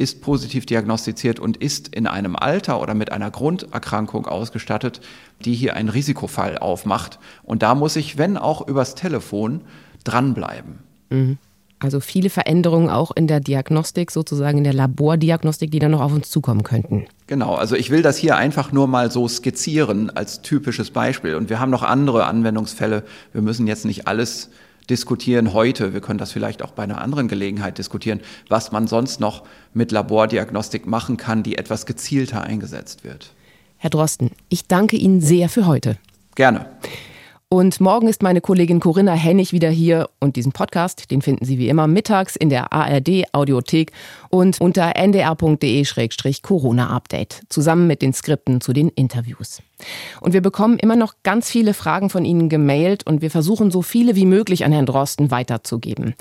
ist 0.00 0.22
positiv 0.22 0.64
diagnostiziert 0.64 1.38
und 1.38 1.58
ist 1.58 1.94
in 1.94 2.06
einem 2.06 2.34
Alter 2.34 2.80
oder 2.80 2.94
mit 2.94 3.12
einer 3.12 3.30
Grunderkrankung 3.30 4.26
ausgestattet, 4.26 5.02
die 5.44 5.54
hier 5.54 5.76
einen 5.76 5.90
Risikofall 5.90 6.56
aufmacht. 6.56 7.18
Und 7.42 7.62
da 7.62 7.74
muss 7.74 7.96
ich, 7.96 8.16
wenn 8.16 8.38
auch 8.38 8.66
übers 8.66 8.94
Telefon, 8.94 9.60
dranbleiben. 10.02 10.78
Mhm. 11.10 11.36
Also 11.80 12.00
viele 12.00 12.30
Veränderungen 12.30 12.88
auch 12.88 13.10
in 13.14 13.26
der 13.26 13.40
Diagnostik, 13.40 14.10
sozusagen 14.10 14.58
in 14.58 14.64
der 14.64 14.72
Labordiagnostik, 14.72 15.70
die 15.70 15.78
dann 15.78 15.90
noch 15.90 16.02
auf 16.02 16.12
uns 16.12 16.30
zukommen 16.30 16.62
könnten. 16.62 17.06
Genau, 17.26 17.54
also 17.54 17.74
ich 17.76 17.90
will 17.90 18.02
das 18.02 18.16
hier 18.16 18.36
einfach 18.36 18.72
nur 18.72 18.86
mal 18.86 19.10
so 19.10 19.28
skizzieren 19.28 20.10
als 20.10 20.40
typisches 20.40 20.90
Beispiel. 20.90 21.34
Und 21.34 21.50
wir 21.50 21.60
haben 21.60 21.70
noch 21.70 21.82
andere 21.82 22.24
Anwendungsfälle. 22.26 23.02
Wir 23.32 23.42
müssen 23.42 23.66
jetzt 23.66 23.84
nicht 23.84 24.06
alles 24.06 24.50
diskutieren 24.90 25.54
heute. 25.54 25.94
Wir 25.94 26.00
können 26.00 26.18
das 26.18 26.32
vielleicht 26.32 26.62
auch 26.62 26.72
bei 26.72 26.82
einer 26.82 27.00
anderen 27.00 27.28
Gelegenheit 27.28 27.78
diskutieren, 27.78 28.20
was 28.48 28.72
man 28.72 28.88
sonst 28.88 29.20
noch 29.20 29.44
mit 29.72 29.92
Labordiagnostik 29.92 30.86
machen 30.86 31.16
kann, 31.16 31.42
die 31.42 31.56
etwas 31.56 31.86
gezielter 31.86 32.42
eingesetzt 32.42 33.04
wird. 33.04 33.32
Herr 33.78 33.88
Drosten, 33.90 34.32
ich 34.48 34.66
danke 34.66 34.96
Ihnen 34.96 35.22
sehr 35.22 35.48
für 35.48 35.66
heute. 35.66 35.96
Gerne. 36.34 36.66
Und 37.48 37.80
morgen 37.80 38.06
ist 38.06 38.22
meine 38.22 38.40
Kollegin 38.40 38.78
Corinna 38.78 39.14
Hennig 39.14 39.52
wieder 39.52 39.70
hier 39.70 40.08
und 40.20 40.36
diesen 40.36 40.52
Podcast, 40.52 41.10
den 41.10 41.20
finden 41.20 41.44
Sie 41.44 41.58
wie 41.58 41.68
immer 41.68 41.88
mittags 41.88 42.36
in 42.36 42.48
der 42.48 42.72
ARD 42.72 43.24
Audiothek 43.32 43.90
und 44.28 44.60
unter 44.60 44.94
ndr.de-corona-update 44.94 47.42
zusammen 47.48 47.88
mit 47.88 48.02
den 48.02 48.12
Skripten 48.12 48.60
zu 48.60 48.72
den 48.72 48.88
Interviews. 48.90 49.60
Und 50.20 50.32
wir 50.32 50.40
bekommen 50.40 50.78
immer 50.78 50.96
noch 50.96 51.14
ganz 51.22 51.50
viele 51.50 51.74
Fragen 51.74 52.10
von 52.10 52.24
Ihnen 52.24 52.48
gemailt 52.48 53.06
und 53.06 53.22
wir 53.22 53.30
versuchen 53.30 53.70
so 53.70 53.82
viele 53.82 54.16
wie 54.16 54.26
möglich 54.26 54.64
an 54.64 54.72
Herrn 54.72 54.86
Drosten 54.86 55.30
weiterzugeben. 55.30 56.14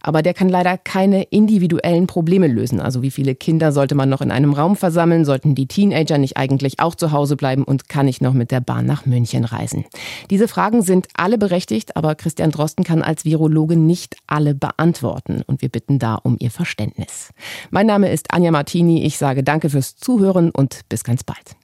Aber 0.00 0.22
der 0.22 0.34
kann 0.34 0.48
leider 0.48 0.78
keine 0.78 1.22
individuellen 1.24 2.06
Probleme 2.06 2.48
lösen. 2.48 2.80
Also 2.80 3.02
wie 3.02 3.10
viele 3.10 3.34
Kinder 3.34 3.72
sollte 3.72 3.94
man 3.94 4.08
noch 4.08 4.20
in 4.20 4.30
einem 4.30 4.52
Raum 4.52 4.76
versammeln? 4.76 5.24
Sollten 5.24 5.54
die 5.54 5.66
Teenager 5.66 6.18
nicht 6.18 6.36
eigentlich 6.36 6.80
auch 6.80 6.94
zu 6.94 7.12
Hause 7.12 7.36
bleiben 7.36 7.64
und 7.64 7.88
kann 7.88 8.08
ich 8.08 8.20
noch 8.20 8.32
mit 8.32 8.50
der 8.50 8.60
Bahn 8.60 8.86
nach 8.86 9.06
München 9.06 9.44
reisen? 9.44 9.84
Diese 10.30 10.48
Fragen 10.48 10.82
sind 10.82 11.08
alle 11.14 11.38
berechtigt, 11.38 11.96
aber 11.96 12.14
Christian 12.14 12.50
Drosten 12.50 12.84
kann 12.84 13.02
als 13.02 13.24
Virologe 13.24 13.76
nicht 13.76 14.16
alle 14.26 14.54
beantworten 14.54 15.42
und 15.46 15.62
wir 15.62 15.68
bitten 15.68 15.98
da 15.98 16.16
um 16.16 16.36
Ihr 16.38 16.50
Verständnis. 16.50 17.30
Mein 17.70 17.86
Name 17.86 18.10
ist 18.10 18.32
Anja 18.32 18.50
Martini. 18.50 19.04
Ich 19.04 19.18
sage 19.18 19.42
danke 19.42 19.70
fürs 19.70 19.96
Zuhören 19.96 20.50
und 20.50 20.80
bis 20.88 21.04
ganz 21.04 21.22
bald. 21.22 21.61